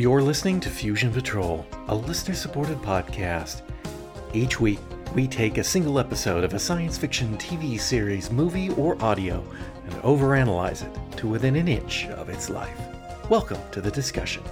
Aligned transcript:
You're 0.00 0.22
listening 0.22 0.60
to 0.60 0.70
Fusion 0.70 1.12
Patrol, 1.12 1.66
a 1.88 1.94
listener 1.94 2.34
supported 2.34 2.78
podcast. 2.78 3.60
Each 4.32 4.58
week, 4.58 4.78
we 5.14 5.28
take 5.28 5.58
a 5.58 5.62
single 5.62 5.98
episode 5.98 6.42
of 6.42 6.54
a 6.54 6.58
science 6.58 6.96
fiction 6.96 7.36
TV 7.36 7.78
series, 7.78 8.30
movie, 8.30 8.70
or 8.76 8.96
audio 9.04 9.44
and 9.84 9.92
overanalyze 9.96 10.86
it 10.86 11.16
to 11.18 11.28
within 11.28 11.54
an 11.54 11.68
inch 11.68 12.06
of 12.06 12.30
its 12.30 12.48
life. 12.48 12.80
Welcome 13.28 13.60
to 13.72 13.82
the 13.82 13.90
discussion. 13.90 14.42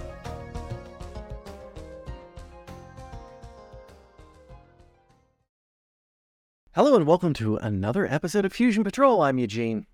Hello, 6.75 6.95
and 6.95 7.07
welcome 7.07 7.33
to 7.33 7.55
another 7.55 8.05
episode 8.05 8.45
of 8.45 8.53
Fusion 8.53 8.83
Patrol. 8.83 9.23
I'm 9.23 9.39
Eugene. 9.39 9.87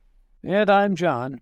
And 0.44 0.70
I'm 0.70 0.98
John. 0.98 1.40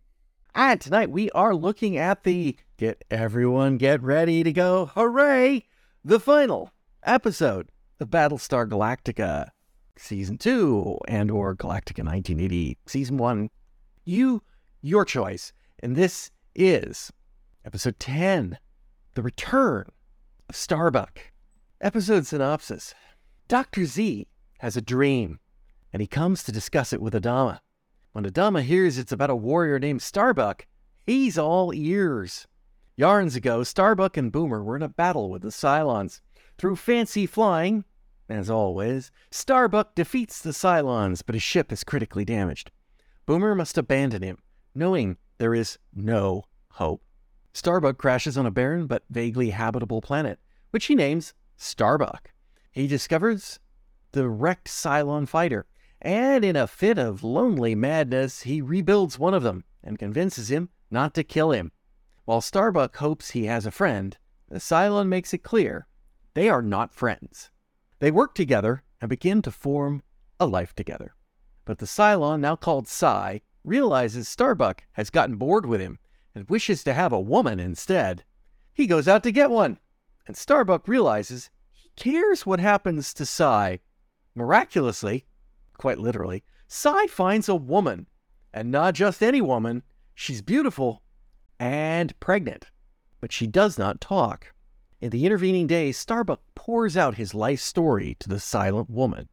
And 0.53 0.80
tonight 0.80 1.09
we 1.09 1.31
are 1.31 1.55
looking 1.55 1.98
at 1.98 2.21
the 2.25 2.55
get 2.83 3.05
everyone 3.09 3.77
get 3.77 4.03
ready 4.03 4.43
to 4.43 4.51
go, 4.51 4.87
hooray! 4.87 5.63
The 6.03 6.19
final 6.19 6.69
episode 7.03 7.69
of 7.97 8.09
Battlestar 8.09 8.67
Galactica 8.67 9.51
season 9.97 10.37
2 10.37 10.99
and 11.07 11.31
or 11.31 11.55
Galactica 11.55 12.03
1980 12.03 12.77
season 12.85 13.15
1. 13.15 13.49
You 14.03 14.43
your 14.81 15.05
choice. 15.05 15.53
And 15.81 15.95
this 15.95 16.29
is 16.55 17.13
episode 17.63 17.99
10, 17.99 18.57
The 19.13 19.21
Return 19.21 19.85
of 20.49 20.55
Starbuck. 20.57 21.31
Episode 21.79 22.25
synopsis. 22.25 22.93
Dr. 23.47 23.85
Z 23.85 24.27
has 24.59 24.75
a 24.75 24.81
dream 24.81 25.39
and 25.93 26.01
he 26.01 26.07
comes 26.07 26.43
to 26.43 26.51
discuss 26.51 26.91
it 26.91 27.01
with 27.01 27.13
Adama. 27.13 27.59
When 28.12 28.25
Adama 28.25 28.62
hears 28.62 28.97
it's 28.97 29.13
about 29.13 29.29
a 29.29 29.37
warrior 29.37 29.79
named 29.79 30.01
Starbuck, 30.01 30.65
he's 31.05 31.37
all 31.37 31.73
ears. 31.73 32.45
Yahrens 32.98 33.36
ago, 33.36 33.63
Starbuck 33.63 34.18
and 34.18 34.32
Boomer 34.32 34.63
were 34.63 34.76
in 34.76 34.84
a 34.84 34.90
battle 34.90 35.30
with 35.30 35.41
the 35.41 35.52
Cylons. 35.52 36.22
Through 36.58 36.76
fancy 36.76 37.26
flying, 37.26 37.86
as 38.30 38.49
always, 38.49 39.12
Starbuck 39.32 39.96
defeats 39.96 40.41
the 40.41 40.52
Cylons, 40.54 41.24
but 41.26 41.36
his 41.36 41.44
ship 41.44 41.71
is 41.71 41.84
critically 41.84 42.24
damaged. 42.24 42.71
Boomer 43.26 43.55
must 43.55 43.77
abandon 43.77 44.21
him, 44.21 44.38
knowing 44.76 45.18
there 45.38 45.55
is 45.55 45.80
no 45.94 46.44
hope. 46.74 47.04
Starbuck 47.54 47.98
crashes 47.98 48.38
on 48.38 48.46
a 48.46 48.52
barren 48.52 48.88
but 48.88 49.04
vaguely 49.10 49.49
habitable 49.52 50.02
planet, 50.02 50.40
which 50.71 50.86
he 50.86 50.96
names 50.96 51.34
Starbuck. 51.58 52.32
He 52.71 52.88
discovers 52.88 53.60
the 54.12 54.30
wrecked 54.30 54.68
Cylon 54.68 55.27
fighter 55.27 55.66
and 56.04 56.44
in 56.44 56.58
a 56.58 56.68
fit 56.68 56.98
of 56.98 57.24
lonely 57.24 57.76
madness, 57.76 58.41
he 58.41 58.62
rebuilds 58.62 59.18
one 59.18 59.34
of 59.34 59.41
them 59.41 59.64
and 59.82 59.98
convinces 59.98 60.52
him 60.52 60.70
not 60.91 61.14
to 61.14 61.24
kill 61.24 61.52
him. 61.52 61.71
While 62.26 62.40
Starbuck 62.40 62.96
hopes 62.98 63.32
he 63.32 63.46
has 63.46 63.66
a 63.66 63.71
friend, 63.71 64.18
the 64.50 64.59
Cylon 64.59 65.07
makes 65.07 65.34
it 65.34 65.44
clear 65.44 65.88
they 66.34 66.47
are 66.47 66.62
not 66.62 66.94
friends. 66.94 67.52
They 68.00 68.12
work 68.12 68.34
together 68.34 68.84
and 69.02 69.09
begin 69.09 69.41
to 69.41 69.52
form 69.52 70.03
a 70.40 70.46
life 70.46 70.74
together. 70.74 71.16
But 71.66 71.80
the 71.80 71.85
Cylon, 71.85 72.40
now 72.40 72.56
called 72.56 72.88
Cy, 72.88 73.41
realizes 73.66 74.28
Starbuck 74.28 74.84
has 74.94 75.09
gotten 75.09 75.35
bored 75.35 75.66
with 75.66 75.81
him 75.81 76.00
and 76.34 76.50
wishes 76.50 76.84
to 76.85 76.94
have 76.94 77.12
a 77.12 77.19
woman 77.19 77.59
instead. 77.59 78.24
He 78.74 78.88
goes 78.88 79.08
out 79.08 79.24
to 79.24 79.31
get 79.31 79.52
one, 79.52 79.80
and 80.25 80.35
Starbuck 80.35 80.88
realizes 80.88 81.50
he 81.72 81.90
cares 81.96 82.46
what 82.46 82.59
happens 82.59 83.13
to 83.13 83.25
Cy. 83.25 83.80
Miraculously, 84.34 85.25
quite 85.78 86.00
literally, 86.00 86.44
Cy 86.68 87.08
finds 87.08 87.50
a 87.50 87.56
woman, 87.56 88.08
and 88.53 88.72
not 88.72 88.96
just 88.96 89.22
any 89.22 89.41
woman. 89.41 89.84
She's 90.16 90.41
beautiful 90.41 91.03
and 91.63 92.19
pregnant, 92.19 92.66
but 93.22 93.31
she 93.31 93.47
does 93.47 93.78
not 93.78 94.01
talk. 94.01 94.53
In 95.00 95.12
the 95.12 95.25
intervening 95.25 95.68
days, 95.68 95.97
Starbuck 95.97 96.41
pours 96.56 96.97
out 96.97 97.16
his 97.16 97.34
life 97.34 97.62
story 97.62 98.18
to 98.19 98.28
the 98.28 98.40
silent 98.40 98.90
woman, 98.90 99.29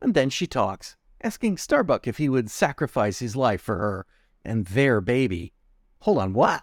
and 0.00 0.14
then 0.14 0.30
she 0.30 0.46
talks, 0.46 0.96
asking 1.22 1.56
Starbuck 1.56 2.06
if 2.06 2.18
he 2.18 2.28
would 2.28 2.50
sacrifice 2.50 3.18
his 3.18 3.34
life 3.34 3.60
for 3.60 3.78
her 3.78 4.06
and 4.44 4.66
their 4.66 5.00
baby. 5.00 5.52
Hold 6.02 6.18
on, 6.18 6.32
what? 6.32 6.62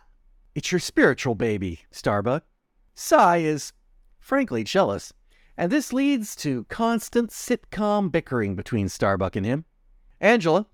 It's 0.55 0.71
your 0.71 0.79
spiritual 0.79 1.35
baby, 1.35 1.81
Starbuck. 1.91 2.45
Cy 2.95 3.37
is, 3.37 3.73
frankly, 4.19 4.63
jealous 4.63 5.11
and 5.59 5.73
this 5.73 5.91
leads 5.91 6.37
to 6.37 6.63
constant 6.69 7.31
sitcom 7.31 8.09
bickering 8.09 8.55
between 8.55 8.87
Starbuck 8.87 9.35
and 9.35 9.45
him. 9.45 9.65
Angela, 10.21 10.67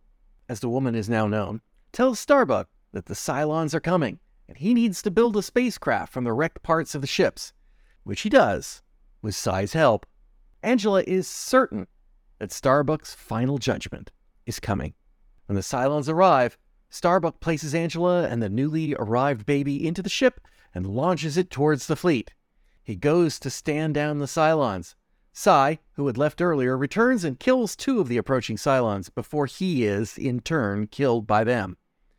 as 0.47 0.59
the 0.59 0.69
woman 0.69 0.93
is 0.93 1.09
now 1.09 1.25
known, 1.25 1.61
tells 1.91 2.19
Starbuck 2.19 2.69
that 2.91 3.07
the 3.07 3.15
Cylons 3.15 3.73
are 3.73 3.79
coming, 3.79 4.19
and 4.47 4.57
he 4.57 4.73
needs 4.73 5.01
to 5.01 5.11
build 5.11 5.35
a 5.35 5.41
spacecraft 5.41 6.13
from 6.13 6.23
the 6.23 6.33
wrecked 6.33 6.63
parts 6.63 6.95
of 6.95 7.01
the 7.01 7.07
ships, 7.07 7.53
which 8.03 8.21
he 8.21 8.29
does, 8.29 8.81
with 9.21 9.35
Cy's 9.35 9.73
help. 9.73 10.05
Angela 10.61 11.03
is 11.07 11.27
certain 11.27 11.87
that 12.39 12.51
Starbuck's 12.51 13.13
final 13.13 13.57
judgment 13.57 14.11
is 14.45 14.59
coming. 14.59 14.93
When 15.45 15.55
the 15.55 15.61
Cylons 15.61 16.09
arrive, 16.09 16.57
Starbuck 16.89 17.39
places 17.39 17.75
Angela 17.75 18.27
and 18.27 18.41
the 18.41 18.49
newly 18.49 18.95
arrived 18.95 19.45
baby 19.45 19.85
into 19.85 20.01
the 20.01 20.09
ship 20.09 20.39
and 20.73 20.87
launches 20.87 21.37
it 21.37 21.49
towards 21.49 21.87
the 21.87 21.95
fleet. 21.95 22.33
He 22.83 22.95
goes 22.95 23.39
to 23.39 23.49
stand 23.49 23.95
down 23.95 24.19
the 24.19 24.27
Cylons. 24.27 24.95
Cy, 25.33 25.79
who 25.93 26.07
had 26.07 26.17
left 26.17 26.41
earlier, 26.41 26.77
returns 26.77 27.23
and 27.23 27.39
kills 27.39 27.75
two 27.75 27.99
of 27.99 28.07
the 28.07 28.17
approaching 28.17 28.55
Cylons 28.57 29.13
before 29.13 29.47
he 29.47 29.85
is, 29.85 30.17
in 30.17 30.39
turn, 30.39 30.87
killed 30.87 31.27
by 31.27 31.43
them. 31.43 31.77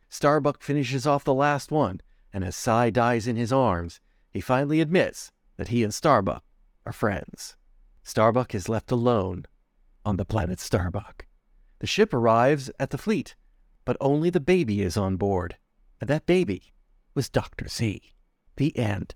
Starbuck 0.09 0.61
finishes 0.61 1.07
off 1.07 1.23
the 1.23 1.33
last 1.33 1.71
one, 1.71 2.01
and 2.37 2.45
as 2.45 2.55
Cy 2.55 2.91
dies 2.91 3.25
in 3.25 3.35
his 3.35 3.51
arms, 3.51 3.99
he 4.29 4.41
finally 4.41 4.79
admits 4.79 5.31
that 5.55 5.69
he 5.69 5.83
and 5.83 5.91
Starbuck 5.91 6.43
are 6.85 6.93
friends. 6.93 7.57
Starbuck 8.03 8.53
is 8.53 8.69
left 8.69 8.91
alone 8.91 9.45
on 10.05 10.17
the 10.17 10.23
planet 10.23 10.59
Starbuck. 10.59 11.25
The 11.79 11.87
ship 11.87 12.13
arrives 12.13 12.69
at 12.79 12.91
the 12.91 12.97
fleet, 12.99 13.35
but 13.85 13.97
only 13.99 14.29
the 14.29 14.39
baby 14.39 14.83
is 14.83 14.95
on 14.95 15.15
board, 15.15 15.57
and 15.99 16.07
that 16.11 16.27
baby 16.27 16.75
was 17.15 17.27
Dr. 17.27 17.67
Z. 17.67 18.13
The 18.57 18.77
end. 18.77 19.15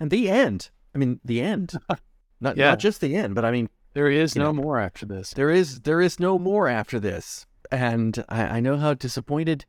And 0.00 0.10
the 0.10 0.28
end 0.28 0.70
I 0.92 0.98
mean, 0.98 1.20
the 1.24 1.40
end. 1.40 1.72
Not 2.40 2.56
yeah. 2.56 2.70
not 2.70 2.80
just 2.80 3.00
the 3.00 3.14
end, 3.14 3.36
but 3.36 3.44
I 3.44 3.52
mean, 3.52 3.68
there 3.94 4.10
is 4.10 4.34
no 4.34 4.46
know, 4.46 4.54
more 4.54 4.80
after 4.80 5.06
this. 5.06 5.34
There 5.34 5.50
is 5.50 5.82
there 5.82 6.00
is 6.00 6.18
no 6.18 6.36
more 6.36 6.66
after 6.66 6.98
this, 6.98 7.46
and 7.70 8.24
I, 8.28 8.42
I 8.56 8.60
know 8.60 8.76
how 8.76 8.92
disappointed 8.92 9.66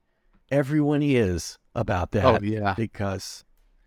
everyone 0.51 1.01
is 1.01 1.57
about 1.75 2.11
that. 2.11 2.25
Oh 2.25 2.39
yeah, 2.41 2.73
because 2.75 3.43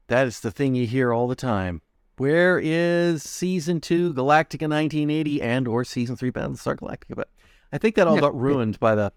that 0.09 0.27
is 0.27 0.41
the 0.41 0.51
thing 0.51 0.75
you 0.75 0.87
hear 0.87 1.13
all 1.13 1.29
the 1.29 1.37
time. 1.37 1.83
Where 2.17 2.61
is 2.63 3.23
season 3.23 3.81
two, 3.81 4.13
Galactica 4.13 4.69
1980, 4.69 5.41
and 5.41 5.67
or 5.67 5.85
season 5.85 6.17
three, 6.17 6.31
Battlestar 6.31 6.77
Galactica? 6.77 7.17
But 7.17 7.29
I 7.73 7.79
think 7.79 7.95
that 7.95 8.07
all 8.07 8.17
yeah. 8.17 8.21
got 8.21 8.39
ruined 8.39 8.79
by 8.79 8.95
the 8.95 9.13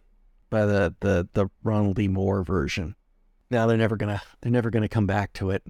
by 0.50 0.66
the 0.66 0.96
the 1.02 1.28
the 1.34 1.48
Ronald 1.64 1.98
D. 1.98 2.08
Moore 2.08 2.44
version. 2.44 2.96
Now 3.52 3.68
they're 3.68 3.78
never 3.78 3.98
gonna 3.98 4.22
they're 4.42 4.52
never 4.52 4.70
gonna 4.70 4.88
come 4.88 5.06
back 5.06 5.34
to 5.34 5.50
it. 5.50 5.64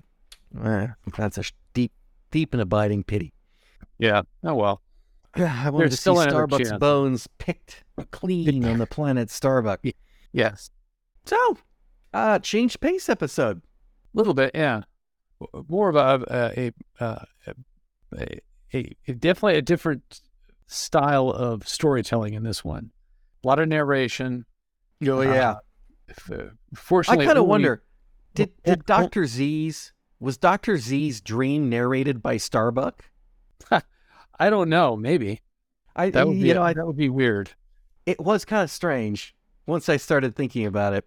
Eh, 0.63 0.87
that's 1.17 1.37
a 1.37 1.43
deep 1.73 1.91
deep 2.31 2.53
and 2.53 2.61
abiding 2.61 3.03
pity. 3.03 3.33
Yeah. 3.97 4.21
Oh 4.43 4.55
well. 4.55 4.81
I 5.35 5.69
wanted 5.69 5.89
There's 5.89 6.03
to 6.03 6.15
see 6.15 6.29
Starbuck's 6.29 6.69
chance. 6.69 6.79
bones 6.79 7.27
picked 7.39 7.83
clean 8.11 8.63
on 8.67 8.77
the 8.77 8.85
planet 8.85 9.29
Starbuck. 9.29 9.81
Yes. 10.31 10.69
So, 11.25 11.57
uh, 12.13 12.39
change 12.39 12.79
pace 12.79 13.09
episode. 13.09 13.61
A 14.13 14.17
little 14.17 14.33
bit, 14.33 14.51
yeah. 14.53 14.81
More 15.67 15.89
of 15.89 15.95
a 15.95 16.25
a, 16.29 16.73
a, 16.99 17.25
a, 18.17 18.35
a, 18.73 18.95
a 19.07 19.13
definitely 19.13 19.57
a 19.57 19.61
different 19.61 20.21
style 20.67 21.29
of 21.29 21.67
storytelling 21.67 22.33
in 22.33 22.43
this 22.43 22.63
one. 22.63 22.91
A 23.43 23.47
lot 23.47 23.59
of 23.59 23.67
narration. 23.67 24.45
Oh 25.05 25.21
yeah. 25.21 25.55
Uh, 26.31 26.43
fortunately, 26.75 27.25
I 27.25 27.27
kind 27.27 27.39
of 27.39 27.45
wonder 27.45 27.83
did 28.35 28.51
did 28.63 28.85
Doctor 28.85 29.25
Z's 29.25 29.93
was 30.19 30.37
Dr. 30.37 30.77
Z's 30.77 31.21
dream 31.21 31.69
narrated 31.69 32.21
by 32.21 32.37
Starbuck? 32.37 33.03
I 33.71 34.49
don't 34.49 34.69
know. 34.69 34.95
Maybe. 34.95 35.41
I 35.95 36.09
that 36.11 36.27
would 36.27 36.39
be 36.39 36.47
you 36.47 36.53
know, 36.53 36.63
I, 36.63 36.73
that 36.73 36.85
would 36.85 36.97
be 36.97 37.09
weird. 37.09 37.51
It 38.05 38.19
was 38.19 38.45
kind 38.45 38.63
of 38.63 38.71
strange 38.71 39.35
once 39.65 39.89
I 39.89 39.97
started 39.97 40.35
thinking 40.35 40.65
about 40.65 40.93
it. 40.93 41.05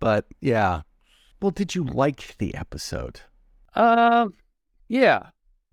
But 0.00 0.26
yeah. 0.40 0.82
Well, 1.40 1.50
did 1.50 1.74
you 1.74 1.84
like 1.84 2.36
the 2.38 2.54
episode? 2.54 3.20
Um, 3.74 3.86
uh, 3.86 4.26
yeah, 4.88 5.26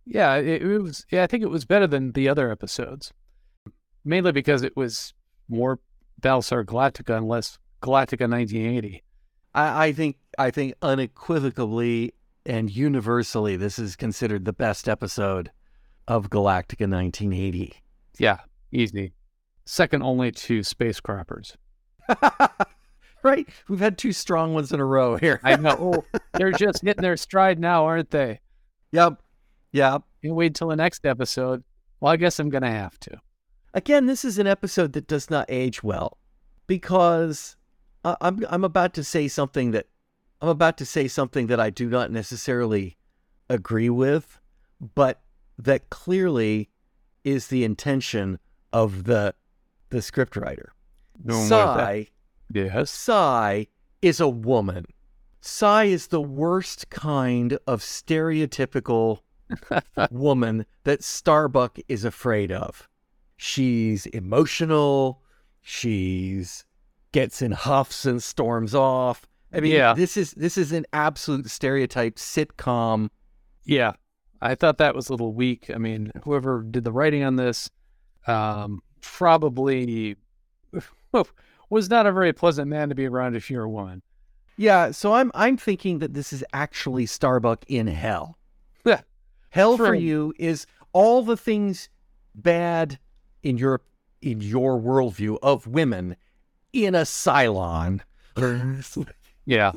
yeah. 0.05 0.35
It, 0.35 0.61
it 0.61 0.79
was. 0.79 1.05
Yeah, 1.11 1.23
I 1.23 1.27
think 1.27 1.43
it 1.43 1.49
was 1.49 1.65
better 1.65 1.87
than 1.87 2.11
the 2.11 2.27
other 2.27 2.51
episodes, 2.51 3.13
mainly 4.03 4.31
because 4.31 4.63
it 4.63 4.75
was 4.75 5.13
more 5.47 5.79
Battlestar 6.21 6.65
Galactica 6.65 7.17
and 7.17 7.27
less 7.27 7.57
Galactica 7.81 8.29
1980. 8.29 9.03
I, 9.53 9.87
I 9.87 9.91
think. 9.93 10.17
I 10.37 10.49
think 10.49 10.75
unequivocally 10.81 12.13
and 12.45 12.69
universally, 12.69 13.55
this 13.55 13.77
is 13.77 13.95
considered 13.95 14.45
the 14.45 14.53
best 14.53 14.89
episode 14.89 15.51
of 16.07 16.29
Galactica 16.29 16.89
1980. 16.89 17.75
Yeah, 18.17 18.39
easy. 18.71 19.13
Second 19.65 20.03
only 20.03 20.31
to 20.31 20.63
Space 20.63 20.99
Croppers. 20.99 21.55
right? 23.23 23.47
We've 23.67 23.79
had 23.79 23.97
two 23.97 24.13
strong 24.13 24.53
ones 24.53 24.71
in 24.71 24.79
a 24.79 24.85
row 24.85 25.17
here. 25.17 25.39
I 25.43 25.55
know. 25.55 26.03
Oh, 26.13 26.19
They're 26.33 26.51
just 26.51 26.81
hitting 26.81 27.01
their 27.01 27.17
stride 27.17 27.59
now, 27.59 27.85
aren't 27.85 28.11
they? 28.11 28.39
Yep. 28.91 29.21
Yep. 29.71 30.03
You 30.21 30.33
wait 30.33 30.55
till 30.55 30.69
the 30.69 30.75
next 30.75 31.05
episode. 31.05 31.63
Well, 31.99 32.11
I 32.11 32.17
guess 32.17 32.39
I'm 32.39 32.49
gonna 32.49 32.71
have 32.71 32.99
to. 33.01 33.21
Again, 33.73 34.05
this 34.05 34.25
is 34.25 34.37
an 34.37 34.47
episode 34.47 34.93
that 34.93 35.07
does 35.07 35.29
not 35.29 35.45
age 35.49 35.81
well 35.81 36.17
because 36.67 37.55
uh, 38.03 38.15
I'm 38.21 38.45
I'm 38.49 38.63
about 38.63 38.93
to 38.95 39.03
say 39.03 39.27
something 39.27 39.71
that 39.71 39.87
I'm 40.41 40.49
about 40.49 40.77
to 40.79 40.85
say 40.85 41.07
something 41.07 41.47
that 41.47 41.59
I 41.59 41.69
do 41.69 41.89
not 41.89 42.11
necessarily 42.11 42.97
agree 43.49 43.89
with, 43.89 44.39
but 44.95 45.21
that 45.57 45.89
clearly 45.89 46.69
is 47.23 47.47
the 47.47 47.63
intention 47.63 48.39
of 48.73 49.03
the 49.03 49.35
the 49.89 49.99
scriptwriter. 49.99 50.69
No, 51.23 51.35
what 51.35 51.43
is 51.43 51.49
that? 51.49 51.77
Cy, 51.77 52.07
Yes. 52.53 52.89
Cy 52.91 53.67
is 54.01 54.19
a 54.19 54.27
woman. 54.29 54.85
Cy 55.41 55.85
is 55.85 56.07
the 56.07 56.21
worst 56.21 56.89
kind 56.89 57.57
of 57.65 57.81
stereotypical 57.81 59.19
woman 60.11 60.65
that 60.83 61.03
Starbuck 61.03 61.77
is 61.87 62.05
afraid 62.05 62.51
of. 62.51 62.87
She's 63.37 64.05
emotional. 64.07 65.21
She's 65.61 66.65
gets 67.11 67.41
in 67.41 67.51
huffs 67.51 68.05
and 68.05 68.21
storms 68.23 68.73
off. 68.73 69.27
I 69.53 69.59
mean, 69.59 69.73
Yeah. 69.73 69.93
this 69.93 70.15
is 70.15 70.31
this 70.33 70.57
is 70.57 70.71
an 70.71 70.85
absolute 70.93 71.49
stereotype 71.49 72.15
sitcom. 72.15 73.09
Yeah, 73.65 73.93
I 74.41 74.55
thought 74.55 74.77
that 74.77 74.95
was 74.95 75.09
a 75.09 75.13
little 75.13 75.33
weak. 75.33 75.69
I 75.73 75.77
mean, 75.77 76.11
whoever 76.23 76.63
did 76.63 76.83
the 76.83 76.91
writing 76.91 77.23
on 77.23 77.35
this 77.35 77.69
um, 78.27 78.81
probably 79.01 80.15
was 81.71 81.89
not 81.89 82.05
a 82.05 82.11
very 82.11 82.33
pleasant 82.33 82.67
man 82.67 82.89
to 82.89 82.95
be 82.95 83.07
around 83.07 83.35
if 83.35 83.49
you're 83.49 83.63
a 83.63 83.69
woman. 83.69 84.03
Yeah, 84.57 84.91
so 84.91 85.13
I'm 85.13 85.31
I'm 85.33 85.57
thinking 85.57 85.99
that 85.99 86.13
this 86.13 86.31
is 86.31 86.43
actually 86.53 87.07
Starbuck 87.07 87.65
in 87.67 87.87
hell. 87.87 88.37
Yeah. 88.85 89.01
Hell 89.49 89.77
for 89.77 89.95
you 89.95 90.33
is 90.37 90.67
all 90.93 91.23
the 91.23 91.37
things 91.37 91.89
bad 92.35 92.99
in 93.41 93.57
your 93.57 93.81
in 94.21 94.41
your 94.41 94.79
worldview 94.79 95.39
of 95.41 95.65
women 95.65 96.15
in 96.73 96.93
a 96.93 97.01
Cylon. 97.01 98.01
Yeah, 99.45 99.71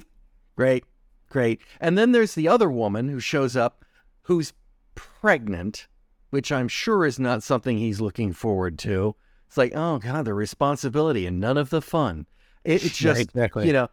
Great, 0.56 0.84
great. 1.30 1.60
And 1.80 1.96
then 1.96 2.12
there's 2.12 2.34
the 2.34 2.48
other 2.48 2.70
woman 2.70 3.08
who 3.08 3.18
shows 3.18 3.56
up 3.56 3.84
who's 4.22 4.52
pregnant, 4.94 5.88
which 6.30 6.52
I'm 6.52 6.68
sure 6.68 7.04
is 7.04 7.18
not 7.18 7.42
something 7.42 7.78
he's 7.78 8.00
looking 8.00 8.32
forward 8.32 8.78
to. 8.80 9.16
It's 9.54 9.56
like, 9.58 9.72
oh 9.76 10.00
God, 10.00 10.24
the 10.24 10.34
responsibility 10.34 11.26
and 11.26 11.38
none 11.38 11.56
of 11.56 11.70
the 11.70 11.80
fun. 11.80 12.26
It, 12.64 12.84
it's 12.84 13.00
Yeah, 13.00 13.10
just, 13.12 13.20
exactly. 13.20 13.68
you 13.68 13.72
know, 13.72 13.88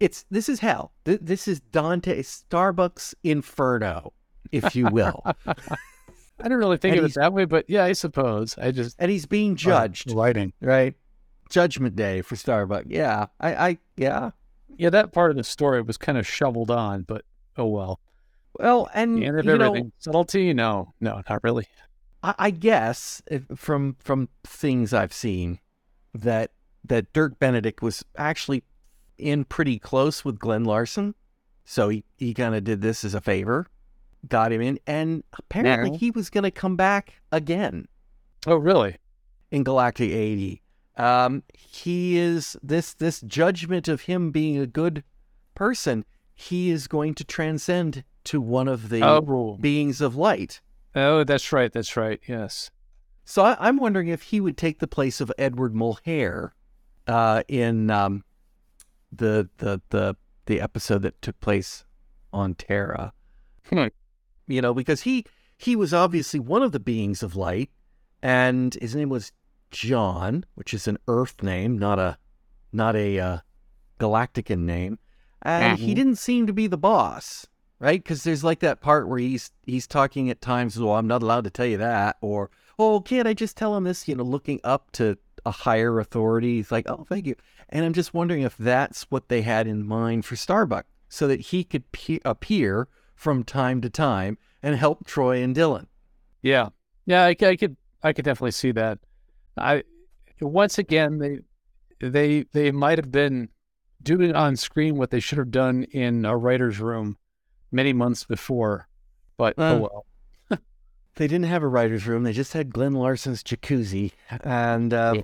it's 0.00 0.26
this 0.30 0.50
is 0.50 0.60
hell. 0.60 0.92
Th- 1.06 1.18
This 1.22 1.48
is 1.48 1.60
Dante 1.60 2.20
Starbucks 2.22 3.14
Inferno, 3.24 4.12
if 4.52 4.76
you 4.76 4.84
will. 4.88 5.22
I 5.46 6.42
didn't 6.42 6.58
really 6.58 6.76
think 6.76 6.96
And 6.96 7.06
of 7.06 7.10
it 7.10 7.14
that 7.14 7.32
way, 7.32 7.46
but 7.46 7.64
yeah, 7.70 7.84
I 7.84 7.92
suppose 7.92 8.58
I 8.58 8.70
just 8.70 8.96
and 8.98 9.10
he's 9.10 9.24
being 9.24 9.56
judged, 9.56 10.10
lighting. 10.10 10.52
right? 10.60 10.94
Judgment 11.48 11.96
Day 11.96 12.20
for 12.20 12.34
Starbucks. 12.34 12.84
Yeah, 12.88 13.28
I, 13.40 13.54
I, 13.54 13.78
yeah. 13.96 14.32
Yeah, 14.76 14.90
that 14.90 15.12
part 15.12 15.30
of 15.30 15.38
the 15.38 15.42
story 15.42 15.80
was 15.80 15.96
kind 15.96 16.18
of 16.18 16.26
shoveled 16.26 16.70
on, 16.70 17.04
but 17.04 17.24
oh 17.56 17.64
well. 17.64 17.98
Well, 18.60 18.90
and 18.92 19.16
The 19.16 19.24
end 19.24 19.38
of 19.38 19.46
you 19.46 19.56
know, 19.56 19.66
everything. 19.68 19.92
Subtlety? 20.00 20.52
No, 20.52 20.92
no, 21.00 21.22
not 21.30 21.42
really. 21.42 21.66
I, 22.22 22.34
I 22.38 22.50
guess 22.50 23.22
if, 23.30 23.44
from 23.54 23.96
from 24.00 24.28
things 24.44 24.92
I've 24.92 25.12
seen 25.12 25.60
that 26.14 26.50
that 26.84 27.12
Dirk 27.12 27.38
Benedict 27.38 27.82
was 27.82 28.04
actually 28.16 28.62
in 29.18 29.44
pretty 29.44 29.78
close 29.78 30.24
with 30.24 30.38
Glenn 30.38 30.64
Larson, 30.64 31.14
so 31.64 31.88
he 31.88 32.04
he 32.16 32.34
kind 32.34 32.54
of 32.54 32.64
did 32.64 32.80
this 32.82 33.04
as 33.04 33.14
a 33.14 33.20
favor, 33.20 33.66
got 34.28 34.52
him 34.52 34.60
in, 34.60 34.78
and 34.86 35.22
apparently 35.38 35.90
Yeah. 35.92 35.98
he 35.98 36.10
was 36.10 36.30
going 36.30 36.44
to 36.44 36.50
come 36.50 36.76
back 36.76 37.14
again 37.32 37.86
Oh, 38.46 38.56
really? 38.56 38.96
in 39.50 39.64
Galactic 39.64 40.10
eighty. 40.10 40.62
Um, 40.96 41.44
he 41.54 42.18
is 42.18 42.56
this 42.62 42.94
this 42.94 43.20
judgment 43.20 43.86
of 43.88 44.02
him 44.02 44.30
being 44.32 44.58
a 44.58 44.66
good 44.66 45.04
person. 45.54 46.04
He 46.34 46.70
is 46.70 46.86
going 46.86 47.14
to 47.16 47.24
transcend 47.24 48.04
to 48.24 48.40
one 48.40 48.68
of 48.68 48.88
the 48.90 49.02
Oh, 49.02 49.56
beings 49.60 50.00
of 50.00 50.14
light. 50.16 50.60
Oh, 50.98 51.24
that's 51.24 51.52
right. 51.52 51.72
That's 51.72 51.96
right. 51.96 52.20
Yes. 52.26 52.70
So 53.24 53.42
I, 53.44 53.56
I'm 53.60 53.76
wondering 53.76 54.08
if 54.08 54.22
he 54.22 54.40
would 54.40 54.56
take 54.56 54.78
the 54.78 54.86
place 54.88 55.20
of 55.20 55.32
Edward 55.38 55.74
Mulhare 55.74 56.50
uh, 57.06 57.42
in 57.48 57.90
um, 57.90 58.24
the 59.12 59.48
the 59.58 59.80
the 59.90 60.16
the 60.46 60.60
episode 60.60 61.02
that 61.02 61.20
took 61.20 61.38
place 61.40 61.84
on 62.32 62.54
Terra. 62.54 63.12
Hmm. 63.70 63.86
You 64.46 64.62
know, 64.62 64.72
because 64.74 65.02
he 65.02 65.24
he 65.56 65.76
was 65.76 65.92
obviously 65.92 66.40
one 66.40 66.62
of 66.62 66.72
the 66.72 66.80
beings 66.80 67.22
of 67.22 67.36
light, 67.36 67.70
and 68.22 68.74
his 68.74 68.94
name 68.96 69.08
was 69.10 69.32
John, 69.70 70.44
which 70.54 70.72
is 70.72 70.88
an 70.88 70.98
Earth 71.06 71.42
name, 71.42 71.76
not 71.78 71.98
a 71.98 72.16
not 72.72 72.96
a 72.96 73.18
uh, 73.20 73.38
Galactican 74.00 74.60
name, 74.64 74.98
and 75.42 75.78
he 75.78 75.92
Mhm. 75.92 75.96
didn't 75.96 76.16
seem 76.16 76.46
to 76.46 76.52
be 76.52 76.66
the 76.66 76.78
boss. 76.78 77.46
Right, 77.80 78.02
because 78.02 78.24
there's 78.24 78.42
like 78.42 78.58
that 78.60 78.80
part 78.80 79.08
where 79.08 79.20
he's 79.20 79.52
he's 79.64 79.86
talking 79.86 80.30
at 80.30 80.40
times. 80.40 80.78
Well, 80.78 80.96
I'm 80.96 81.06
not 81.06 81.22
allowed 81.22 81.44
to 81.44 81.50
tell 81.50 81.66
you 81.66 81.76
that, 81.78 82.16
or 82.20 82.50
oh, 82.76 83.00
can't 83.00 83.28
I 83.28 83.34
just 83.34 83.56
tell 83.56 83.76
him 83.76 83.84
this? 83.84 84.08
You 84.08 84.16
know, 84.16 84.24
looking 84.24 84.60
up 84.64 84.90
to 84.92 85.16
a 85.46 85.52
higher 85.52 86.00
authority. 86.00 86.56
He's 86.56 86.72
like, 86.72 86.88
oh, 86.88 87.06
thank 87.08 87.26
you. 87.26 87.36
And 87.68 87.84
I'm 87.84 87.92
just 87.92 88.14
wondering 88.14 88.42
if 88.42 88.56
that's 88.56 89.04
what 89.10 89.28
they 89.28 89.42
had 89.42 89.66
in 89.68 89.86
mind 89.86 90.24
for 90.24 90.34
Starbuck, 90.34 90.86
so 91.08 91.28
that 91.28 91.40
he 91.40 91.62
could 91.62 91.90
pe- 91.92 92.18
appear 92.24 92.88
from 93.14 93.44
time 93.44 93.80
to 93.82 93.90
time 93.90 94.38
and 94.62 94.74
help 94.74 95.06
Troy 95.06 95.42
and 95.42 95.54
Dylan. 95.54 95.86
Yeah. 96.42 96.70
Yeah, 97.06 97.24
I, 97.24 97.36
I 97.40 97.56
could 97.56 97.76
I 98.02 98.12
could 98.12 98.24
definitely 98.24 98.52
see 98.52 98.72
that. 98.72 98.98
I 99.56 99.84
once 100.40 100.78
again 100.78 101.18
they 101.18 101.38
they 102.00 102.44
they 102.52 102.70
might 102.70 102.98
have 102.98 103.10
been 103.10 103.48
doing 104.02 104.34
on 104.34 104.56
screen 104.56 104.96
what 104.96 105.10
they 105.10 105.20
should 105.20 105.38
have 105.38 105.50
done 105.50 105.84
in 105.84 106.24
a 106.24 106.36
writer's 106.36 106.80
room 106.80 107.16
many 107.70 107.92
months 107.92 108.24
before. 108.24 108.88
But 109.36 109.54
oh 109.58 109.62
Uh. 109.62 109.78
well. 109.78 110.06
They 111.16 111.26
didn't 111.26 111.46
have 111.46 111.64
a 111.64 111.68
writer's 111.68 112.06
room. 112.06 112.22
They 112.22 112.32
just 112.32 112.52
had 112.52 112.72
Glenn 112.72 112.92
Larson's 112.92 113.42
jacuzzi. 113.42 114.12
And 114.44 114.94
uh, 114.94 115.14
Yeah. 115.16 115.22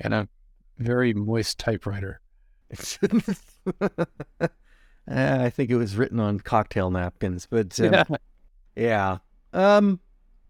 And 0.00 0.14
a 0.14 0.28
very 0.78 1.14
moist 1.14 1.58
typewriter. 1.60 2.20
uh, 3.80 3.88
I 5.08 5.50
think 5.50 5.70
it 5.70 5.76
was 5.76 5.96
written 5.96 6.20
on 6.20 6.40
cocktail 6.40 6.90
napkins. 6.90 7.46
But 7.48 7.78
um, 7.80 7.92
Yeah. 7.92 8.04
Yeah. 8.76 9.18
Um, 9.52 10.00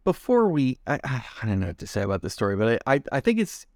before 0.04 0.48
we, 0.48 0.78
I, 0.86 0.98
I 1.04 1.24
I 1.42 1.46
don't 1.46 1.60
know 1.60 1.66
what 1.68 1.78
to 1.78 1.86
say 1.86 2.02
about 2.02 2.22
the 2.22 2.30
story, 2.30 2.56
but 2.56 2.80
I, 2.86 2.94
I, 2.94 3.02
I 3.12 3.20
think 3.20 3.38
it's 3.38 3.66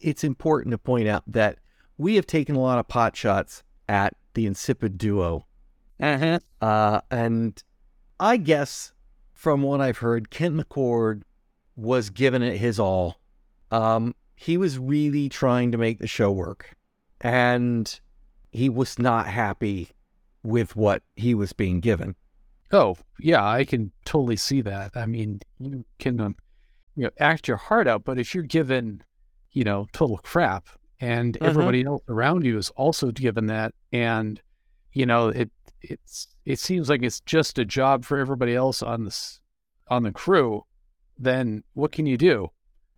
it's 0.00 0.24
important 0.24 0.70
to 0.72 0.78
point 0.78 1.08
out 1.08 1.24
that 1.26 1.58
we 1.98 2.14
have 2.14 2.26
taken 2.26 2.54
a 2.54 2.60
lot 2.60 2.78
of 2.78 2.88
pot 2.88 3.16
shots 3.16 3.62
at 3.88 4.14
the 4.34 4.46
insipid 4.46 4.96
duo, 4.98 5.46
Uh-huh. 6.00 6.38
uh, 6.60 7.00
and 7.10 7.62
I 8.18 8.36
guess 8.36 8.92
from 9.32 9.62
what 9.62 9.80
I've 9.80 9.98
heard, 9.98 10.30
Kent 10.30 10.56
McCord 10.56 11.22
was 11.76 12.10
giving 12.10 12.42
it 12.42 12.56
his 12.58 12.78
all. 12.78 13.20
Um, 13.70 14.14
he 14.34 14.56
was 14.56 14.78
really 14.78 15.28
trying 15.28 15.72
to 15.72 15.78
make 15.78 15.98
the 15.98 16.06
show 16.06 16.30
work, 16.30 16.74
and 17.20 18.00
he 18.50 18.68
was 18.68 18.98
not 18.98 19.26
happy 19.26 19.90
with 20.42 20.74
what 20.76 21.02
he 21.16 21.34
was 21.34 21.52
being 21.52 21.80
given. 21.80 22.14
Oh, 22.72 22.96
yeah, 23.18 23.46
I 23.46 23.64
can 23.64 23.92
totally 24.04 24.36
see 24.36 24.60
that. 24.62 24.92
I 24.96 25.06
mean, 25.06 25.40
you 25.58 25.84
can 25.98 26.20
um, 26.20 26.36
you 26.96 27.04
know, 27.04 27.10
act 27.18 27.48
your 27.48 27.56
heart 27.56 27.86
out, 27.86 28.04
but 28.04 28.18
if 28.18 28.34
you're 28.34 28.44
given, 28.44 29.02
you 29.52 29.64
know, 29.64 29.86
total 29.92 30.18
crap 30.18 30.66
and 31.00 31.36
Uh-huh. 31.36 31.50
everybody 31.50 31.84
else 31.84 32.02
around 32.08 32.44
you 32.44 32.56
is 32.58 32.70
also 32.70 33.10
given 33.10 33.46
that 33.46 33.74
and 33.92 34.40
you 34.92 35.06
know, 35.06 35.28
it 35.28 35.50
it's 35.82 36.28
it 36.44 36.58
seems 36.58 36.88
like 36.88 37.02
it's 37.02 37.20
just 37.20 37.58
a 37.58 37.64
job 37.64 38.04
for 38.04 38.18
everybody 38.18 38.54
else 38.54 38.82
on 38.82 39.04
this 39.04 39.40
on 39.88 40.02
the 40.04 40.12
crew, 40.12 40.64
then 41.18 41.64
what 41.74 41.92
can 41.92 42.06
you 42.06 42.16
do? 42.16 42.50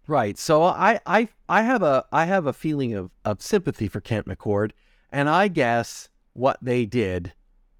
Right. 0.06 0.36
So 0.36 0.62
I, 0.64 1.00
I 1.06 1.28
I 1.48 1.62
have 1.62 1.82
a 1.82 2.04
I 2.12 2.24
have 2.24 2.46
a 2.46 2.52
feeling 2.52 2.94
of, 2.94 3.10
of 3.24 3.40
sympathy 3.40 3.88
for 3.88 4.00
Kent 4.00 4.26
McCord, 4.26 4.72
and 5.10 5.28
I 5.28 5.48
guess 5.48 6.08
what 6.32 6.58
they 6.60 6.86
did 6.86 7.32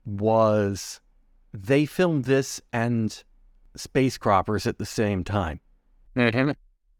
was 0.04 1.00
they 1.52 1.85
filmed 1.87 2.25
this 2.25 2.61
and 2.73 3.23
Space 3.76 4.18
Croppers 4.18 4.66
at 4.66 4.78
the 4.78 4.87
same 4.87 5.25
time. 5.25 5.61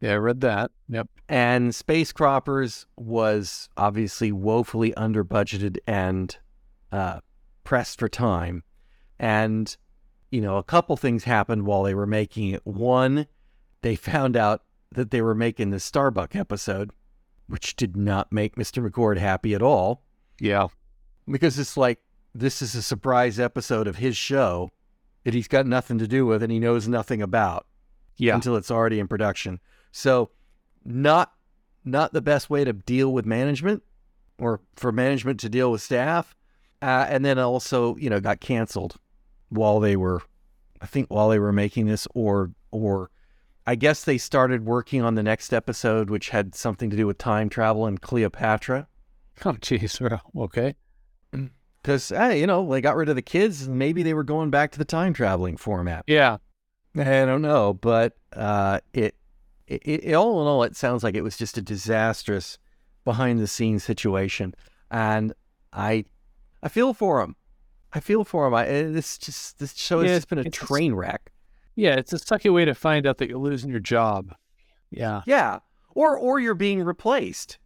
Yeah, 0.01 0.15
I 0.15 0.17
read 0.17 0.41
that. 0.41 0.73
Yep. 0.89 1.09
And 1.29 1.73
Space 1.73 2.13
Croppers 2.13 2.87
was 2.97 3.69
obviously 3.77 4.33
woefully 4.33 4.93
under 4.95 5.25
budgeted 5.25 5.79
and 5.87 6.37
uh, 6.91 7.21
pressed 7.65 7.99
for 7.99 8.09
time. 8.09 8.63
And, 9.19 9.77
you 10.31 10.41
know, 10.41 10.57
a 10.57 10.63
couple 10.63 10.97
things 10.97 11.25
happened 11.25 11.65
while 11.67 11.83
they 11.83 11.95
were 11.95 12.07
making 12.07 12.49
it. 12.51 12.67
One, 12.67 13.27
they 13.83 13.97
found 13.97 14.37
out 14.37 14.63
that 14.91 15.11
they 15.11 15.23
were 15.23 15.35
making 15.35 15.71
the 15.71 15.81
Starbuck 15.81 16.35
episode, 16.37 16.91
which 17.49 17.77
did 17.77 17.97
not 17.97 18.33
make 18.33 18.57
Mr. 18.57 18.87
McCord 18.87 19.19
happy 19.19 19.55
at 19.55 19.63
all 19.63 20.03
Yeah. 20.41 20.69
because 21.31 21.59
it's 21.59 21.77
like, 21.77 22.01
this 22.35 22.63
is 22.63 22.75
a 22.75 22.83
surprise 22.83 23.39
episode 23.39 23.87
of 23.87 23.97
his 23.97 24.17
show. 24.17 24.71
that 25.25 25.35
he's 25.35 25.47
got 25.47 25.67
nothing 25.67 25.99
to 25.99 26.09
do 26.09 26.27
with 26.27 26.43
and 26.43 26.51
he 26.51 26.59
knows 26.59 26.89
nothing 26.89 27.23
about 27.23 27.65
Yeah. 28.17 28.35
until 28.35 28.57
it's 28.57 28.73
already 28.73 28.99
in 28.99 29.07
production. 29.07 29.61
So 29.93 30.31
not 30.85 31.33
not 31.85 32.13
the 32.13 32.21
best 32.21 32.51
way 32.51 32.65
to 32.65 32.73
deal 32.73 33.13
with 33.13 33.25
management 33.25 33.85
or 34.39 34.61
for 34.75 34.91
management 34.91 35.39
to 35.41 35.49
deal 35.49 35.71
with 35.71 35.81
staff. 35.81 36.35
Uh, 36.83 37.07
and 37.09 37.25
then 37.25 37.39
also, 37.39 37.97
you 37.97 38.11
know, 38.11 38.21
got 38.21 38.41
canceled 38.41 38.97
while 39.49 39.81
they 39.81 39.97
were 39.97 40.21
I 40.81 40.87
think 40.87 41.09
while 41.11 41.29
they 41.29 41.39
were 41.39 41.53
making 41.53 41.87
this 41.87 42.09
or 42.15 42.51
or 42.73 43.11
I 43.67 43.77
guess 43.77 44.05
they 44.05 44.19
started 44.19 44.67
working 44.67 45.03
on 45.03 45.15
the 45.15 45.23
next 45.23 45.53
episode 45.53 46.11
which 46.11 46.31
had 46.31 46.55
something 46.55 46.91
to 46.91 46.97
do 46.97 47.07
with 47.07 47.19
time 47.19 47.49
travel 47.49 47.87
and 47.87 48.01
Cleopatra. 48.01 48.89
Oh, 49.45 49.53
jeez. 49.55 49.99
Well, 50.01 50.21
Okay. 50.45 50.75
Because, 51.83 52.11
hey, 52.11 52.39
you 52.39 52.47
know, 52.47 52.71
they 52.71 52.81
got 52.81 52.95
rid 52.95 53.09
of 53.09 53.17
the 53.17 53.23
kids 53.23 53.67
and 53.67 53.77
maybe 53.77 54.05
they 54.05 54.15
were 54.15 54.23
going 54.23 54.51
back 54.51 54.71
to 54.71 54.79
the 54.79 54.85
time 54.85 55.13
traveling 55.13 55.57
format. 55.57 56.05
Yeah. 56.07 56.37
I 56.97 57.03
don't 57.03 57.43
know, 57.43 57.75
but 57.75 58.17
uh, 58.35 58.79
it, 58.93 59.17
it, 59.67 59.83
it, 59.85 60.15
all 60.15 60.41
in 60.43 60.47
all, 60.47 60.63
it 60.63 60.77
sounds 60.77 61.03
like 61.03 61.17
it 61.17 61.23
was 61.23 61.37
just 61.37 61.59
a 61.59 61.63
disastrous 61.63 62.59
behind 63.05 63.41
the 63.41 63.49
scenes 63.49 63.83
situation. 63.83 64.55
And 64.93 65.33
I, 65.73 66.05
I 66.63 66.69
feel 66.69 66.95
for 66.95 67.21
him. 67.23 67.37
I 67.93 68.01
feel 68.01 68.25
for 68.25 68.47
him. 68.47 68.55
I, 68.55 68.67
eh, 68.67 68.83
this 68.89 69.19
just, 69.19 69.59
this 69.59 69.77
show 69.77 70.01
has 70.01 70.11
Yeah, 70.11 70.17
just 70.17 70.29
been 70.29 70.39
a 70.39 70.51
train 70.51 70.95
wreck. 70.95 71.31
Yeah. 71.77 71.95
It's 71.97 72.13
a 72.13 72.17
sucky 72.17 72.53
way 72.53 72.65
to 72.65 72.75
find 72.75 73.07
out 73.07 73.19
that 73.19 73.29
you're 73.29 73.39
losing 73.39 73.71
your 73.71 73.81
job. 73.81 74.35
Yeah. 74.91 75.23
Yeah. 75.27 75.59
Or, 75.95 76.19
or 76.19 76.41
you're 76.41 76.55
being 76.55 76.83
replaced. 76.83 77.59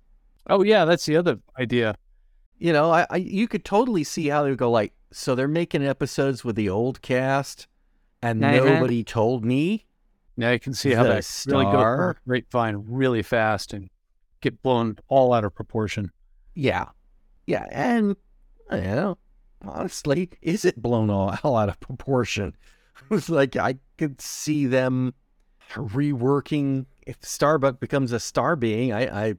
Oh, 0.49 0.63
yeah. 0.63 0.85
That's 0.85 1.07
the 1.07 1.17
other 1.17 1.39
idea. 1.59 1.97
You 2.59 2.73
know, 2.73 2.91
I, 2.91 3.07
I 3.11 3.17
you 3.17 3.49
could 3.49 3.65
totally 3.65 4.03
see 4.03 4.29
how 4.29 4.43
they 4.43 4.51
would 4.51 4.59
go 4.59 4.71
like, 4.71 4.95
so 5.13 5.35
they're 5.35 5.49
making 5.49 5.85
episodes 5.85 6.45
with 6.45 6.57
the 6.57 6.69
old 6.69 7.03
cast, 7.03 7.67
and 8.23 8.41
nobody 8.41 9.05
told 9.05 9.45
me. 9.45 9.87
Now 10.37 10.51
you 10.51 10.59
can 10.61 10.75
see 10.75 10.93
how 10.93 11.05
they 11.05 11.11
really 11.11 11.23
star. 11.23 11.65
over 11.67 12.17
grapevine 12.27 12.85
really 12.89 13.23
fast 13.23 13.73
and 13.73 13.89
get 14.41 14.63
blown 14.63 14.97
all 15.09 15.33
out 15.33 15.45
of 15.45 15.55
proportion. 15.55 16.11
Yeah, 16.55 16.87
yeah, 17.47 17.67
and 17.71 18.17
you 18.73 18.81
know, 18.81 19.19
honestly, 19.63 20.31
is 20.43 20.65
it 20.65 20.81
blown 20.81 21.11
all, 21.11 21.37
all 21.45 21.57
out 21.57 21.69
of 21.69 21.81
proportion? 21.81 22.55
It's 23.11 23.29
like 23.29 23.57
I 23.57 23.77
could 23.99 24.21
see 24.23 24.67
them 24.67 25.13
reworking 25.75 26.87
if 27.07 27.19
Starbuck 27.23 27.79
becomes 27.79 28.11
a 28.13 28.19
star 28.19 28.57
being. 28.57 28.93
I, 28.93 29.27
I 29.29 29.35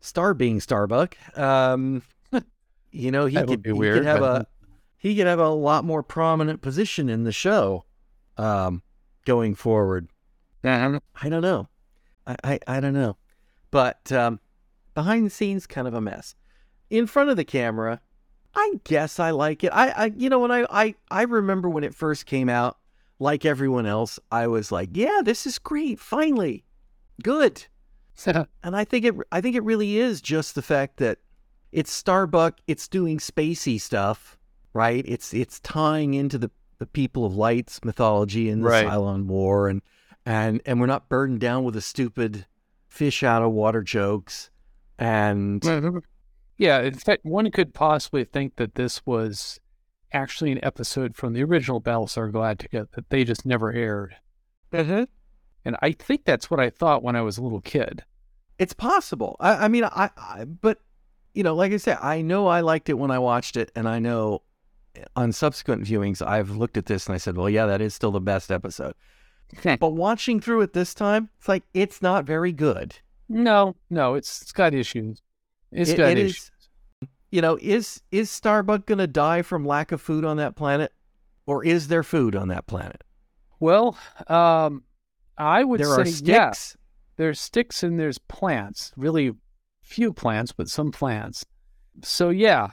star 0.00 0.34
being 0.34 0.60
Starbuck. 0.60 1.16
Um, 1.36 2.02
you 2.92 3.10
know, 3.10 3.26
he 3.26 3.36
That 3.36 3.48
could 3.48 3.62
be 3.62 3.70
he 3.70 3.74
weird, 3.74 3.98
could 3.98 4.06
have 4.06 4.20
but- 4.20 4.42
a 4.42 4.46
he 4.98 5.16
could 5.16 5.26
have 5.26 5.38
a 5.38 5.48
lot 5.48 5.84
more 5.84 6.02
prominent 6.02 6.60
position 6.60 7.08
in 7.08 7.22
the 7.24 7.32
show, 7.32 7.84
um, 8.36 8.82
going 9.24 9.54
forward. 9.54 10.08
Uh-huh. 10.64 10.98
I 11.22 11.28
don't 11.28 11.42
know. 11.42 11.68
I, 12.26 12.36
I, 12.42 12.58
I 12.66 12.80
don't 12.80 12.94
know. 12.94 13.16
But 13.70 14.10
um, 14.10 14.40
behind 14.94 15.24
the 15.24 15.30
scenes, 15.30 15.66
kind 15.68 15.86
of 15.86 15.94
a 15.94 16.00
mess. 16.00 16.34
In 16.90 17.06
front 17.06 17.30
of 17.30 17.36
the 17.36 17.44
camera, 17.44 18.00
I 18.54 18.74
guess 18.84 19.20
I 19.20 19.30
like 19.30 19.64
it. 19.64 19.68
I, 19.72 19.88
I 19.90 20.12
you 20.16 20.28
know, 20.28 20.38
when 20.40 20.50
I, 20.50 20.66
I, 20.70 20.94
I 21.10 21.22
remember 21.22 21.68
when 21.68 21.84
it 21.84 21.94
first 21.94 22.26
came 22.26 22.48
out, 22.48 22.78
like 23.18 23.44
everyone 23.44 23.86
else, 23.86 24.18
I 24.30 24.46
was 24.46 24.70
like, 24.72 24.90
yeah, 24.92 25.20
this 25.24 25.46
is 25.46 25.58
great. 25.58 26.00
Finally, 26.00 26.64
good. 27.22 27.66
And 28.64 28.74
I 28.76 28.84
think 28.84 29.04
it, 29.04 29.14
I 29.30 29.40
think 29.40 29.54
it 29.54 29.62
really 29.62 29.98
is 29.98 30.20
just 30.20 30.54
the 30.54 30.62
fact 30.62 30.96
that 30.96 31.18
it's 31.70 31.92
Starbuck. 31.92 32.58
It's 32.66 32.88
doing 32.88 33.18
spacey 33.18 33.80
stuff, 33.80 34.36
right? 34.72 35.04
It's, 35.06 35.32
it's 35.32 35.60
tying 35.60 36.14
into 36.14 36.36
the, 36.38 36.50
the 36.78 36.86
people 36.86 37.24
of 37.24 37.36
Light's 37.36 37.84
mythology 37.84 38.48
and 38.48 38.62
the 38.62 38.68
Right. 38.68 38.86
Cylon 38.86 39.26
War, 39.26 39.68
and 39.68 39.82
and 40.26 40.60
and 40.66 40.80
we're 40.80 40.86
not 40.86 41.08
burdened 41.08 41.40
down 41.40 41.64
with 41.64 41.74
the 41.74 41.80
stupid 41.80 42.46
fish 42.86 43.22
out 43.22 43.42
of 43.42 43.52
water 43.52 43.82
jokes. 43.82 44.50
And 44.98 45.64
yeah, 46.58 46.80
in 46.80 46.94
fact, 46.94 47.24
one 47.24 47.50
could 47.50 47.72
possibly 47.72 48.24
think 48.24 48.56
that 48.56 48.74
this 48.74 49.06
was 49.06 49.60
actually 50.12 50.52
an 50.52 50.64
episode 50.64 51.16
from 51.16 51.32
the 51.32 51.42
original 51.42 51.80
Battlestar 51.80 52.30
Galactica 52.30 52.90
that 52.92 53.10
they 53.10 53.24
just 53.24 53.46
never 53.46 53.72
aired. 53.72 54.16
Mm-hmm. 54.72 55.04
And 55.64 55.76
I 55.82 55.92
think 55.92 56.24
that's 56.24 56.50
what 56.50 56.60
I 56.60 56.70
thought 56.70 57.02
when 57.02 57.16
I 57.16 57.22
was 57.22 57.38
a 57.38 57.42
little 57.42 57.60
kid. 57.60 58.04
it's 58.58 58.72
possible. 58.72 59.36
I, 59.40 59.66
I 59.66 59.68
mean, 59.68 59.84
I, 59.84 60.10
I, 60.16 60.44
but 60.44 60.78
you 61.34 61.42
know, 61.42 61.54
like 61.54 61.72
I 61.72 61.76
said, 61.76 61.98
I 62.02 62.22
know 62.22 62.48
I 62.48 62.60
liked 62.60 62.88
it 62.88 62.94
when 62.98 63.10
I 63.10 63.18
watched 63.18 63.56
it, 63.56 63.70
and 63.76 63.88
I 63.88 63.98
know 63.98 64.42
eh, 64.96 65.04
on 65.14 65.32
subsequent 65.32 65.84
viewings 65.84 66.26
I've 66.26 66.50
looked 66.50 66.76
at 66.76 66.86
this 66.86 67.06
and 67.06 67.14
I 67.14 67.18
said, 67.18 67.36
well, 67.36 67.48
yeah, 67.48 67.66
that 67.66 67.80
is 67.80 67.94
still 67.94 68.10
the 68.10 68.20
best 68.20 68.50
episode. 68.50 68.94
But 69.78 69.90
watching 69.90 70.40
through 70.40 70.62
it 70.62 70.72
this 70.72 70.92
time, 70.92 71.30
it's 71.38 71.48
like 71.48 71.62
it's 71.72 72.02
not 72.02 72.24
very 72.26 72.52
good. 72.52 72.96
No, 73.28 73.76
no, 73.88 74.14
it's 74.14 74.42
it's 74.42 74.52
got 74.52 74.74
issues. 74.74 75.22
It's 75.72 75.90
It- 75.90 75.98
it 76.00 76.18
is- 76.18 76.50
You 77.30 77.42
know, 77.42 77.58
is 77.60 78.02
is 78.10 78.30
Starbuck 78.30 78.86
gonna 78.86 79.06
die 79.06 79.42
from 79.42 79.66
lack 79.66 79.92
of 79.92 80.00
food 80.00 80.24
on 80.24 80.38
that 80.38 80.56
planet, 80.56 80.92
or 81.46 81.62
is 81.62 81.88
there 81.88 82.02
food 82.02 82.34
on 82.34 82.48
that 82.48 82.66
planet? 82.66 83.04
Well, 83.60 83.98
um, 84.28 84.84
I 85.36 85.62
would 85.62 85.78
there 85.80 85.88
say 85.88 86.02
are 86.02 86.06
yeah. 86.24 86.50
sticks. 86.52 86.76
There's 87.16 87.38
sticks 87.40 87.82
and 87.82 88.00
there's 88.00 88.16
plants. 88.18 88.92
Really 88.96 89.32
few 89.82 90.12
plants, 90.14 90.52
but 90.52 90.68
some 90.68 90.90
plants. 90.90 91.44
So 92.02 92.30
yeah, 92.30 92.70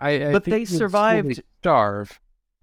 I. 0.00 0.28
I 0.28 0.32
But 0.32 0.44
think 0.44 0.54
they 0.54 0.64
survived- 0.64 1.42
Starve. 1.60 2.18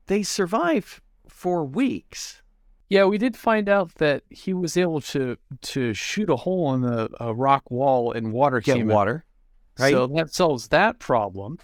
They 0.07 0.23
survived 0.23 1.01
for 1.27 1.63
weeks. 1.63 2.41
Yeah, 2.89 3.05
we 3.05 3.17
did 3.19 3.35
find 3.37 3.67
out 3.69 3.95
that 3.95 4.23
he 4.29 4.53
was 4.53 4.77
able 4.77 5.01
to 5.01 5.37
to 5.61 5.93
shoot 5.93 6.29
a 6.29 6.37
hole 6.37 6.73
in 6.73 6.81
the 6.81 7.09
a 7.19 7.35
rock 7.35 7.69
wall 7.69 8.11
and 8.13 8.31
water 8.33 8.61
Get 8.61 8.77
came 8.77 8.87
water, 8.87 9.25
right? 9.79 9.91
So 9.91 10.07
that 10.07 10.33
solves 10.33 10.69
that 10.69 10.99
problem. 10.99 11.59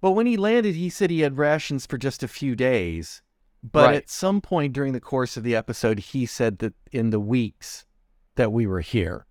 But 0.00 0.12
when 0.12 0.26
he 0.26 0.36
landed, 0.36 0.74
he 0.74 0.90
said 0.90 1.10
he 1.10 1.20
had 1.20 1.38
rations 1.38 1.86
for 1.86 1.96
just 1.98 2.22
a 2.22 2.28
few 2.28 2.56
days. 2.56 3.22
But 3.62 3.86
Right. 3.86 3.94
at 3.96 4.10
some 4.10 4.40
point 4.40 4.72
during 4.72 4.92
the 4.92 5.00
course 5.00 5.36
of 5.36 5.44
the 5.44 5.54
episode, 5.54 6.00
he 6.00 6.26
said 6.26 6.58
that 6.58 6.74
in 6.90 7.10
the 7.10 7.20
weeks 7.20 7.84
that 8.34 8.50
we 8.52 8.66
were 8.66 8.80
here. 8.80 9.26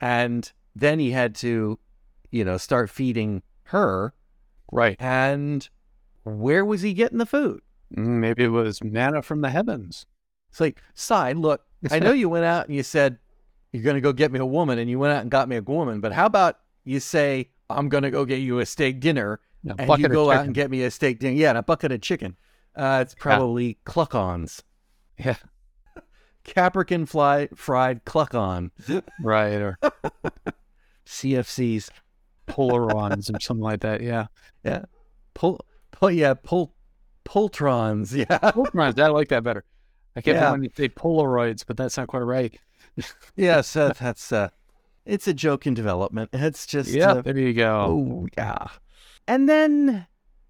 And 0.00 0.50
then 0.74 0.98
he 0.98 1.10
had 1.10 1.34
to, 1.36 1.78
you 2.30 2.44
know, 2.44 2.56
start 2.56 2.88
feeding 2.88 3.42
her. 3.64 4.14
Right. 4.72 4.96
And 4.98 5.68
where 6.22 6.64
was 6.64 6.80
he 6.80 6.94
getting 6.94 7.18
the 7.18 7.26
food? 7.26 7.60
Mm, 7.94 8.20
Maybe 8.20 8.44
it 8.44 8.48
was 8.48 8.82
manna 8.82 9.20
from 9.20 9.42
the 9.42 9.50
heavens. 9.50 10.06
It's 10.50 10.60
like, 10.60 10.80
side, 10.94 11.36
look, 11.36 11.66
I 11.90 11.98
know 11.98 12.12
you 12.12 12.30
went 12.30 12.44
out 12.46 12.66
and 12.66 12.74
you 12.74 12.82
said, 12.82 13.18
you're 13.72 13.82
going 13.82 13.96
to 13.96 14.00
go 14.00 14.12
get 14.12 14.30
me 14.32 14.38
a 14.38 14.46
woman, 14.46 14.78
and 14.78 14.88
you 14.88 14.98
went 15.00 15.12
out 15.12 15.22
and 15.22 15.30
got 15.30 15.48
me 15.48 15.56
a 15.56 15.62
woman. 15.62 16.00
But 16.00 16.12
how 16.12 16.26
about 16.26 16.60
you 16.84 17.00
say, 17.00 17.50
I'm 17.70 17.88
going 17.88 18.02
to 18.02 18.10
go 18.10 18.24
get 18.24 18.40
you 18.40 18.58
a 18.60 18.66
steak 18.66 19.00
dinner, 19.00 19.40
A 19.66 19.74
and 19.82 19.98
you 19.98 20.08
go 20.08 20.30
out 20.30 20.44
and 20.44 20.54
get 20.54 20.70
me 20.70 20.82
a 20.82 20.90
steak 20.90 21.18
dinner? 21.20 21.34
Yeah, 21.34 21.50
and 21.50 21.58
a 21.58 21.62
bucket 21.62 21.92
of 21.92 22.00
chicken. 22.00 22.36
Uh, 22.76 22.98
it's 23.02 23.14
probably 23.14 23.78
cluck-ons. 23.84 24.62
Yeah. 25.18 25.36
Capricorn 26.44 27.06
fly, 27.06 27.48
fried 27.54 28.04
cluck-on. 28.04 28.70
Right. 29.22 29.54
Or 29.54 29.78
CFCs. 31.06 31.90
polarons 32.46 33.34
or 33.34 33.40
something 33.40 33.62
like 33.62 33.80
that. 33.80 34.00
Yeah. 34.02 34.26
Yeah. 34.64 34.84
Pull, 35.34 35.64
pull, 35.92 36.10
yeah, 36.10 36.34
pull, 36.34 36.74
Poltrons. 37.24 38.12
Yeah. 38.14 38.38
Polarons. 38.52 38.98
I 39.00 39.06
like 39.08 39.28
that 39.28 39.42
better. 39.42 39.64
I 40.16 40.20
kept 40.20 40.36
Yeah. 40.36 40.50
wanting 40.50 40.70
to 40.70 40.76
say 40.76 40.88
Polaroids, 40.88 41.64
but 41.66 41.76
that's 41.76 41.96
not 41.96 42.08
quite 42.08 42.20
right. 42.20 42.58
yes, 43.36 43.74
uh, 43.76 43.92
that's, 43.98 44.30
uh, 44.30 44.48
it's 45.06 45.28
a 45.28 45.34
joke 45.34 45.66
in 45.66 45.74
development. 45.74 46.30
It's 46.32 46.66
just, 46.66 46.90
yeah. 46.90 47.12
uh, 47.12 47.22
there 47.22 47.38
you 47.38 47.52
go. 47.52 47.86
Oh 47.88 48.28
yeah. 48.36 48.68
And 49.26 49.48
then 49.48 50.06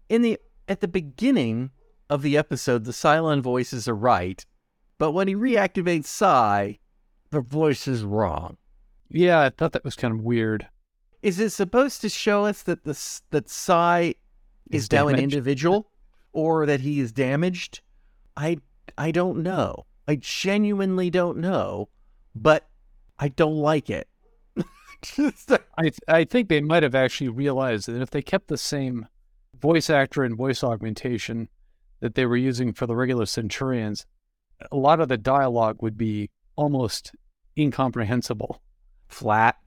in 0.08 0.22
the 0.22 0.38
at 0.68 0.80
the 0.80 0.88
beginning 0.88 1.70
of 2.10 2.22
the 2.22 2.36
episode, 2.36 2.84
the 2.84 2.92
Cylon 2.92 3.40
voices 3.42 3.88
are 3.88 3.94
right, 3.94 4.44
but 4.98 5.12
when 5.12 5.28
he 5.28 5.34
reactivates 5.34 6.06
Cy, 6.06 6.78
the 7.30 7.40
voice 7.40 7.88
is 7.88 8.04
wrong. 8.04 8.56
Yeah. 9.08 9.40
I 9.40 9.50
thought 9.50 9.72
that 9.72 9.84
was 9.84 9.96
kind 9.96 10.14
of 10.14 10.20
weird. 10.20 10.68
Is 11.22 11.40
it 11.40 11.50
supposed 11.50 12.00
to 12.02 12.08
show 12.08 12.44
us 12.44 12.62
that 12.62 12.84
the 12.84 13.20
that 13.30 13.48
Cy 13.48 14.14
is 14.70 14.84
Is 14.84 14.92
now 14.92 15.08
an 15.08 15.18
individual, 15.18 15.90
or 16.32 16.66
that 16.66 16.80
he 16.80 17.00
is 17.00 17.12
damaged? 17.12 17.80
I 18.36 18.58
I 18.98 19.10
don't 19.10 19.42
know. 19.42 19.86
I 20.06 20.16
genuinely 20.16 21.10
don't 21.10 21.38
know, 21.38 21.88
but 22.34 22.68
I 23.18 23.28
don't 23.28 23.56
like 23.56 23.88
it. 23.88 24.08
I 25.78 25.90
I 26.08 26.24
think 26.24 26.48
they 26.48 26.60
might 26.60 26.82
have 26.82 26.94
actually 26.94 27.28
realized 27.28 27.88
that 27.88 28.02
if 28.02 28.10
they 28.10 28.22
kept 28.22 28.48
the 28.48 28.58
same 28.58 29.08
voice 29.60 29.88
actor 29.90 30.24
and 30.24 30.36
voice 30.36 30.62
augmentation 30.62 31.48
that 32.00 32.14
they 32.14 32.26
were 32.26 32.36
using 32.36 32.72
for 32.72 32.86
the 32.86 32.96
regular 32.96 33.26
Centurions, 33.26 34.06
a 34.70 34.76
lot 34.76 35.00
of 35.00 35.08
the 35.08 35.16
dialogue 35.16 35.78
would 35.80 35.96
be 35.96 36.30
almost 36.56 37.12
incomprehensible. 37.56 38.60
flat. 39.08 39.56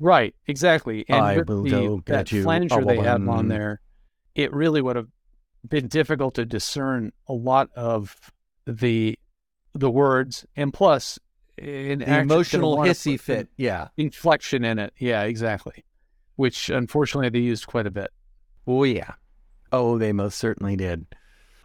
Right, 0.00 0.34
exactly. 0.46 1.04
And 1.08 1.24
I 1.24 1.36
will 1.38 1.62
the, 1.62 1.70
go 1.70 1.96
that 2.06 2.26
get 2.26 2.32
you 2.32 2.40
a 2.40 2.42
flanger 2.44 2.84
they 2.84 2.98
have 2.98 3.20
woman. 3.20 3.38
on 3.38 3.48
there, 3.48 3.80
it 4.34 4.52
really 4.52 4.82
would 4.82 4.96
have 4.96 5.08
been 5.66 5.88
difficult 5.88 6.34
to 6.34 6.44
discern 6.44 7.12
a 7.26 7.32
lot 7.32 7.70
of 7.74 8.16
the 8.66 9.18
the 9.72 9.90
words, 9.90 10.46
and 10.56 10.72
plus 10.72 11.18
an 11.58 12.02
emotional 12.02 12.76
hissy 12.78 13.18
fit. 13.18 13.48
Yeah. 13.56 13.88
inflection 13.96 14.64
in 14.64 14.78
it. 14.78 14.92
Yeah, 14.98 15.22
exactly. 15.22 15.84
Which 16.36 16.68
unfortunately 16.70 17.28
they 17.28 17.38
used 17.44 17.66
quite 17.66 17.86
a 17.86 17.90
bit. 17.90 18.10
Oh 18.66 18.84
yeah. 18.84 19.12
Oh, 19.72 19.98
they 19.98 20.12
most 20.12 20.38
certainly 20.38 20.76
did. 20.76 21.06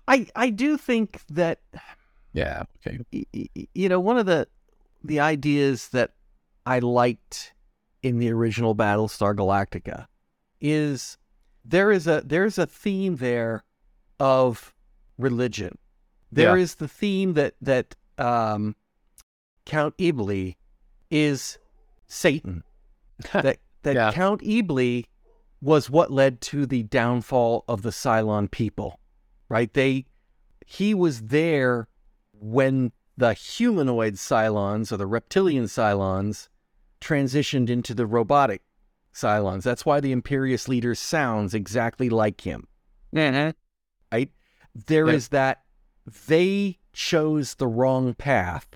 I 0.08 0.28
I 0.36 0.50
do 0.50 0.78
think 0.78 1.22
that 1.30 1.60
Yeah. 2.34 2.64
Okay. 2.86 3.00
y- 3.34 3.48
you 3.74 3.90
know 3.90 4.00
one 4.00 4.18
of 4.18 4.26
the 4.26 4.48
the 5.04 5.20
ideas 5.20 5.90
that 5.90 6.12
I 6.66 6.80
liked 6.80 7.54
in 8.04 8.20
the 8.20 8.32
original 8.32 8.76
Battlestar 8.76 9.36
Galactica 9.36 10.08
is 10.62 11.18
there 11.66 11.92
is 11.92 12.06
a 12.08 12.22
there's 12.26 12.58
a 12.58 12.66
theme 12.66 13.16
there 13.18 13.64
of 14.20 14.74
religion. 15.18 15.78
There 16.32 16.58
is 16.58 16.72
Yeah. 16.78 16.86
the 16.86 16.88
theme 16.88 17.34
that 17.34 17.56
that 17.62 17.96
um, 18.18 18.76
Count 19.70 19.94
Iblis 19.98 20.56
is 21.12 21.58
Satan. 22.08 22.64
that 23.34 23.60
that 23.84 23.96
Yeah. 23.96 24.12
Count 24.12 24.42
Iblis 24.44 25.04
was 25.62 25.90
what 25.90 26.12
led 26.12 26.42
to 26.42 26.66
the 26.66 26.84
downfall 26.84 27.64
of 27.68 27.82
the 27.84 27.92
Cylon 27.92 28.50
people. 28.50 29.00
Right? 29.48 29.72
They 29.74 30.06
he 30.66 30.94
was 30.94 31.22
there 31.24 31.88
when 32.34 32.92
the 33.18 33.34
humanoid 33.34 34.14
Cylons 34.16 34.92
or 34.92 34.98
the 34.98 35.08
reptilian 35.08 35.66
Cylons 35.66 36.48
transitioned 37.02 37.70
into 37.70 37.94
the 37.94 38.06
robotic 38.06 38.62
Cylons. 39.14 39.64
That's 39.64 39.86
why 39.86 40.00
the 40.00 40.12
Imperious 40.12 40.68
leader 40.68 40.96
sounds 40.96 41.54
exactly 41.54 42.10
like 42.10 42.42
him. 42.42 42.68
Mm-hmm. 43.14 43.52
Right? 44.12 44.32
There 44.88 45.08
Yep. 45.08 45.16
is 45.16 45.28
that 45.30 45.62
they 46.28 46.78
chose 46.94 47.56
the 47.56 47.68
wrong 47.68 48.14
path, 48.14 48.68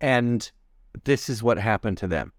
and 0.00 0.50
this 1.04 1.28
is 1.28 1.42
what 1.42 1.58
happened 1.58 1.98
to 1.98 2.06
them. 2.06 2.32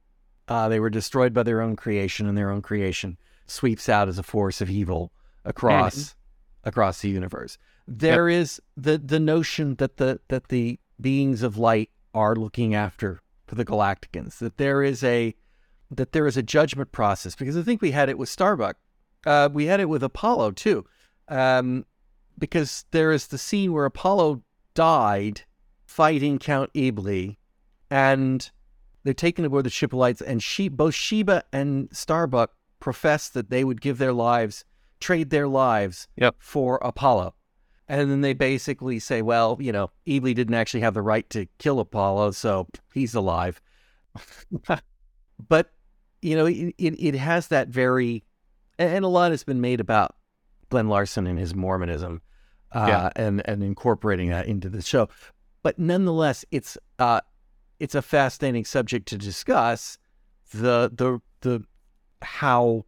Uh, 0.48 0.70
they 0.70 0.80
were 0.80 0.90
destroyed 0.90 1.34
by 1.34 1.44
their 1.44 1.62
own 1.62 1.76
creation, 1.76 2.28
and 2.28 2.38
their 2.38 2.50
own 2.50 2.62
creation 2.62 3.18
sweeps 3.46 3.90
out 3.90 4.08
as 4.08 4.18
a 4.18 4.24
force 4.24 4.62
of 4.62 4.70
evil 4.70 5.12
across 5.46 6.16
across 6.64 7.02
the 7.02 7.10
universe. 7.10 7.58
There 7.88 8.30
is 8.30 8.62
the 8.76 8.98
the 8.98 9.20
notion 9.20 9.76
that 9.76 9.98
the 9.98 10.20
that 10.28 10.50
the 10.50 10.80
beings 11.00 11.44
of 11.44 11.58
light 11.58 11.90
are 12.14 12.36
looking 12.36 12.76
after 12.76 13.22
the 13.48 13.66
Galacticans. 13.66 14.40
That 14.40 14.58
there 14.58 14.84
is 14.84 15.04
a 15.04 15.36
that 15.92 16.12
there 16.12 16.28
is 16.28 16.38
a 16.38 16.44
judgment 16.44 16.92
process 16.92 17.36
because 17.36 17.58
I 17.58 17.62
think 17.62 17.82
we 17.82 17.92
had 17.92 18.10
it 18.10 18.18
with 18.18 18.30
Starbuck. 18.30 18.78
Uh, 19.26 19.50
we 19.52 19.66
had 19.66 19.80
it 19.80 19.90
with 19.90 20.04
Apollo 20.04 20.52
too, 20.52 20.86
um, 21.28 21.86
because 22.38 22.86
there 22.92 23.12
is 23.12 23.28
the 23.28 23.38
scene 23.38 23.74
where 23.74 23.86
Apollo 23.86 24.44
died 24.74 25.42
fighting 25.86 26.38
Count 26.38 26.70
Iblis, 26.74 27.36
and 27.90 28.50
they're 29.04 29.14
taken 29.14 29.46
aboard 29.46 29.66
the 29.66 29.70
ship 29.70 29.94
lights, 29.94 30.22
and 30.22 30.42
she 30.44 30.68
both 30.70 30.94
Sheba 30.94 31.44
and 31.54 31.88
Starbuck 31.92 32.52
professed 32.80 33.34
that 33.34 33.50
they 33.50 33.64
would 33.64 33.82
give 33.82 33.98
their 33.98 34.14
lives, 34.14 34.66
trade 35.00 35.30
their 35.30 35.48
lives 35.48 36.08
Yep. 36.18 36.36
for 36.40 36.78
Apollo. 36.78 37.34
And 37.88 38.12
then 38.12 38.20
they 38.22 38.34
basically 38.34 39.00
say, 39.00 39.22
well, 39.22 39.58
you 39.62 39.72
know, 39.72 39.92
Iblis 40.06 40.34
didn't 40.36 40.56
actually 40.56 40.82
have 40.82 40.94
the 40.94 41.02
right 41.02 41.28
to 41.30 41.48
kill 41.58 41.80
Apollo, 41.80 42.32
so 42.32 42.68
he's 42.94 43.16
alive. 43.16 43.62
but, 45.48 45.72
you 46.22 46.36
know, 46.36 46.46
it, 46.46 46.74
it, 46.78 46.96
it 47.00 47.16
has 47.16 47.48
that 47.48 47.70
very, 47.70 48.24
and 48.78 49.06
a 49.06 49.08
lot 49.08 49.32
has 49.32 49.44
been 49.44 49.62
made 49.62 49.80
about 49.80 50.16
Glenn 50.70 50.90
Larson 50.90 51.28
and 51.28 51.40
his 51.40 51.56
Mormonism 51.56 52.22
uh, 52.74 52.86
Yeah. 52.88 53.10
and, 53.16 53.42
and 53.46 53.64
incorporating 53.64 54.30
that 54.30 54.48
into 54.48 54.70
the 54.70 54.82
show. 54.82 55.08
But 55.64 55.80
nonetheless, 55.80 56.44
it's 56.52 56.78
uh, 57.00 57.22
it's 57.80 57.96
a 57.96 58.02
fascinating 58.02 58.66
subject 58.66 59.08
to 59.10 59.18
discuss 59.18 59.98
the 60.52 60.92
the 60.94 61.20
the 61.42 61.64
how 62.22 62.86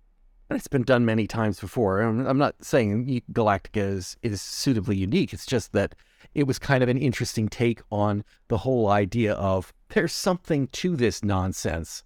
and 0.49 0.58
it's 0.58 0.67
been 0.67 0.84
done 0.84 1.06
many 1.06 1.28
times 1.28 1.60
before. 1.60 2.02
I'm, 2.02 2.25
I'm 2.25 2.39
not 2.39 2.56
saying 2.62 3.21
Galactica 3.32 3.78
is 3.78 4.17
is 4.23 4.41
suitably 4.41 4.97
unique. 4.97 5.34
It's 5.34 5.45
just 5.45 5.73
that 5.73 5.95
it 6.34 6.47
was 6.47 6.60
kind 6.60 6.84
of 6.84 6.89
an 6.89 6.97
interesting 6.97 7.47
take 7.47 7.82
on 7.91 8.23
the 8.47 8.58
whole 8.58 8.89
idea 8.89 9.34
of 9.34 9.71
there's 9.89 10.13
something 10.13 10.67
to 10.67 10.95
this 10.95 11.23
nonsense, 11.23 12.04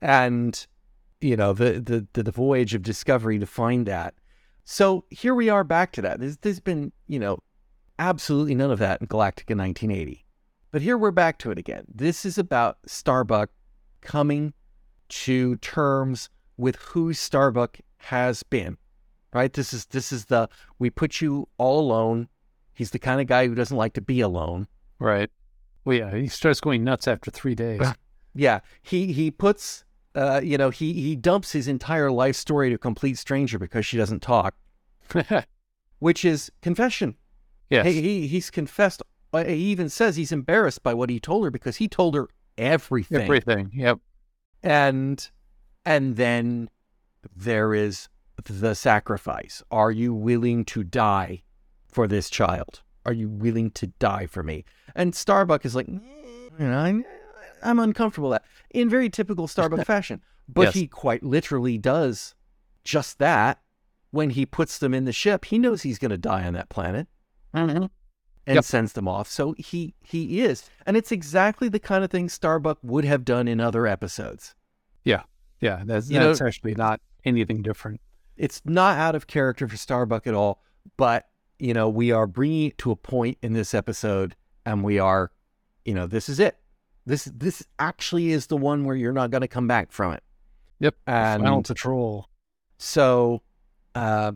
and 0.00 0.66
you 1.20 1.36
know 1.36 1.52
the 1.52 2.06
the 2.12 2.22
the, 2.22 2.32
voyage 2.32 2.74
of 2.74 2.82
discovery 2.82 3.38
to 3.38 3.46
find 3.46 3.86
that. 3.86 4.14
So 4.64 5.04
here 5.10 5.34
we 5.34 5.48
are 5.48 5.64
back 5.64 5.92
to 5.92 6.02
that. 6.02 6.20
There's, 6.20 6.38
there's 6.38 6.60
been 6.60 6.92
you 7.06 7.20
know 7.20 7.38
absolutely 7.98 8.56
none 8.56 8.72
of 8.72 8.80
that 8.80 9.00
in 9.00 9.06
Galactica 9.06 9.56
1980, 9.56 10.23
but 10.74 10.82
here 10.82 10.98
we're 10.98 11.12
back 11.12 11.38
to 11.38 11.52
it 11.52 11.56
again. 11.56 11.84
This 11.88 12.24
is 12.24 12.36
about 12.36 12.78
Starbuck 12.84 13.48
coming 14.00 14.54
to 15.08 15.54
terms 15.58 16.30
with 16.56 16.74
who 16.74 17.12
Starbuck 17.12 17.78
has 17.98 18.42
been. 18.42 18.76
Right? 19.32 19.52
This 19.52 19.72
is 19.72 19.86
this 19.86 20.10
is 20.10 20.24
the 20.24 20.48
we 20.80 20.90
put 20.90 21.20
you 21.20 21.48
all 21.58 21.78
alone. 21.78 22.26
He's 22.72 22.90
the 22.90 22.98
kind 22.98 23.20
of 23.20 23.28
guy 23.28 23.46
who 23.46 23.54
doesn't 23.54 23.76
like 23.76 23.92
to 23.92 24.00
be 24.00 24.20
alone. 24.20 24.66
Right. 24.98 25.30
Well, 25.84 25.96
yeah, 25.96 26.12
he 26.12 26.26
starts 26.26 26.60
going 26.60 26.82
nuts 26.82 27.06
after 27.06 27.30
three 27.30 27.54
days. 27.54 27.80
Yeah, 28.36 28.58
he 28.82 29.12
he 29.12 29.30
puts 29.30 29.84
uh, 30.16 30.40
you 30.42 30.58
know, 30.58 30.70
he 30.70 30.92
he 30.92 31.14
dumps 31.14 31.52
his 31.52 31.68
entire 31.68 32.10
life 32.10 32.34
story 32.34 32.70
to 32.70 32.74
a 32.74 32.78
complete 32.78 33.16
stranger 33.16 33.60
because 33.60 33.86
she 33.86 33.96
doesn't 33.96 34.22
talk, 34.22 34.56
which 36.00 36.24
is 36.24 36.50
confession. 36.62 37.14
yes. 37.70 37.86
He, 37.86 38.02
he 38.02 38.26
he's 38.26 38.50
confessed. 38.50 39.04
He 39.34 39.54
even 39.54 39.88
says 39.88 40.16
he's 40.16 40.32
embarrassed 40.32 40.82
by 40.82 40.94
what 40.94 41.10
he 41.10 41.18
told 41.20 41.44
her 41.44 41.50
because 41.50 41.76
he 41.76 41.88
told 41.88 42.14
her 42.14 42.28
everything. 42.56 43.22
Everything. 43.22 43.70
Yep. 43.74 43.98
and 44.62 45.30
and 45.84 46.16
then 46.16 46.68
there 47.36 47.74
is 47.74 48.08
the 48.44 48.74
sacrifice 48.74 49.62
are 49.70 49.90
you 49.90 50.12
willing 50.14 50.64
to 50.64 50.82
die 50.84 51.42
for 51.88 52.06
this 52.06 52.28
child 52.30 52.82
are 53.06 53.12
you 53.12 53.28
willing 53.28 53.70
to 53.70 53.86
die 53.98 54.26
for 54.26 54.42
me 54.42 54.64
and 54.94 55.14
starbuck 55.14 55.64
is 55.64 55.74
like 55.74 55.86
"Mm, 55.86 56.00
you 56.58 56.66
know 56.66 56.78
I'm, 56.78 57.04
I'm 57.62 57.78
uncomfortable 57.78 58.30
with 58.30 58.42
that 58.42 58.48
in 58.70 58.88
very 58.90 59.08
typical 59.08 59.46
starbuck 59.48 59.86
fashion 59.94 60.20
but 60.48 60.62
Yes. 60.66 60.74
he 60.74 60.86
quite 60.86 61.22
literally 61.22 61.78
does 61.78 62.34
just 62.84 63.18
that 63.18 63.60
when 64.10 64.30
he 64.30 64.44
puts 64.46 64.78
them 64.78 64.92
in 64.94 65.04
the 65.06 65.12
ship 65.12 65.46
he 65.46 65.58
knows 65.58 65.82
he's 65.82 65.98
going 65.98 66.10
to 66.10 66.18
die 66.18 66.44
on 66.44 66.52
that 66.54 66.68
planet 66.68 67.06
Mm-hmm. 67.54 67.86
And 68.46 68.56
Yep. 68.56 68.64
sends 68.64 68.92
them 68.92 69.08
off. 69.08 69.28
So 69.28 69.54
he 69.58 69.94
he 70.02 70.40
is, 70.42 70.68
and 70.86 70.96
it's 70.96 71.10
exactly 71.12 71.68
the 71.68 71.78
kind 71.78 72.04
of 72.04 72.10
thing 72.10 72.28
Starbuck 72.28 72.78
would 72.82 73.04
have 73.04 73.24
done 73.24 73.48
in 73.48 73.60
other 73.60 73.86
episodes. 73.86 74.54
Yeah, 75.60 75.82
that's, 75.86 76.10
You 76.10 76.18
know- 76.18 76.26
that's 76.28 76.42
actually 76.42 76.74
not 76.74 77.00
anything 77.24 77.62
different. 77.62 78.00
It's 78.36 78.60
not 78.66 78.98
out 78.98 79.14
of 79.14 79.26
character 79.26 79.66
for 79.66 79.76
Starbuck 79.78 80.26
at 80.26 80.34
all, 80.34 80.60
but 80.98 81.26
you 81.58 81.72
know 81.72 81.88
we 81.88 82.10
are 82.12 82.26
bringing 82.26 82.66
it 82.66 82.78
to 82.78 82.90
a 82.90 82.96
point 82.96 83.38
in 83.40 83.54
this 83.54 83.72
episode, 83.72 84.36
and 84.66 84.84
we 84.84 84.98
are, 84.98 85.30
you 85.86 85.94
know, 85.94 86.06
this 86.06 86.28
is 86.28 86.38
it. 86.38 86.58
This 87.06 87.24
this 87.34 87.62
actually 87.78 88.30
is 88.32 88.48
the 88.48 88.58
one 88.58 88.84
where 88.84 88.96
you're 88.96 89.12
not 89.12 89.30
going 89.30 89.40
to 89.40 89.48
come 89.48 89.66
back 89.66 89.90
from 89.90 90.12
it. 90.12 90.22
Yep. 90.80 90.96
And 91.06 91.42
Final 91.44 91.62
patrol. 91.62 92.28
so, 92.76 93.40
uh, 93.94 94.32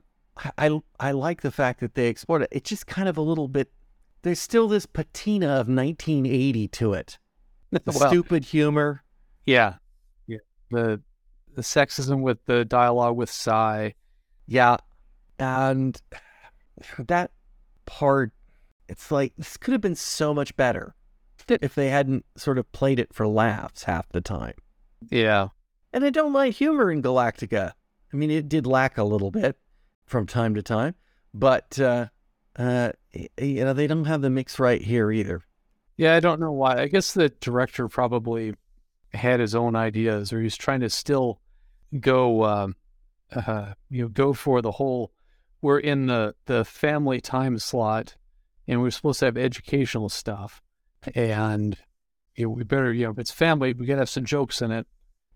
I 0.57 0.81
I 1.01 1.11
like 1.11 1.43
the 1.43 1.51
fact 1.51 1.81
that 1.81 1.95
they 1.95 2.07
explored 2.09 2.43
it. 2.43 2.49
It's 2.53 2.71
just 2.71 2.87
kind 2.87 3.09
of 3.09 3.19
a 3.19 3.23
little 3.23 3.49
bit. 3.49 3.71
There's 4.23 4.41
still 4.41 4.69
this 4.69 4.87
patina 4.87 5.47
of 5.49 5.69
1980 5.69 6.69
to 6.69 6.93
it. 6.95 7.19
The 7.71 7.81
Well, 7.87 8.09
stupid 8.09 8.45
humor. 8.47 9.03
yeah. 9.47 9.75
Yeah. 10.27 10.39
The 10.71 11.01
the 11.55 11.63
sexism 11.63 12.21
with 12.21 12.45
the 12.47 12.65
dialogue 12.65 13.17
with 13.17 13.31
Cy. 13.31 13.95
Yeah. 14.47 14.77
And 15.39 16.01
that 16.99 17.31
part, 17.87 18.33
it's 18.89 19.11
like, 19.11 19.33
this 19.37 19.57
could 19.57 19.73
have 19.73 19.81
been 19.81 19.95
so 19.97 20.33
much 20.33 20.57
better 20.57 20.95
if 21.49 21.75
they 21.75 21.89
hadn't 21.89 22.25
sort 22.37 22.59
of 22.59 22.71
played 22.73 22.99
it 23.01 23.13
for 23.13 23.27
laughs 23.27 23.85
half 23.85 24.09
the 24.11 24.21
time. 24.21 24.55
Yeah. 25.11 25.49
And 25.93 26.05
I 26.05 26.11
don't 26.11 26.33
like 26.33 26.55
humor 26.55 26.91
in 26.93 27.03
Galactica. 27.03 27.73
I 28.13 28.17
mean, 28.17 28.31
it 28.31 28.49
did 28.49 28.67
lack 28.67 28.99
a 28.99 29.05
little 29.05 29.31
bit 29.31 29.57
from 30.07 30.27
time 30.27 30.55
to 30.55 30.63
time, 30.63 30.95
but, 31.35 31.79
uh, 31.81 32.07
uh, 32.57 32.91
y- 32.91 32.98
you 33.41 33.65
know, 33.65 33.73
they 33.73 33.87
don't 33.87 34.05
have 34.05 34.23
the 34.23 34.31
mix 34.31 34.59
right 34.59 34.81
here 34.81 35.11
either. 35.11 35.43
Yeah, 35.97 36.15
I 36.15 36.21
don't 36.21 36.41
know 36.41 36.53
why. 36.53 36.81
I 36.81 36.87
guess 36.87 37.13
the 37.13 37.29
director 37.29 37.89
probably 37.89 38.55
had 39.13 39.41
his 39.41 39.55
own 39.55 39.75
ideas, 39.75 40.33
or 40.33 40.41
he's 40.41 40.57
trying 40.57 40.81
to 40.81 40.91
still 40.91 41.41
go, 41.99 42.45
um, 42.45 42.77
uh, 43.35 43.73
you 43.91 44.03
know, 44.03 44.09
go 44.09 44.33
for 44.33 44.63
the 44.63 44.73
whole. 44.73 45.13
We're 45.61 45.81
in 45.81 46.07
the 46.07 46.35
the 46.47 46.65
family 46.65 47.21
time 47.21 47.59
slot, 47.59 48.17
and 48.69 48.81
we're 48.81 48.91
supposed 48.91 49.19
to 49.21 49.25
have 49.25 49.37
educational 49.37 50.09
stuff, 50.09 50.63
and 51.15 51.77
you 52.37 52.45
know, 52.45 52.51
we 52.51 52.63
better, 52.63 52.93
you 52.93 53.05
know, 53.05 53.11
if 53.11 53.19
it's 53.19 53.33
family, 53.33 53.73
we 53.73 53.87
gotta 53.87 54.03
have 54.03 54.09
some 54.09 54.25
jokes 54.25 54.63
in 54.63 54.71
it. 54.71 54.87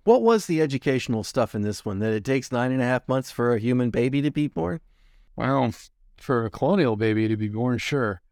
What 0.05 0.23
was 0.23 0.47
the 0.47 0.61
educational 0.61 1.25
stuff 1.25 1.55
in 1.55 1.63
this 1.63 1.85
one? 1.85 1.99
That 1.99 2.13
it 2.13 2.25
takes 2.25 2.53
nine 2.53 2.71
and 2.71 2.83
a 2.83 2.87
half 2.87 3.09
months 3.09 3.33
for 3.33 3.53
a 3.53 3.59
human 3.59 3.91
baby 3.91 4.23
to 4.23 4.31
be 4.31 4.47
born? 4.47 4.81
Well, 5.35 5.73
for 6.23 6.45
a 6.45 6.51
colonial 6.51 6.97
baby 6.97 7.29
to 7.29 7.37
be 7.37 7.49
born. 7.49 7.79
Sure, 7.79 8.23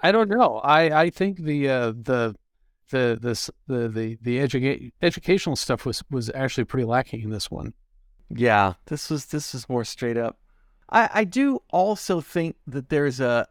I 0.00 0.12
don't 0.12 0.28
know. 0.28 0.58
I 0.58 1.02
I 1.02 1.10
think 1.10 1.38
the 1.38 1.68
uh, 1.68 1.92
the 1.92 2.36
the 2.90 3.18
this 3.20 3.50
the 3.66 3.88
the 3.88 4.18
the 4.22 4.38
educa- 4.38 4.92
educational 5.02 5.56
stuff 5.56 5.84
was 5.84 6.02
was 6.10 6.30
actually 6.34 6.64
pretty 6.64 6.86
lacking 6.86 7.22
in 7.22 7.30
this 7.30 7.50
one. 7.50 7.74
Yeah, 8.28 8.74
this 8.86 9.10
was 9.10 9.26
this 9.26 9.52
was 9.52 9.68
more 9.68 9.84
straight 9.84 10.16
up. 10.16 10.38
I 10.88 11.10
I 11.12 11.24
do 11.24 11.62
also 11.70 12.20
think 12.20 12.56
that 12.66 12.88
there's 12.88 13.20
a 13.20 13.48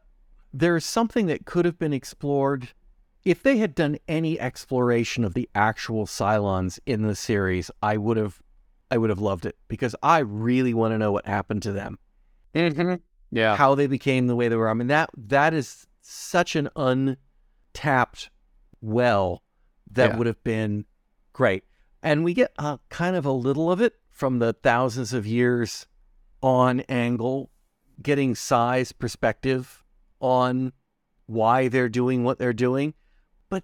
there's 0.53 0.85
something 0.85 1.27
that 1.27 1.45
could 1.45 1.65
have 1.65 1.77
been 1.77 1.93
explored 1.93 2.69
if 3.25 3.43
they 3.43 3.57
had 3.57 3.75
done 3.75 3.97
any 4.07 4.39
exploration 4.39 5.23
of 5.23 5.33
the 5.33 5.49
actual 5.53 6.05
Cylons 6.05 6.79
in 6.85 7.03
the 7.03 7.15
series. 7.15 7.69
I 7.83 7.97
would 7.97 8.17
have 8.17 8.41
I 8.89 8.97
would 8.97 9.09
have 9.09 9.19
loved 9.19 9.45
it 9.45 9.57
because 9.67 9.95
I 10.01 10.19
really 10.19 10.73
want 10.73 10.93
to 10.93 10.97
know 10.97 11.11
what 11.11 11.27
happened 11.27 11.61
to 11.63 11.71
them. 11.71 11.99
Mm-hmm. 12.55 12.95
Yeah, 13.31 13.55
how 13.55 13.75
they 13.75 13.87
became 13.87 14.27
the 14.27 14.35
way 14.35 14.47
they 14.47 14.55
were. 14.55 14.69
I 14.69 14.73
mean 14.73 14.87
that 14.87 15.09
that 15.17 15.53
is 15.53 15.87
such 16.01 16.55
an 16.55 16.69
untapped 16.75 18.29
well 18.81 19.43
that 19.91 20.11
Yeah. 20.11 20.17
would 20.17 20.27
have 20.27 20.43
been 20.43 20.85
great. 21.33 21.63
And 22.01 22.23
we 22.23 22.33
get 22.33 22.53
uh, 22.57 22.77
kind 22.89 23.15
of 23.15 23.25
a 23.25 23.31
little 23.31 23.71
of 23.71 23.81
it 23.81 23.95
from 24.09 24.39
the 24.39 24.53
thousands 24.53 25.13
of 25.13 25.25
years 25.27 25.85
on 26.41 26.79
angle, 26.81 27.49
getting 28.01 28.35
Cy's 28.35 28.91
perspective 28.91 29.83
on 30.19 30.73
why 31.25 31.67
they're 31.67 31.89
doing 31.89 32.23
what 32.23 32.39
they're 32.39 32.53
doing. 32.53 32.93
But 33.49 33.63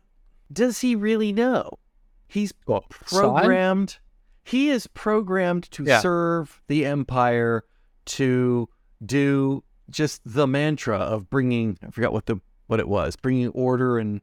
does 0.51 0.79
he 0.81 0.95
really 0.95 1.31
know? 1.31 1.79
He's 2.27 2.51
programmed. 2.51 3.97
He 4.43 4.69
is 4.69 4.87
programmed 4.87 5.69
to 5.71 5.83
Yeah. 5.83 5.99
serve 6.01 6.61
the 6.67 6.85
empire 6.85 7.63
to 8.05 8.69
do 9.05 9.63
just 9.89 10.21
the 10.25 10.47
mantra 10.47 10.97
of 10.97 11.29
bringing. 11.29 11.77
I 11.85 11.91
forgot 11.91 12.13
what 12.13 12.25
the 12.25 12.37
what 12.67 12.79
it 12.79 12.87
was. 12.87 13.15
Bringing 13.15 13.49
order 13.49 13.99
and 13.99 14.21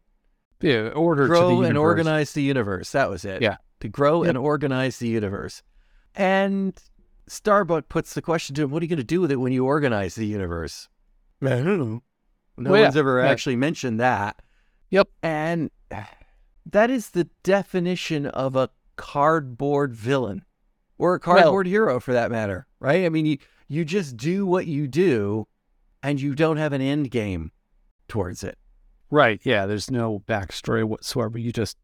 yeah, 0.60 0.88
order 0.88 1.26
to 1.26 1.32
the 1.32 1.38
grow 1.38 1.62
and 1.62 1.78
organize 1.78 2.32
the 2.32 2.42
universe. 2.42 2.90
That 2.92 3.10
was 3.10 3.24
it. 3.24 3.42
Yeah. 3.42 3.56
To 3.80 3.88
grow 3.88 4.22
Yep. 4.22 4.28
and 4.30 4.38
organize 4.38 4.98
the 4.98 5.08
universe. 5.08 5.62
And 6.14 6.80
Starbuck 7.26 7.88
puts 7.88 8.14
the 8.14 8.22
question 8.22 8.54
to 8.56 8.62
him, 8.62 8.70
what 8.70 8.82
are 8.82 8.84
you 8.84 8.88
going 8.88 8.98
to 8.98 9.04
do 9.04 9.20
with 9.20 9.32
it 9.32 9.40
when 9.40 9.52
you 9.52 9.64
organize 9.64 10.14
the 10.14 10.26
universe? 10.26 10.88
I 11.42 11.48
don't 11.48 11.78
know. 11.78 12.02
No 12.58 12.70
Well, 12.70 12.78
yeah, 12.80 12.86
one's 12.86 12.96
ever 12.96 13.22
yeah. 13.22 13.28
actually 13.30 13.56
mentioned 13.56 13.98
that. 13.98 14.40
Yep. 14.90 15.08
And 15.22 15.70
that 16.66 16.90
is 16.90 17.10
the 17.10 17.28
definition 17.42 18.26
of 18.26 18.54
a 18.54 18.68
cardboard 18.96 19.94
villain 19.94 20.44
or 20.98 21.14
a 21.14 21.20
cardboard 21.20 21.66
hero 21.66 21.98
for 21.98 22.12
that 22.12 22.30
matter, 22.30 22.66
right? 22.82 23.04
I 23.04 23.08
mean, 23.08 23.26
you, 23.26 23.38
you 23.68 23.84
just 23.84 24.16
do 24.16 24.44
what 24.44 24.66
you 24.66 24.88
do 24.88 25.46
and 26.02 26.20
you 26.20 26.34
don't 26.34 26.56
have 26.56 26.72
an 26.72 26.82
end 26.82 27.10
game 27.10 27.52
towards 28.08 28.42
it. 28.42 28.58
Right. 29.08 29.40
Yeah. 29.44 29.66
There's 29.66 29.90
no 29.90 30.22
backstory 30.26 30.84
whatsoever. 30.84 31.38
You 31.38 31.52
just, 31.52 31.76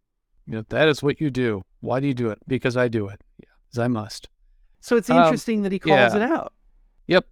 you 0.46 0.54
know, 0.54 0.64
that 0.70 0.88
is 0.88 1.02
what 1.02 1.20
you 1.20 1.30
do. 1.30 1.62
Why 1.80 2.00
do 2.00 2.08
you 2.08 2.14
do 2.14 2.30
it? 2.30 2.38
Because 2.48 2.76
I 2.76 2.88
do 2.88 3.06
it. 3.08 3.20
Yeah. 3.38 3.50
Because 3.66 3.78
I 3.78 3.88
must. 3.88 4.28
So 4.80 4.96
it's 4.96 5.08
Um, 5.08 5.18
interesting 5.18 5.62
that 5.62 5.72
he 5.72 5.78
calls 5.78 6.14
yeah. 6.14 6.16
it 6.16 6.22
out. 6.22 6.52
Yep. 7.06 7.26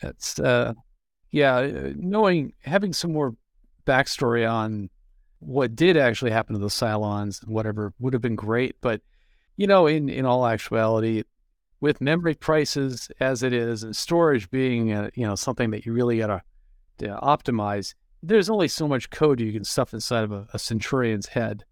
That's, 0.00 0.38
uh, 0.38 0.72
yeah, 1.30 1.56
uh, 1.56 1.92
knowing, 1.96 2.54
having 2.64 2.92
some 2.92 3.12
more 3.12 3.34
backstory 3.86 4.50
on 4.50 4.88
what 5.40 5.76
did 5.76 5.96
actually 5.96 6.30
happen 6.30 6.54
to 6.54 6.60
the 6.60 6.68
Cylons 6.68 7.42
and 7.42 7.52
whatever 7.52 7.92
would 7.98 8.12
have 8.12 8.22
been 8.22 8.36
great. 8.36 8.76
But, 8.80 9.02
you 9.56 9.66
know, 9.66 9.86
in, 9.86 10.08
in 10.08 10.24
all 10.24 10.46
actuality, 10.46 11.24
with 11.80 12.00
memory 12.00 12.34
prices 12.34 13.08
as 13.20 13.42
it 13.42 13.52
is 13.52 13.82
and 13.82 13.96
storage 13.96 14.50
being, 14.50 14.92
uh, 14.92 15.10
you 15.14 15.26
know, 15.26 15.34
something 15.34 15.70
that 15.70 15.86
you 15.86 15.92
really 15.92 16.18
got 16.18 16.42
to 16.98 17.06
optimize, 17.22 17.94
there's 18.22 18.50
only 18.50 18.68
so 18.68 18.86
much 18.86 19.10
code 19.10 19.40
you 19.40 19.52
can 19.52 19.64
stuff 19.64 19.94
inside 19.94 20.24
of 20.24 20.32
a, 20.32 20.46
a 20.52 20.58
Centurion's 20.58 21.28
head. 21.28 21.64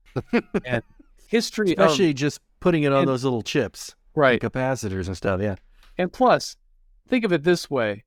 and 0.64 0.82
history 1.28 1.72
of- 1.76 1.78
Especially 1.86 2.14
just 2.14 2.40
putting 2.60 2.84
it 2.84 2.92
on 2.92 3.00
and- 3.00 3.08
those 3.08 3.24
little 3.24 3.42
chips, 3.42 3.94
right. 4.14 4.40
capacitors 4.40 5.06
and 5.06 5.16
stuff. 5.16 5.40
Yeah. 5.40 5.56
And 5.98 6.12
plus, 6.12 6.56
think 7.08 7.24
of 7.24 7.32
it 7.32 7.42
this 7.44 7.70
way 7.70 8.04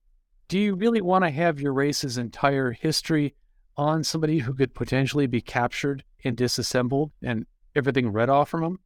do 0.48 0.60
you 0.60 0.76
really 0.76 1.00
want 1.00 1.24
to 1.24 1.30
have 1.30 1.62
your 1.62 1.72
race's 1.74 2.18
entire 2.18 2.72
history 2.72 3.34
on 3.78 4.04
somebody 4.04 4.40
who 4.40 4.54
could 4.54 4.74
potentially 4.74 5.26
be 5.26 5.40
captured 5.40 6.04
and 6.26 6.36
disassembled 6.36 7.10
and 7.24 7.46
everything 7.74 8.12
read 8.12 8.30
off 8.30 8.50
from 8.50 8.62
them? 8.62 8.80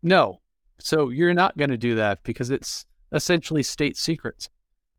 No. 0.00 0.40
So 0.80 1.08
you're 1.10 1.34
not 1.34 1.56
going 1.56 1.70
to 1.70 1.76
do 1.76 1.94
that 1.96 2.22
because 2.22 2.50
it's 2.50 2.86
essentially 3.12 3.62
state 3.62 3.96
secrets. 3.96 4.48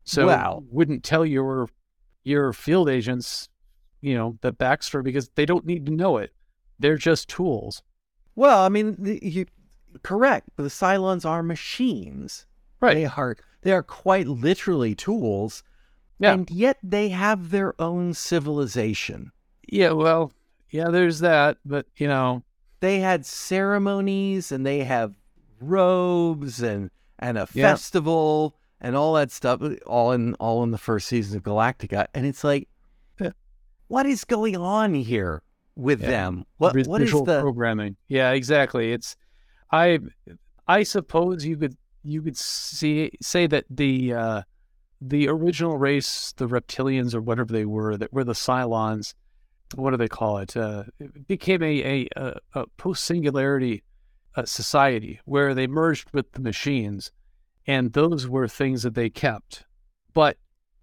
So 0.04 0.26
Wow. 0.26 0.64
wouldn't 0.70 1.04
tell 1.04 1.24
your 1.24 1.68
your 2.22 2.52
field 2.52 2.88
agents, 2.88 3.48
you 4.00 4.14
know, 4.14 4.38
the 4.42 4.52
backstory 4.52 5.02
because 5.04 5.30
they 5.36 5.46
don't 5.46 5.64
need 5.64 5.86
to 5.86 5.92
know 5.92 6.18
it. 6.18 6.32
They're 6.78 6.96
just 6.98 7.28
tools. 7.28 7.82
Well, 8.34 8.60
I 8.64 8.68
mean, 8.68 8.96
the, 8.98 9.18
you 9.22 9.46
correct, 10.02 10.50
but 10.56 10.62
the 10.64 10.68
Cylons 10.68 11.24
are 11.24 11.42
machines. 11.42 12.46
Right. 12.80 12.94
They 12.94 13.04
are 13.06 13.36
they 13.62 13.72
are 13.72 13.82
quite 13.82 14.26
literally 14.26 14.94
tools, 14.94 15.62
Yeah. 16.18 16.32
and 16.32 16.50
yet 16.50 16.78
they 16.82 17.08
have 17.10 17.50
their 17.50 17.74
own 17.80 18.14
civilization. 18.14 19.32
Yeah, 19.68 19.92
well, 19.92 20.32
yeah, 20.70 20.88
there's 20.90 21.20
that, 21.20 21.58
but 21.64 21.86
you 21.96 22.08
know, 22.08 22.42
They 22.80 23.00
had 23.00 23.26
ceremonies, 23.26 24.50
and 24.52 24.64
they 24.64 24.84
have 24.84 25.14
robes, 25.60 26.62
and 26.62 26.90
and 27.18 27.36
a 27.38 27.46
Yeah. 27.52 27.70
festival, 27.70 28.56
and 28.80 28.96
all 28.96 29.14
that 29.14 29.30
stuff, 29.30 29.60
all 29.86 30.12
in 30.12 30.34
all 30.34 30.62
in 30.62 30.70
the 30.70 30.78
first 30.78 31.06
season 31.08 31.36
of 31.36 31.42
Galactica. 31.42 32.06
And 32.14 32.24
it's 32.26 32.42
like, 32.44 32.68
Yeah. 33.20 33.30
what 33.88 34.06
is 34.06 34.24
going 34.24 34.56
on 34.56 34.94
here 34.94 35.42
with 35.76 36.00
Yeah. 36.00 36.08
them? 36.08 36.44
What 36.58 36.74
vis- 36.74 36.88
what 36.88 37.02
is 37.02 37.08
visual 37.08 37.24
the 37.24 37.40
programming? 37.40 37.96
Yeah, 38.08 38.30
exactly. 38.32 38.92
It's 38.92 39.16
I 39.70 39.98
I 40.66 40.82
suppose 40.82 41.44
you 41.44 41.56
could 41.56 41.76
you 42.02 42.22
could 42.22 42.36
see 42.36 43.10
say 43.20 43.46
that 43.46 43.66
the 43.68 44.14
uh, 44.14 44.42
the 45.02 45.28
original 45.28 45.76
race, 45.78 46.32
the 46.36 46.46
reptilians 46.48 47.14
or 47.14 47.20
whatever 47.20 47.52
they 47.52 47.64
were, 47.66 47.96
that 47.96 48.12
were 48.12 48.24
the 48.24 48.32
Cylons. 48.32 49.14
What 49.74 49.90
do 49.92 49.96
they 49.98 50.08
call 50.08 50.38
it? 50.38 50.56
Uh, 50.56 50.84
it 50.98 51.26
became 51.28 51.62
a 51.62 51.82
a, 51.84 52.08
a, 52.16 52.34
a 52.54 52.66
post 52.78 53.04
singularity 53.04 53.82
uh, 54.36 54.44
society 54.44 55.20
where 55.24 55.54
they 55.54 55.66
merged 55.66 56.08
with 56.12 56.32
the 56.32 56.40
machines, 56.40 57.12
and 57.66 57.92
those 57.92 58.26
were 58.26 58.48
things 58.48 58.82
that 58.82 58.94
they 58.94 59.10
kept. 59.10 59.64
But 60.14 60.36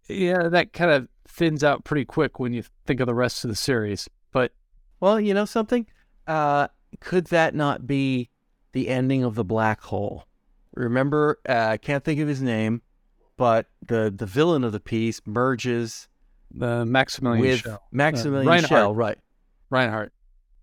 yeah, 0.07 0.47
that 0.49 0.73
kind 0.73 0.91
of 0.91 1.07
thins 1.27 1.63
out 1.63 1.83
pretty 1.83 2.05
quick 2.05 2.39
when 2.39 2.53
you 2.53 2.63
think 2.85 2.99
of 2.99 3.07
the 3.07 3.15
rest 3.15 3.43
of 3.43 3.49
the 3.49 3.55
series. 3.55 4.09
But 4.31 4.53
Well, 4.99 5.19
you 5.19 5.33
know 5.33 5.45
something? 5.45 5.85
Uh, 6.25 6.67
could 6.99 7.27
that 7.27 7.55
not 7.55 7.85
be 7.87 8.29
the 8.71 8.89
ending 8.89 9.23
of 9.23 9.35
the 9.35 9.43
black 9.43 9.81
hole? 9.81 10.25
Remember, 10.73 11.39
uh, 11.47 11.67
I 11.71 11.77
can't 11.77 12.03
think 12.03 12.19
of 12.19 12.27
his 12.27 12.41
name, 12.41 12.81
but 13.35 13.67
the 13.85 14.13
the 14.15 14.25
villain 14.25 14.63
of 14.63 14.71
the 14.71 14.79
piece 14.79 15.21
merges 15.25 16.07
the 16.51 16.85
Maximilian 16.85 17.41
with 17.41 17.59
Schell. 17.59 17.83
Maximilian 17.91 18.47
Reinhardt. 18.47 18.69
Schell, 18.69 18.95
right? 18.95 19.17
Reinhardt. 19.69 20.13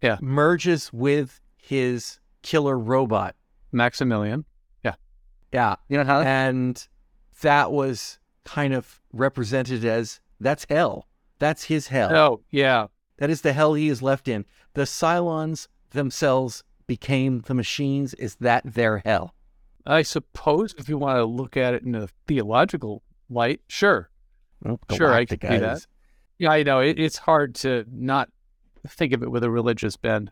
Yeah, 0.03 0.19
merges 0.21 0.93
with 0.93 1.41
his 1.57 2.21
killer 2.45 2.79
robot. 2.79 3.35
Maximilian. 3.73 4.45
Yeah, 4.85 4.95
Yeah. 5.53 5.75
You 5.89 5.99
know 5.99 6.05
how? 6.05 6.21
and 6.21 6.87
that 7.43 7.73
was 7.73 8.21
kind 8.45 8.73
of 8.73 9.01
represented 9.13 9.85
as 9.85 10.21
that's 10.39 10.65
hell. 10.69 11.09
That's 11.41 11.65
his 11.65 11.89
hell. 11.89 12.15
Oh, 12.15 12.41
yeah. 12.51 12.87
That 13.19 13.31
is 13.31 13.41
the 13.41 13.53
hell 13.53 13.75
he 13.75 13.89
is 13.89 14.03
left 14.03 14.29
in. 14.29 14.45
The 14.75 14.83
Cylons 14.83 15.67
themselves 15.91 16.63
became 16.87 17.41
the 17.47 17.55
machines. 17.55 18.15
Is 18.15 18.37
that 18.37 18.63
their 18.65 18.99
hell? 18.99 19.35
I 19.87 20.03
suppose 20.03 20.75
if 20.79 20.89
you 20.89 20.99
want 20.99 21.19
to 21.19 21.25
look 21.25 21.57
at 21.57 21.75
it 21.75 21.83
in 21.83 21.95
a 21.95 22.09
theological 22.27 23.03
light, 23.29 23.61
sure. 23.69 24.11
Sure, 24.93 25.13
I 25.13 25.25
can 25.25 25.39
Galactica 25.39 25.49
see 25.51 25.59
that. 25.59 25.87
Yeah, 26.39 26.51
I 26.51 26.63
know. 26.63 26.81
It, 26.81 26.99
it's 26.99 27.19
hard 27.19 27.55
to 27.57 27.85
not 27.91 28.31
think 28.87 29.13
of 29.13 29.23
it 29.23 29.31
with 29.31 29.45
a 29.45 29.51
religious 29.51 29.97
bend. 29.97 30.31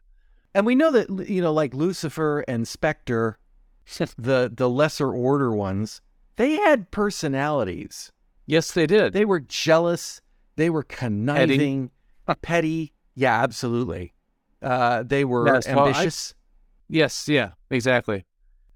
And 0.54 0.66
we 0.66 0.74
know 0.74 0.90
that 0.92 1.28
you 1.28 1.40
know, 1.40 1.52
like 1.52 1.74
Lucifer 1.74 2.40
and 2.48 2.66
Spectre, 2.68 3.38
the 4.18 4.50
the 4.54 4.68
lesser 4.68 5.10
order 5.12 5.52
ones, 5.52 6.00
they 6.36 6.52
had 6.56 6.90
personalities. 6.90 8.12
yes, 8.46 8.72
they 8.72 8.86
did. 8.86 9.12
They 9.12 9.24
were 9.24 9.40
jealous. 9.40 10.20
They 10.56 10.68
were 10.70 10.82
conniving, 10.82 11.90
petty. 12.42 12.92
Yeah, 13.14 13.42
absolutely. 13.42 14.12
Uh, 14.60 15.02
they 15.02 15.24
were 15.24 15.46
Yes, 15.46 15.66
well, 15.66 15.78
I- 15.80 15.88
ambitious. 15.88 16.34
Yes, 16.88 17.26
yeah, 17.28 17.52
exactly. 17.70 18.26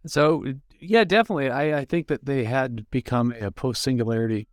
So, 0.06 0.44
yeah, 0.80 1.04
definitely. 1.04 1.50
I, 1.50 1.80
I 1.80 1.84
think 1.84 2.06
that 2.08 2.24
they 2.24 2.44
had 2.44 2.88
become 2.90 3.32
a 3.38 3.50
post 3.50 3.82
singularity 3.82 4.48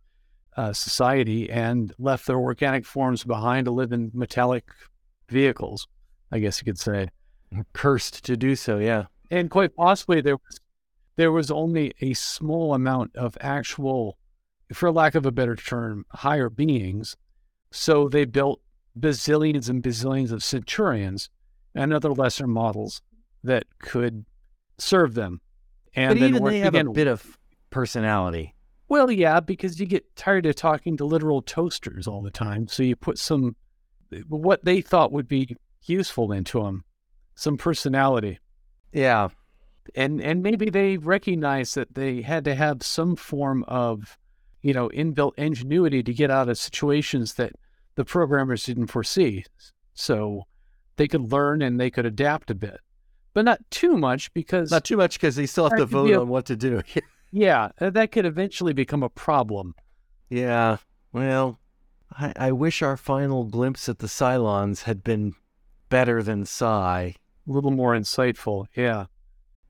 uh, 0.56 0.72
society 0.74 1.48
and 1.50 1.92
left 1.98 2.26
their 2.26 2.36
organic 2.38 2.84
forms 2.84 3.24
behind 3.24 3.64
to 3.64 3.70
live 3.70 3.90
in 3.92 4.10
metallic 4.12 4.64
vehicles, 5.28 5.88
I 6.34 6.40
guess 6.40 6.60
you 6.60 6.64
could 6.66 6.78
say. 6.78 7.08
Cursed 7.72 8.24
to 8.24 8.36
do 8.36 8.56
so. 8.56 8.78
Yeah. 8.78 9.04
And 9.30 9.48
quite 9.48 9.74
possibly 9.76 10.20
there 10.20 10.36
was 10.36 10.60
there 11.16 11.32
was 11.32 11.50
only 11.50 11.92
a 12.00 12.12
small 12.14 12.74
amount 12.74 13.14
of 13.14 13.38
actual, 13.40 14.18
for 14.72 14.90
lack 14.90 15.14
of 15.14 15.24
a 15.24 15.30
better 15.30 15.54
term, 15.54 16.04
higher 16.10 16.50
beings 16.50 17.16
So 17.70 18.08
they 18.08 18.24
built 18.24 18.60
bazillions 18.98 19.68
and 19.68 19.82
bazillions 19.82 20.30
of 20.30 20.42
Centurions 20.44 21.28
and 21.74 21.92
other 21.92 22.12
lesser 22.12 22.46
models 22.46 23.02
that 23.42 23.64
could 23.80 24.24
serve 24.78 25.14
them. 25.14 25.40
And 25.94 26.10
but 26.10 26.20
then 26.20 26.28
even 26.30 26.44
they 26.44 26.58
have 26.60 26.74
again- 26.74 26.86
a 26.88 26.92
bit 26.92 27.08
of 27.08 27.36
personality. 27.70 28.54
well, 28.88 29.10
yeah, 29.10 29.40
because 29.40 29.80
you 29.80 29.86
get 29.86 30.14
tired 30.14 30.46
of 30.46 30.54
talking 30.54 30.96
to 30.96 31.04
literal 31.04 31.42
toasters 31.42 32.06
all 32.06 32.22
the 32.22 32.30
time. 32.30 32.68
So 32.68 32.82
you 32.84 32.94
put 32.94 33.18
some, 33.18 33.56
what 34.28 34.64
they 34.64 34.80
thought 34.80 35.10
would 35.10 35.26
be 35.26 35.56
useful 35.88 36.32
into 36.32 36.62
them, 36.62 36.84
some 37.34 37.56
personality. 37.56 38.38
Yeah. 38.92 39.28
And, 39.94 40.20
and 40.20 40.42
maybe 40.42 40.70
they 40.70 40.96
recognized 40.96 41.74
that 41.74 41.94
they 41.94 42.22
had 42.22 42.44
to 42.44 42.54
have 42.54 42.82
some 42.82 43.16
form 43.16 43.64
of, 43.68 44.16
you 44.62 44.72
know, 44.72 44.88
inbuilt 44.90 45.32
ingenuity 45.36 46.02
to 46.02 46.14
get 46.14 46.30
out 46.30 46.48
of 46.48 46.56
situations 46.58 47.34
that 47.34 47.52
the 47.96 48.04
programmers 48.04 48.64
didn't 48.64 48.86
foresee. 48.86 49.44
So 49.92 50.44
they 50.96 51.06
could 51.06 51.30
learn 51.32 51.60
and 51.62 51.78
they 51.78 51.90
could 51.90 52.06
adapt 52.06 52.50
a 52.50 52.54
bit, 52.54 52.78
but 53.34 53.44
not 53.44 53.60
too 53.70 53.96
much 53.96 54.32
because 54.32 54.70
Not 54.70 54.84
too 54.84 54.96
much 54.96 55.18
because 55.18 55.36
they 55.36 55.46
still 55.46 55.68
have 55.68 55.78
to 55.78 55.86
vote 55.86 56.10
a- 56.10 56.20
on 56.20 56.28
what 56.28 56.46
to 56.46 56.56
do. 56.56 56.82
yeah, 57.30 57.70
uh, 57.80 57.90
that 57.90 58.10
could 58.12 58.24
eventually 58.26 58.72
become 58.72 59.02
a 59.02 59.08
problem. 59.10 59.74
yeah. 60.30 60.78
Well, 61.12 61.60
I, 62.18 62.32
I 62.36 62.52
wish 62.52 62.82
our 62.82 62.96
final 62.96 63.44
glimpse 63.44 63.88
at 63.88 63.98
the 64.00 64.08
Cylons 64.08 64.82
had 64.82 65.04
been 65.04 65.34
better 65.88 66.22
than 66.22 66.44
Cy. 66.44 67.14
A 67.48 67.52
little 67.52 67.70
more 67.70 67.94
insightful. 67.94 68.66
Yeah. 68.74 69.06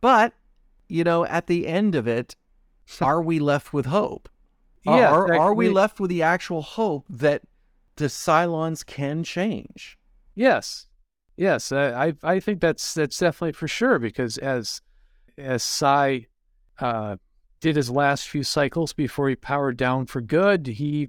But, 0.00 0.33
you 0.88 1.05
know, 1.05 1.24
at 1.27 1.46
the 1.46 1.66
end 1.66 1.94
of 1.94 2.07
it, 2.07 2.37
are 3.00 3.22
we 3.22 3.38
left 3.38 3.72
with 3.72 3.87
hope? 3.87 4.29
Yeah, 4.85 5.12
Are, 5.12 5.35
are 5.35 5.55
we 5.55 5.70
left 5.70 5.98
with 5.98 6.11
the 6.11 6.22
actual 6.22 6.61
hope 6.61 7.07
that 7.09 7.40
the 7.96 8.07
Cylons 8.07 8.85
can 8.85 9.24
change? 9.24 9.96
Yes. 10.35 10.88
Yes. 11.37 11.72
I, 11.72 12.09
I 12.09 12.14
I 12.22 12.40
think 12.40 12.61
that's 12.61 12.92
that's 12.92 13.18
definitely 13.18 13.53
for 13.53 13.66
sure 13.66 13.98
because 13.98 14.37
as 14.37 14.83
as 15.38 15.62
Cy 15.62 16.27
uh, 16.81 17.16
did 17.61 17.77
his 17.77 17.88
last 17.88 18.29
few 18.29 18.42
cycles 18.42 18.92
before 18.92 19.31
he 19.31 19.37
powered 19.37 19.79
down 19.79 20.05
for 20.05 20.20
good, 20.20 20.66
he, 20.66 21.09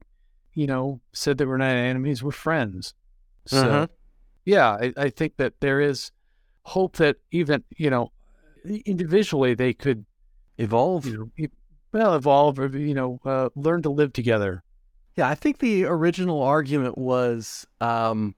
you 0.54 0.68
know, 0.68 1.02
said 1.12 1.38
that 1.38 1.48
we're 1.48 1.58
not 1.58 1.72
enemies, 1.72 2.24
we're 2.24 2.32
friends. 2.32 2.94
So 3.46 3.68
Uh-huh. 3.68 3.88
Yeah, 4.46 4.70
I, 4.72 4.94
I 4.98 5.10
think 5.10 5.38
that 5.38 5.54
there 5.60 5.82
is 5.82 6.12
hope 6.64 6.96
that 6.98 7.18
even, 7.32 7.64
you 7.78 7.90
know, 7.90 8.12
individually 8.86 9.54
they 9.54 9.74
could 9.74 10.06
Evolve. 10.58 11.06
you 11.06 11.32
know, 11.38 11.48
well 11.92 12.16
evolve 12.16 12.58
or 12.60 12.68
you 12.68 12.94
know, 12.94 13.20
uh, 13.26 13.50
learn 13.56 13.82
to 13.82 13.90
live 13.90 14.14
together. 14.14 14.64
Yeah, 15.18 15.28
I 15.30 15.36
think 15.36 15.60
the 15.60 15.86
original 15.86 16.42
argument 16.42 16.98
was, 16.98 17.66
um, 17.82 18.36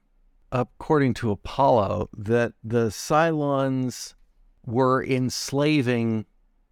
according 0.51 1.13
to 1.15 1.31
Apollo, 1.31 2.09
that 2.17 2.53
the 2.63 2.87
Cylons 2.89 4.13
were 4.65 5.03
enslaving 5.03 6.25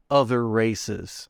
other 0.10 0.48
races, 0.48 1.30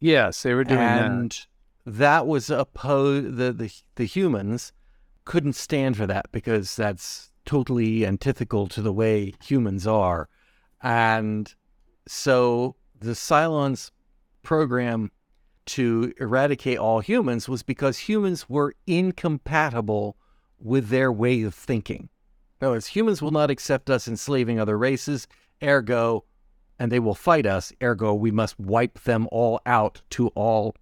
Yes, 0.00 0.42
they 0.42 0.52
were 0.54 0.64
doing 0.64 0.80
that. 0.80 1.04
and 1.10 1.46
that 1.86 2.26
was 2.26 2.50
opposed. 2.50 3.36
The, 3.36 3.52
the 3.52 3.72
the 3.96 4.04
humans 4.04 4.72
couldn't 5.24 5.54
stand 5.54 5.96
for 5.96 6.06
that 6.06 6.26
because 6.32 6.76
that's 6.76 7.30
totally 7.44 8.06
antithetical 8.06 8.66
to 8.68 8.82
the 8.82 8.92
way 8.92 9.34
humans 9.42 9.86
are, 9.86 10.28
and 10.82 11.54
so 12.06 12.76
the 12.98 13.12
Cylons 13.12 13.90
program 14.42 15.10
to 15.66 16.12
eradicate 16.20 16.78
all 16.78 17.00
humans 17.00 17.48
was 17.48 17.62
because 17.62 17.98
humans 17.98 18.48
were 18.48 18.74
incompatible 18.86 20.16
with 20.58 20.88
their 20.88 21.10
way 21.10 21.42
of 21.42 21.54
thinking. 21.54 22.08
In 22.60 22.66
other 22.66 22.74
words, 22.76 22.86
humans 22.86 23.22
will 23.22 23.30
not 23.30 23.50
accept 23.50 23.90
us 23.90 24.06
enslaving 24.06 24.60
other 24.60 24.78
races, 24.78 25.26
ergo, 25.62 26.24
and 26.78 26.90
they 26.90 26.98
will 26.98 27.14
fight 27.14 27.46
us, 27.46 27.72
ergo, 27.82 28.14
we 28.14 28.30
must 28.30 28.58
wipe 28.58 29.00
them 29.04 29.28
all 29.30 29.60
out 29.64 30.02
to 30.10 30.28
all 30.28 30.74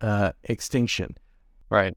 uh, 0.00 0.32
extinction. 0.44 1.16
Right. 1.70 1.96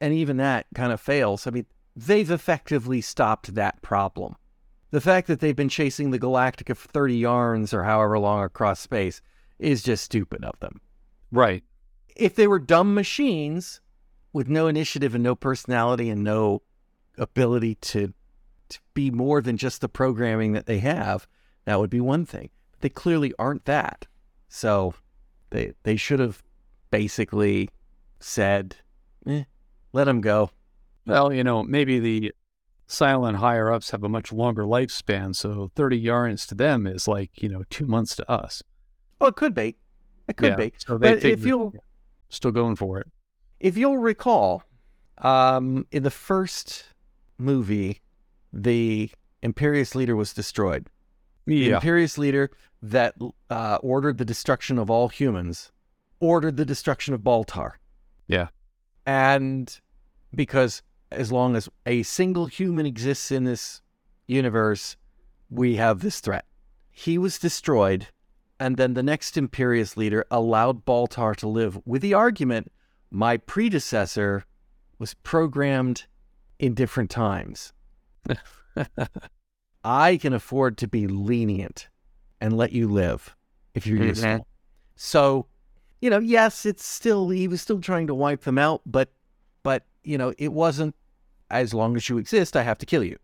And 0.00 0.12
even 0.14 0.36
that 0.38 0.66
kind 0.74 0.92
of 0.92 1.00
fails. 1.00 1.46
I 1.46 1.50
mean, 1.50 1.66
they've 1.96 2.30
effectively 2.30 3.00
stopped 3.00 3.54
that 3.54 3.82
problem. 3.82 4.36
The 4.90 5.00
fact 5.00 5.26
that 5.28 5.40
they've 5.40 5.56
been 5.56 5.68
chasing 5.68 6.10
the 6.10 6.18
Galactica 6.18 6.76
for 6.76 6.88
30 6.88 7.20
yahrens 7.20 7.72
or 7.72 7.84
however 7.84 8.18
long 8.18 8.44
across 8.44 8.80
space 8.80 9.22
is 9.58 9.82
just 9.82 10.04
stupid 10.04 10.44
of 10.44 10.58
them 10.60 10.80
Right. 11.30 11.62
if 12.16 12.34
they 12.34 12.46
were 12.46 12.58
dumb 12.58 12.94
machines 12.94 13.80
with 14.32 14.48
no 14.48 14.66
initiative 14.66 15.14
and 15.14 15.22
no 15.24 15.34
personality 15.34 16.10
and 16.10 16.22
no 16.24 16.62
ability 17.18 17.74
to 17.76 18.12
to 18.68 18.78
be 18.94 19.10
more 19.10 19.42
than 19.42 19.56
just 19.58 19.82
the 19.82 19.88
programming 19.88 20.52
that 20.52 20.64
they 20.64 20.78
have, 20.78 21.26
that 21.66 21.78
would 21.78 21.90
be 21.90 22.00
one 22.00 22.24
thing. 22.24 22.48
But 22.70 22.80
they 22.80 22.88
clearly 22.88 23.34
aren't 23.38 23.66
that. 23.66 24.06
So 24.48 24.94
they 25.50 25.74
they 25.82 25.96
should 25.96 26.20
have 26.20 26.42
basically 26.90 27.68
said, 28.18 28.76
eh, 29.26 29.44
let 29.92 30.04
them 30.04 30.20
go. 30.22 30.50
Well, 31.06 31.32
you 31.32 31.42
know, 31.44 31.62
maybe 31.62 31.98
the 31.98 32.32
Cylon 32.88 33.36
higher 33.36 33.72
ups 33.72 33.90
have 33.90 34.04
a 34.04 34.08
much 34.08 34.32
longer 34.32 34.64
lifespan, 34.64 35.34
so 35.34 35.70
30 35.74 35.96
yards 35.98 36.46
to 36.48 36.54
them 36.54 36.86
is 36.86 37.08
like, 37.08 37.42
you 37.42 37.48
know, 37.48 37.64
two 37.70 37.86
months 37.86 38.14
to 38.16 38.30
us. 38.30 38.62
Well, 39.18 39.30
it 39.30 39.36
could 39.36 39.54
be. 39.54 39.76
It 40.28 40.36
could 40.36 40.50
Yeah, 40.50 40.56
be. 40.56 40.72
So 40.78 40.98
they 40.98 41.14
But 41.14 41.24
if 41.24 41.44
you'll 41.44 41.74
still 42.28 42.50
going 42.52 42.76
for 42.76 42.98
it. 43.00 43.06
if 43.60 43.76
you'll 43.76 43.98
recall, 43.98 44.62
um, 45.18 45.86
in 45.90 46.02
the 46.02 46.10
first 46.10 46.84
movie, 47.38 48.00
the 48.52 49.10
Imperious 49.42 49.94
leader 49.94 50.14
was 50.16 50.32
destroyed. 50.32 50.88
The 51.46 51.70
Imperious 51.70 52.18
leader 52.18 52.50
that 52.82 53.14
uh, 53.50 53.78
ordered 53.82 54.18
the 54.18 54.24
destruction 54.24 54.78
of 54.78 54.90
all 54.90 55.08
humans 55.08 55.72
ordered 56.20 56.56
the 56.56 56.64
destruction 56.64 57.14
of 57.14 57.20
Baltar. 57.22 57.72
Yeah. 58.28 58.48
And 59.06 59.80
because 60.34 60.82
as 61.14 61.30
long 61.32 61.56
as 61.56 61.68
a 61.86 62.02
single 62.02 62.46
human 62.46 62.86
exists 62.86 63.30
in 63.30 63.44
this 63.44 63.80
universe, 64.26 64.96
we 65.50 65.76
have 65.76 66.00
this 66.00 66.20
threat. 66.20 66.44
He 66.90 67.18
was 67.18 67.38
destroyed, 67.38 68.08
and 68.60 68.76
then 68.76 68.94
the 68.94 69.02
next 69.02 69.36
Imperious 69.36 69.96
leader 69.96 70.24
allowed 70.30 70.84
Baltar 70.84 71.34
to 71.36 71.48
live 71.48 71.80
with 71.84 72.02
the 72.02 72.14
argument 72.14 72.70
my 73.10 73.36
predecessor 73.36 74.44
was 74.98 75.14
programmed 75.14 76.06
in 76.58 76.74
different 76.74 77.10
times. 77.10 77.72
I 79.84 80.16
can 80.16 80.32
afford 80.32 80.78
to 80.78 80.88
be 80.88 81.06
lenient 81.06 81.88
and 82.40 82.56
let 82.56 82.72
you 82.72 82.88
live 82.88 83.36
if 83.74 83.86
you're 83.86 83.98
Mhm. 83.98 84.06
useful. 84.06 84.46
So, 84.96 85.46
you 86.00 86.10
know, 86.10 86.18
yes, 86.20 86.64
it's 86.64 86.84
still 86.84 87.30
he 87.30 87.48
was 87.48 87.60
still 87.60 87.80
trying 87.80 88.06
to 88.06 88.14
wipe 88.14 88.42
them 88.42 88.58
out, 88.58 88.82
but 88.86 89.12
but 89.62 89.84
you 90.04 90.18
know, 90.18 90.32
it 90.38 90.52
wasn't 90.52 90.94
as 91.52 91.72
long 91.74 91.96
as 91.96 92.08
you 92.08 92.18
exist, 92.18 92.56
I 92.56 92.62
have 92.62 92.78
to 92.78 92.86
kill 92.86 93.04
you. 93.04 93.18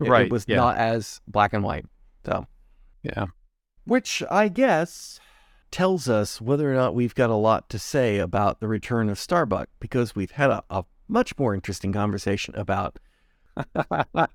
It- 0.00 0.08
Right, 0.08 0.26
It 0.26 0.32
was 0.32 0.44
yeah. 0.48 0.56
not 0.56 0.76
as 0.78 1.20
black 1.28 1.52
and 1.52 1.62
white. 1.64 1.86
So, 2.24 2.46
Yeah. 3.02 3.26
which 3.84 4.22
I 4.30 4.48
guess 4.48 5.20
tells 5.70 6.08
us 6.08 6.40
whether 6.40 6.70
or 6.70 6.74
not 6.74 6.94
we've 6.94 7.14
got 7.14 7.30
a 7.30 7.34
lot 7.34 7.68
to 7.70 7.78
say 7.78 8.18
about 8.18 8.60
the 8.60 8.68
return 8.68 9.08
of 9.08 9.18
Starbuck 9.18 9.68
because 9.80 10.14
we've 10.16 10.32
had 10.32 10.50
a, 10.50 10.62
a 10.70 10.84
much 11.08 11.38
more 11.38 11.54
interesting 11.54 11.92
conversation 11.92 12.54
about 12.56 12.98
the, 13.74 14.28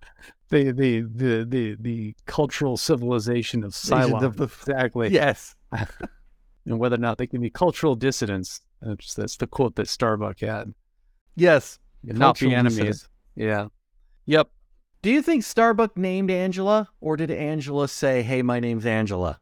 the 0.50 1.02
the 1.02 1.46
the 1.48 1.78
the 1.80 2.16
cultural 2.26 2.76
civilization 2.78 3.64
of 3.64 3.72
Cylon. 3.74 4.24
of 4.24 4.38
the- 4.38 4.46
exactly. 4.46 5.10
yes, 5.10 5.56
And 6.66 6.80
whether 6.80 6.96
or 6.96 7.00
not 7.00 7.18
they 7.18 7.28
can 7.28 7.42
be 7.42 7.50
cultural 7.50 7.96
dissidents. 7.96 8.62
That's, 8.82 9.14
that's 9.16 9.38
the 9.38 9.48
quote 9.48 9.76
that 9.76 9.88
Starbuck 9.88 10.40
had. 10.42 10.74
yes. 11.36 11.78
Not 12.04 12.40
be 12.40 12.54
enemies. 12.56 13.08
Yeah. 13.36 13.68
Yep. 14.26 14.50
Do 15.02 15.10
you 15.10 15.22
think 15.22 15.44
Starbuck 15.44 15.98
named 15.98 16.30
Angela, 16.30 16.90
or 17.00 17.18
did 17.18 17.32
Angela 17.32 17.88
say, 17.88 18.22
"Hey, 18.22 18.42
my 18.42 18.60
name's 18.60 18.86
Angela"? 18.86 19.40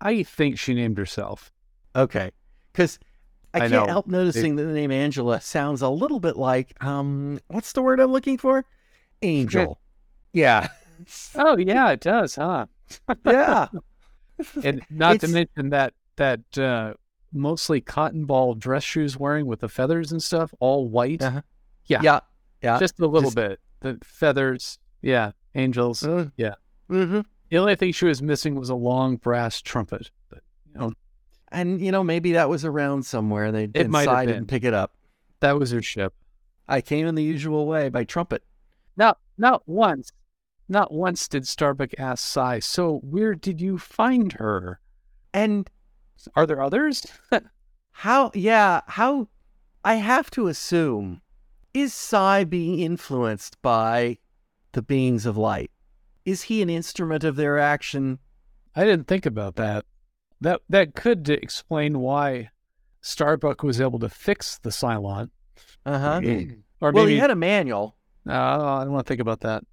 I 0.00 0.22
think 0.22 0.58
she 0.58 0.74
named 0.74 0.98
herself. 0.98 1.50
Okay, 1.96 2.30
because 2.72 2.98
I, 3.54 3.58
I 3.58 3.60
can't 3.60 3.72
know. 3.72 3.86
help 3.86 4.06
noticing 4.06 4.56
that 4.56 4.64
the 4.64 4.72
name 4.72 4.92
Angela 4.92 5.40
sounds 5.40 5.80
a 5.80 5.88
little 5.88 6.20
bit 6.20 6.36
like 6.36 6.82
um, 6.84 7.40
what's 7.48 7.72
the 7.72 7.82
word 7.82 8.00
I'm 8.00 8.12
looking 8.12 8.36
for? 8.36 8.64
Angel. 9.22 9.80
yeah, 10.32 10.68
Oh 11.34 11.56
yeah, 11.56 11.90
it 11.90 12.00
does, 12.00 12.34
huh? 12.36 12.66
yeah. 13.24 13.68
And 14.62 14.82
not 14.88 15.18
to 15.20 15.26
mention 15.28 15.70
that 15.70 15.94
that 16.14 16.56
uh, 16.56 16.94
mostly 17.32 17.80
cotton 17.80 18.24
ball 18.24 18.54
dress 18.54 18.84
shoes 18.84 19.16
wearing 19.16 19.46
with 19.46 19.60
the 19.60 19.68
feathers 19.68 20.12
and 20.12 20.22
stuff, 20.22 20.54
all 20.60 20.86
white. 20.88 21.20
Uh-huh. 21.22 21.42
Yeah. 21.86 22.00
yeah, 22.02 22.20
yeah. 22.62 22.78
Just 22.78 22.98
a 23.00 23.06
little 23.06 23.30
just- 23.30 23.36
bit. 23.36 23.60
The 23.80 23.98
feathers, 24.02 24.78
yeah, 25.02 25.32
angels. 25.54 26.02
Uh, 26.02 26.30
Yeah. 26.36 26.54
hmm 26.88 27.20
The 27.50 27.58
only 27.58 27.76
thing 27.76 27.92
she 27.92 28.06
was 28.06 28.20
missing 28.20 28.56
was 28.56 28.68
a 28.70 28.74
long 28.74 29.16
brass 29.16 29.60
trumpet. 29.62 30.10
But 30.28 30.42
you 30.66 30.80
know, 30.80 30.92
And 31.52 31.80
you 31.80 31.92
know, 31.92 32.02
maybe 32.02 32.32
that 32.32 32.48
was 32.48 32.64
around 32.64 33.04
somewhere. 33.06 33.52
They 33.52 33.68
decided 33.68 34.34
and 34.36 34.48
pick 34.48 34.64
it 34.64 34.74
up. 34.74 34.94
that 35.40 35.58
was 35.58 35.70
her 35.70 35.80
ship. 35.82 36.12
I 36.66 36.80
came 36.80 37.06
in 37.06 37.14
the 37.14 37.22
usual 37.22 37.66
way 37.66 37.88
by 37.88 38.02
trumpet. 38.04 38.42
Not 38.96 39.18
not 39.38 39.62
once, 39.66 40.10
not 40.68 40.92
once 40.92 41.28
did 41.28 41.46
Starbuck 41.46 41.90
ask 41.98 42.26
Cy. 42.26 42.58
So 42.58 42.98
where 43.04 43.34
did 43.36 43.60
you 43.60 43.78
find 43.78 44.32
her? 44.34 44.80
And 45.32 45.70
Are 46.34 46.44
there 46.46 46.60
others? 46.60 47.06
how, 47.92 48.32
yeah, 48.34 48.80
how, 48.88 49.28
I 49.84 49.94
have 49.94 50.30
to 50.32 50.48
assume, 50.48 51.22
is 51.74 51.92
Cy 51.94 52.44
being 52.44 52.78
influenced 52.78 53.60
by 53.62 54.18
the 54.72 54.82
beings 54.82 55.26
of 55.26 55.36
light? 55.36 55.70
Is 56.24 56.42
he 56.42 56.62
an 56.62 56.70
instrument 56.70 57.24
of 57.24 57.36
their 57.36 57.58
action? 57.58 58.18
I 58.74 58.84
didn't 58.84 59.06
think 59.06 59.26
about 59.26 59.56
that. 59.56 59.84
That 60.40 60.60
that 60.68 60.94
could 60.94 61.28
explain 61.28 61.98
why 61.98 62.50
Starbuck 63.00 63.62
was 63.62 63.80
able 63.80 63.98
to 64.00 64.08
fix 64.08 64.58
the 64.58 64.70
Cylon. 64.70 65.30
Uh 65.84 65.98
huh. 65.98 66.20
Or 66.80 66.92
Well, 66.92 67.06
he 67.06 67.18
had 67.18 67.30
a 67.30 67.36
manual. 67.36 67.96
No, 68.24 68.34
I 68.34 68.84
don't 68.84 68.92
want 68.92 69.06
to 69.06 69.10
think 69.10 69.20
about 69.20 69.40
that. 69.40 69.64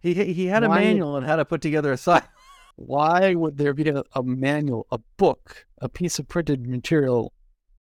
He 0.00 0.14
he 0.14 0.46
had 0.46 0.64
a 0.64 0.68
manual 0.68 1.16
on 1.16 1.22
how 1.24 1.36
to 1.36 1.44
put 1.44 1.60
together 1.60 1.92
a 1.92 1.96
Cy. 1.96 2.22
Why 2.76 3.34
would 3.34 3.58
there 3.58 3.74
be 3.74 3.88
a, 3.88 4.02
a 4.14 4.22
manual, 4.22 4.86
a 4.90 4.98
book, 5.16 5.66
a 5.78 5.88
piece 5.88 6.18
of 6.18 6.28
printed 6.28 6.66
material 6.66 7.32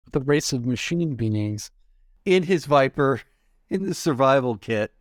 with 0.05 0.15
a 0.15 0.19
race 0.19 0.51
of 0.51 0.65
machine 0.65 1.15
beings? 1.15 1.71
in 2.25 2.43
his 2.43 2.65
Viper, 2.65 3.21
in 3.71 3.83
the 3.87 3.93
survival 3.95 4.57
kit. 4.57 4.93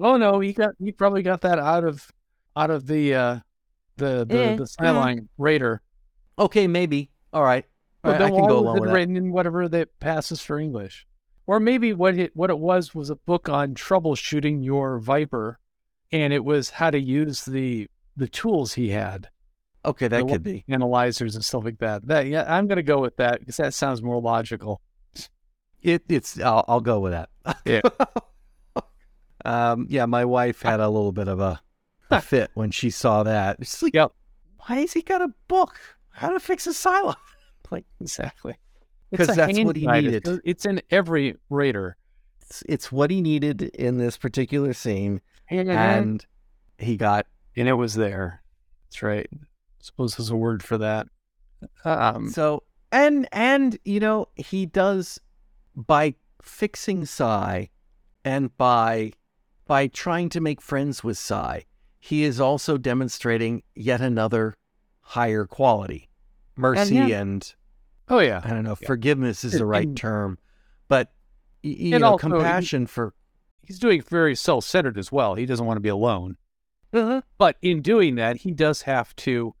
Oh 0.00 0.16
no, 0.16 0.40
he 0.40 0.52
got 0.52 0.74
he 0.78 0.90
probably 0.92 1.22
got 1.22 1.42
that 1.42 1.58
out 1.58 1.84
of 1.84 2.10
out 2.56 2.70
of 2.70 2.86
the 2.86 3.14
uh 3.14 3.38
the 3.96 4.24
the, 4.28 4.38
Eh, 4.38 4.56
the 4.56 4.66
eh. 4.80 5.20
Raider. 5.38 5.82
Okay, 6.38 6.66
maybe. 6.66 7.10
All 7.32 7.44
right. 7.44 7.64
All 8.02 8.10
But 8.12 8.20
right, 8.20 8.26
I 8.26 8.30
can 8.30 8.46
go 8.48 8.58
along 8.58 8.76
it 8.78 8.80
with 8.80 8.88
that. 8.88 8.94
written 8.94 9.16
in 9.16 9.30
whatever 9.32 9.68
that 9.68 9.98
passes 10.00 10.40
for 10.40 10.58
English. 10.58 11.06
Or 11.46 11.60
maybe 11.60 11.92
what 11.92 12.16
it 12.18 12.34
what 12.34 12.50
it 12.50 12.58
was 12.58 12.94
was 12.94 13.10
a 13.10 13.16
book 13.16 13.48
on 13.48 13.74
troubleshooting 13.74 14.64
your 14.64 14.98
Viper, 14.98 15.58
and 16.10 16.32
it 16.32 16.44
was 16.44 16.70
how 16.70 16.90
to 16.90 16.98
use 16.98 17.44
the 17.44 17.88
the 18.16 18.28
tools 18.28 18.74
he 18.74 18.90
had, 18.90 19.28
Okay, 19.84 20.08
that 20.08 20.26
the 20.26 20.32
could 20.32 20.42
be. 20.42 20.64
analyzers 20.68 21.34
and 21.34 21.44
stuff 21.44 21.64
like 21.64 21.78
that. 21.78 22.06
That 22.06 22.26
yeah, 22.26 22.44
I'm 22.48 22.66
gonna 22.66 22.82
go 22.82 23.00
with 23.00 23.16
that 23.18 23.40
because 23.40 23.58
that 23.58 23.74
sounds 23.74 24.02
more 24.02 24.20
logical. 24.20 24.80
It, 25.84 26.02
it's. 26.08 26.40
I'll, 26.40 26.64
I'll 26.66 26.80
go 26.80 26.98
with 26.98 27.12
that. 27.12 27.28
Yeah. 27.64 27.82
um. 29.44 29.86
Yeah. 29.88 30.06
My 30.06 30.24
wife 30.24 30.62
had 30.62 30.80
a 30.80 30.88
little 30.88 31.12
bit 31.12 31.28
of 31.28 31.40
a, 31.40 31.60
a 32.10 32.20
fit 32.20 32.50
when 32.54 32.70
she 32.70 32.90
saw 32.90 33.22
that. 33.22 33.58
She's 33.60 33.82
like, 33.82 33.94
Yep. 33.94 34.12
"Why 34.66 34.76
has 34.80 34.92
he 34.92 35.02
got 35.02 35.22
a 35.22 35.28
book? 35.48 35.78
How 36.10 36.30
to 36.30 36.40
fix 36.40 36.66
a 36.66 36.70
Cylon?" 36.70 37.16
Like, 37.70 37.86
exactly. 37.98 38.56
Because 39.10 39.34
that's 39.34 39.58
what 39.60 39.74
he 39.74 39.86
needed. 39.86 40.14
It's- 40.16 40.38
It's 40.44 40.64
in 40.66 40.80
every 40.90 41.34
Raider. 41.50 41.96
it's, 42.42 42.62
it's 42.68 42.92
what 42.92 43.10
he 43.10 43.20
needed 43.22 43.62
in 43.62 43.96
this 43.96 44.16
particular 44.18 44.74
scene, 44.74 45.22
And, 45.48 45.70
and 45.70 46.26
he 46.78 46.96
got. 46.98 47.26
and 47.56 47.66
it 47.66 47.72
was 47.72 47.94
there. 47.94 48.42
That's 48.86 49.02
right. 49.02 49.26
suppose 49.80 50.14
there's 50.16 50.30
a 50.30 50.36
word 50.36 50.62
for 50.62 50.76
that. 50.78 51.08
Um, 51.84 52.28
So 52.30 52.62
and 52.92 53.26
and 53.32 53.76
you 53.84 53.98
know 53.98 54.28
he 54.36 54.66
does 54.66 55.18
by 55.74 56.14
fixing 56.42 57.04
Cy 57.04 57.70
and 58.24 58.56
by 58.56 59.12
by 59.66 59.86
trying 59.86 60.28
to 60.30 60.40
make 60.40 60.60
friends 60.60 61.02
with 61.02 61.16
Cy, 61.16 61.64
he 61.98 62.22
is 62.24 62.38
also 62.40 62.76
demonstrating 62.76 63.62
yet 63.74 64.00
another 64.00 64.54
higher 65.00 65.46
quality. 65.46 66.08
Mercy 66.56 66.96
yeah. 66.96 67.20
and 67.20 67.54
oh 68.08 68.20
yeah. 68.20 68.40
I 68.44 68.50
don't 68.50 68.64
know, 68.64 68.76
Yeah. 68.80 68.86
forgiveness 68.86 69.44
is 69.44 69.52
the 69.52 69.66
right 69.66 69.86
and- 69.88 69.96
term, 69.96 70.38
but 70.88 71.12
you 71.62 71.98
know, 71.98 72.12
also 72.12 72.28
he- 72.28 72.32
compassion 72.34 72.86
for 72.86 73.14
He's 73.66 73.78
doing 73.78 74.02
very 74.02 74.34
self-centered 74.36 74.98
as 74.98 75.10
well. 75.10 75.36
He 75.36 75.46
doesn't 75.46 75.64
want 75.64 75.78
to 75.78 75.80
be 75.80 75.88
alone. 75.88 76.36
But 76.92 77.56
in 77.62 77.80
doing 77.80 78.16
that, 78.16 78.36
he 78.42 78.50
does 78.50 78.82
have 78.82 79.16
to 79.16 79.54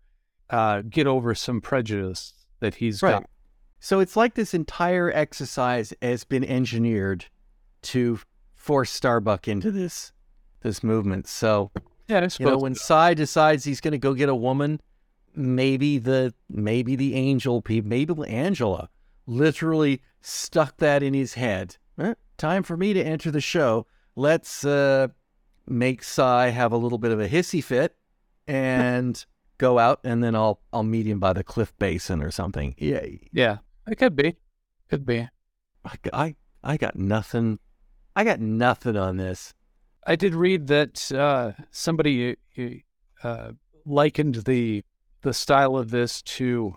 uh, 0.50 0.82
get 0.82 1.06
over 1.06 1.34
some 1.34 1.62
prejudice 1.62 2.34
that 2.60 2.74
he's 2.76 3.02
Right. 3.02 3.12
got. 3.22 3.30
So 3.84 4.00
it's 4.00 4.16
like 4.16 4.32
this 4.32 4.54
entire 4.54 5.12
exercise 5.12 5.92
has 6.00 6.24
been 6.24 6.42
engineered 6.42 7.26
to 7.82 8.18
force 8.54 8.90
Starbuck 8.90 9.46
into 9.46 9.70
this 9.70 10.10
this 10.62 10.82
movement. 10.82 11.28
So 11.28 11.70
Yeah, 12.08 12.26
you 12.38 12.46
know, 12.46 12.56
when 12.56 12.74
Cy 12.74 13.12
decides 13.12 13.64
he's 13.64 13.82
going 13.82 13.92
to 13.92 13.98
go 13.98 14.14
get 14.14 14.30
a 14.30 14.34
woman, 14.34 14.80
maybe 15.36 15.98
the 15.98 16.32
maybe 16.48 16.96
the 16.96 17.14
angel 17.14 17.60
maybe 17.84 18.14
Angela, 18.24 18.88
literally 19.26 20.00
stuck 20.22 20.78
that 20.78 21.02
in 21.02 21.12
his 21.12 21.34
head. 21.34 21.76
Eh, 21.98 22.14
time 22.38 22.62
for 22.62 22.78
me 22.78 22.94
to 22.94 23.02
enter 23.02 23.30
the 23.30 23.42
show. 23.42 23.86
Let's 24.16 24.64
uh, 24.64 25.08
make 25.68 26.02
Cy 26.02 26.48
have 26.48 26.72
a 26.72 26.78
little 26.78 26.96
bit 26.96 27.12
of 27.12 27.20
a 27.20 27.28
hissy 27.28 27.62
fit 27.62 27.94
and 28.48 29.22
go 29.58 29.78
out, 29.78 30.00
and 30.04 30.24
then 30.24 30.34
I'll 30.34 30.60
I'll 30.72 30.82
meet 30.82 31.06
him 31.06 31.20
by 31.20 31.34
the 31.34 31.44
cliff 31.44 31.76
basin 31.78 32.22
or 32.22 32.30
something. 32.30 32.74
Yeah, 32.78 33.04
yeah, 33.30 33.58
it 33.88 33.96
could 33.96 34.16
be. 34.16 34.36
Could 34.88 35.04
be. 35.06 35.28
I, 35.84 35.96
I, 36.12 36.34
I 36.62 36.76
got 36.76 36.96
nothing. 36.96 37.58
I 38.16 38.24
got 38.24 38.40
nothing 38.40 38.96
on 38.96 39.16
this. 39.16 39.54
I 40.06 40.16
did 40.16 40.34
read 40.34 40.66
that 40.68 41.10
uh, 41.12 41.52
somebody 41.70 42.36
uh, 43.22 43.52
likened 43.84 44.36
the 44.44 44.84
the 45.22 45.32
style 45.34 45.76
of 45.76 45.90
this 45.90 46.20
to 46.22 46.76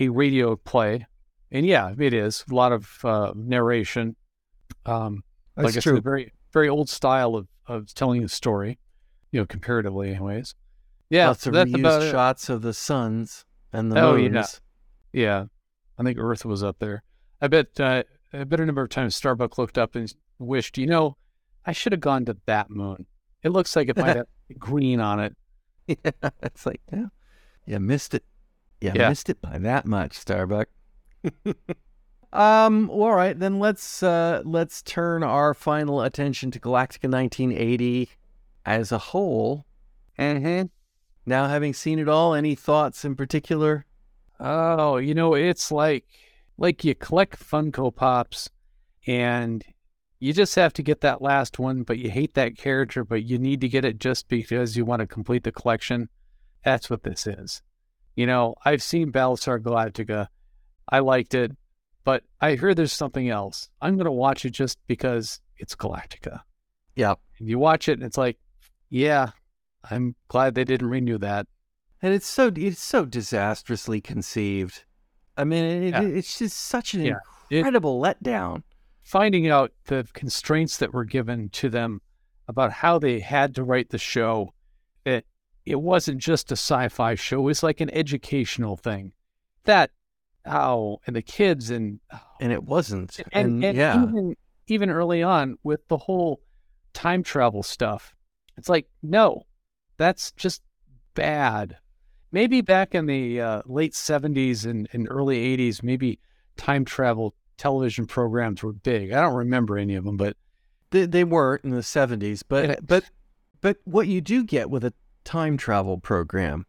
a 0.00 0.08
radio 0.08 0.56
play, 0.56 1.06
and 1.50 1.66
yeah, 1.66 1.92
it 1.98 2.14
is 2.14 2.44
a 2.50 2.54
lot 2.54 2.72
of 2.72 2.98
uh, 3.04 3.32
narration. 3.36 4.16
Um, 4.86 5.22
That's 5.56 5.66
like 5.66 5.76
I 5.76 5.80
true. 5.80 5.92
said, 5.96 5.98
a 5.98 6.02
very 6.02 6.32
very 6.52 6.68
old 6.68 6.88
style 6.88 7.34
of 7.36 7.46
of 7.66 7.92
telling 7.94 8.24
a 8.24 8.28
story, 8.28 8.78
you 9.30 9.40
know, 9.40 9.46
comparatively, 9.46 10.10
anyways. 10.10 10.54
Yeah, 11.10 11.28
Lots 11.28 11.46
of 11.46 11.52
that's 11.52 11.70
reused 11.70 11.78
about 11.80 12.02
it. 12.02 12.10
shots 12.10 12.48
of 12.48 12.62
the 12.62 12.72
suns 12.72 13.44
and 13.72 13.92
the 13.92 14.00
Oh, 14.02 14.14
yeah. 14.16 14.28
moons. 14.30 14.60
Yeah, 15.12 15.44
I 15.98 16.02
think 16.02 16.18
Earth 16.18 16.44
was 16.44 16.62
up 16.62 16.78
there. 16.78 17.02
I 17.40 17.48
bet 17.48 17.78
uh, 17.80 18.02
a 18.32 18.44
better 18.46 18.64
number 18.64 18.82
of 18.82 18.88
times 18.88 19.14
Starbuck 19.16 19.58
looked 19.58 19.78
up 19.78 19.94
and 19.94 20.12
wished, 20.38 20.78
you 20.78 20.86
know, 20.86 21.16
I 21.66 21.72
should 21.72 21.92
have 21.92 22.00
gone 22.00 22.24
to 22.26 22.36
that 22.46 22.70
moon. 22.70 23.06
It 23.42 23.50
looks 23.50 23.74
like 23.76 23.88
it 23.88 23.96
might 23.96 24.16
have 24.16 24.26
green 24.58 25.00
on 25.00 25.20
it. 25.20 25.36
Yeah, 25.86 26.30
it's 26.42 26.64
like, 26.64 26.80
yeah, 26.92 27.06
you 27.66 27.80
missed 27.80 28.14
it. 28.14 28.24
You 28.80 28.92
Yeah. 28.94 29.08
missed 29.08 29.28
it 29.28 29.40
by 29.42 29.58
that 29.58 29.84
much, 29.86 30.14
Starbuck. 30.14 30.68
um. 32.32 32.88
All 32.90 33.14
right, 33.14 33.38
then 33.38 33.58
let's 33.58 34.02
uh 34.02 34.42
let's 34.44 34.82
turn 34.82 35.22
our 35.22 35.54
final 35.54 36.00
attention 36.02 36.50
to 36.52 36.60
Galactica 36.60 37.10
1980 37.10 38.08
as 38.64 38.92
a 38.92 38.98
whole. 38.98 39.66
Mm-hmm. 40.18 40.66
Now, 41.26 41.46
having 41.48 41.74
seen 41.74 41.98
it 41.98 42.08
all, 42.08 42.34
any 42.34 42.54
thoughts 42.54 43.04
in 43.04 43.14
particular? 43.16 43.86
Oh, 44.42 44.96
you 44.96 45.14
know, 45.14 45.34
it's 45.34 45.70
like 45.70 46.04
like 46.58 46.84
you 46.84 46.94
collect 46.94 47.38
Funko 47.38 47.94
Pops 47.94 48.50
and 49.06 49.64
you 50.18 50.32
just 50.32 50.54
have 50.56 50.72
to 50.74 50.82
get 50.82 51.00
that 51.00 51.22
last 51.22 51.58
one, 51.58 51.84
but 51.84 51.98
you 51.98 52.10
hate 52.10 52.34
that 52.34 52.56
character, 52.56 53.04
but 53.04 53.24
you 53.24 53.38
need 53.38 53.60
to 53.60 53.68
get 53.68 53.84
it 53.84 53.98
just 53.98 54.28
because 54.28 54.76
you 54.76 54.84
want 54.84 55.00
to 55.00 55.06
complete 55.06 55.44
the 55.44 55.52
collection. 55.52 56.08
That's 56.64 56.90
what 56.90 57.04
this 57.04 57.26
is. 57.26 57.62
You 58.14 58.26
know, 58.26 58.56
I've 58.64 58.82
seen 58.82 59.12
Battlestar 59.12 59.60
Galactica. 59.60 60.28
I 60.88 60.98
liked 60.98 61.34
it, 61.34 61.52
but 62.04 62.24
I 62.40 62.56
hear 62.56 62.74
there's 62.74 62.92
something 62.92 63.28
else. 63.28 63.68
I'm 63.80 63.94
going 63.96 64.04
to 64.04 64.12
watch 64.12 64.44
it 64.44 64.50
just 64.50 64.78
because 64.86 65.40
it's 65.58 65.74
Galactica. 65.74 66.40
Yeah. 66.94 67.14
And 67.38 67.48
you 67.48 67.58
watch 67.58 67.88
it 67.88 67.94
and 67.94 68.02
it's 68.02 68.18
like, 68.18 68.38
yeah, 68.90 69.30
I'm 69.88 70.14
glad 70.28 70.54
they 70.54 70.64
didn't 70.64 70.90
renew 70.90 71.18
that. 71.18 71.46
And 72.02 72.12
it's 72.12 72.26
so 72.26 72.50
it's 72.54 72.82
so 72.82 73.04
disastrously 73.04 74.00
conceived. 74.00 74.84
I 75.36 75.44
mean, 75.44 75.64
it, 75.84 75.90
Yeah. 75.90 76.02
it's 76.02 76.38
just 76.38 76.58
such 76.58 76.94
an 76.94 77.02
Yeah. 77.04 77.18
It- 77.50 77.58
incredible 77.58 78.00
letdown. 78.00 78.62
finding 79.04 79.48
out 79.48 79.72
the 79.86 80.06
constraints 80.12 80.76
that 80.78 80.92
were 80.94 81.04
given 81.04 81.48
to 81.48 81.68
them 81.68 82.00
about 82.46 82.70
how 82.72 82.98
they 83.00 83.18
had 83.18 83.52
to 83.56 83.64
write 83.64 83.90
the 83.90 83.98
show 83.98 84.54
that 85.04 85.24
it 85.66 85.80
wasn't 85.80 86.18
just 86.20 86.50
a 86.52 86.56
sci-fi 86.56 87.14
show 87.16 87.40
it 87.40 87.42
was 87.42 87.64
like 87.64 87.80
an 87.80 87.90
educational 87.90 88.76
thing 88.76 89.12
that 89.64 89.90
how 90.44 90.98
and 91.06 91.16
the 91.16 91.22
kids 91.22 91.68
and 91.70 91.98
And 92.40 92.52
it 92.52 92.62
wasn't. 92.62 93.18
and, 93.32 93.64
and 93.64 93.76
yeah, 93.76 94.02
even 94.04 94.36
even 94.68 94.88
early 94.88 95.20
on 95.22 95.56
with 95.64 95.86
the 95.88 95.98
whole 95.98 96.40
time 96.92 97.22
travel 97.24 97.62
stuff 97.64 98.14
it's 98.56 98.68
like 98.68 98.86
no 99.02 99.46
that's 99.96 100.30
just 100.32 100.62
bad 101.14 101.76
maybe 102.32 102.60
back 102.60 102.94
in 102.94 103.06
the 103.06 103.40
uh, 103.40 103.62
late 103.66 103.92
70s 103.92 104.64
and, 104.66 104.88
and 104.92 105.06
early 105.10 105.56
80s 105.56 105.82
maybe 105.82 106.18
time 106.56 106.84
travel 106.84 107.34
television 107.58 108.06
programs 108.06 108.62
were 108.62 108.72
big 108.72 109.12
i 109.12 109.20
don't 109.20 109.34
remember 109.34 109.78
any 109.78 109.94
of 109.94 110.04
them 110.04 110.16
but 110.16 110.36
they, 110.90 111.06
they 111.06 111.24
were 111.24 111.56
in 111.64 111.70
the 111.70 111.78
70s, 111.80 112.42
but 112.46 112.68
Yeah. 112.68 112.76
but 112.82 113.04
but 113.62 113.78
what 113.84 114.08
you 114.08 114.20
do 114.20 114.44
get 114.44 114.68
with 114.68 114.84
a 114.84 114.92
time 115.24 115.56
travel 115.56 115.96
program 115.98 116.66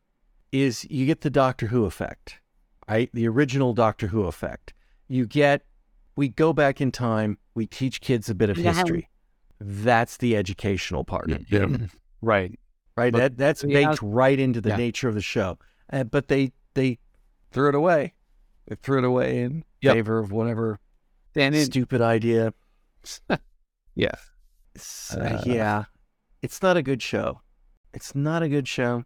is 0.51 0.86
you 0.89 1.05
get 1.05 1.22
the 1.22 1.30
Doctor 1.30 1.68
Who 1.68 1.84
effect, 1.84 2.39
right? 2.88 3.09
The 3.14 3.28
original 3.28 3.74
Doctor 3.74 4.07
Who 4.07 4.24
effect. 4.24 4.74
You 5.09 5.26
get 5.26 5.64
we 6.16 6.30
go 6.30 6.53
back 6.53 6.80
in 6.80 6.91
time, 6.91 7.38
we 7.53 7.66
teach 7.66 7.99
kids 7.99 8.30
a 8.30 8.36
bit 8.36 8.49
of 8.49 8.57
Yeah. 8.57 8.72
history. 8.72 9.09
That's 9.59 10.16
the 10.18 10.38
educational 10.38 11.03
part. 11.03 11.30
yeah, 11.49 11.66
right. 12.22 12.57
Right? 12.97 13.11
But 13.11 13.19
that 13.19 13.37
that's 13.37 13.63
yeah. 13.63 13.89
baked 13.89 14.01
right 14.01 14.39
into 14.39 14.61
the 14.61 14.69
Yeah. 14.69 14.75
nature 14.77 15.07
of 15.09 15.15
the 15.15 15.21
show. 15.21 15.57
Uh, 15.91 16.03
but 16.03 16.27
they 16.27 16.51
they 16.73 16.99
threw 17.51 17.69
it 17.69 17.75
away. 17.75 18.13
They 18.67 18.75
threw 18.75 18.97
it 18.99 19.03
away 19.03 19.41
in 19.41 19.63
Yep. 19.81 19.93
favor 19.95 20.19
of 20.19 20.31
whatever 20.31 20.79
And 21.35 21.53
it, 21.55 21.65
stupid 21.65 22.01
idea. 22.01 22.53
yeah, 23.95 24.15
It's- 24.75 25.13
Uh, 25.15 25.41
yeah, 25.45 25.85
it's 26.41 26.61
not 26.61 26.77
a 26.77 26.81
good 26.83 27.01
show. 27.01 27.41
It's 27.93 28.15
not 28.15 28.41
a 28.43 28.49
good 28.49 28.67
show. 28.67 29.03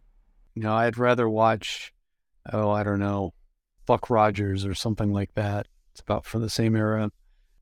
no, 0.56 0.74
I'd 0.74 0.98
rather 0.98 1.28
watch, 1.28 1.92
oh, 2.52 2.70
I 2.70 2.82
don't 2.82 2.98
know, 2.98 3.32
Buck 3.86 4.10
Rogers 4.10 4.64
or 4.66 4.74
something 4.74 5.12
like 5.12 5.34
that. 5.34 5.68
It's 5.92 6.00
about 6.00 6.24
from 6.24 6.42
the 6.42 6.50
same 6.50 6.74
era. 6.74 7.10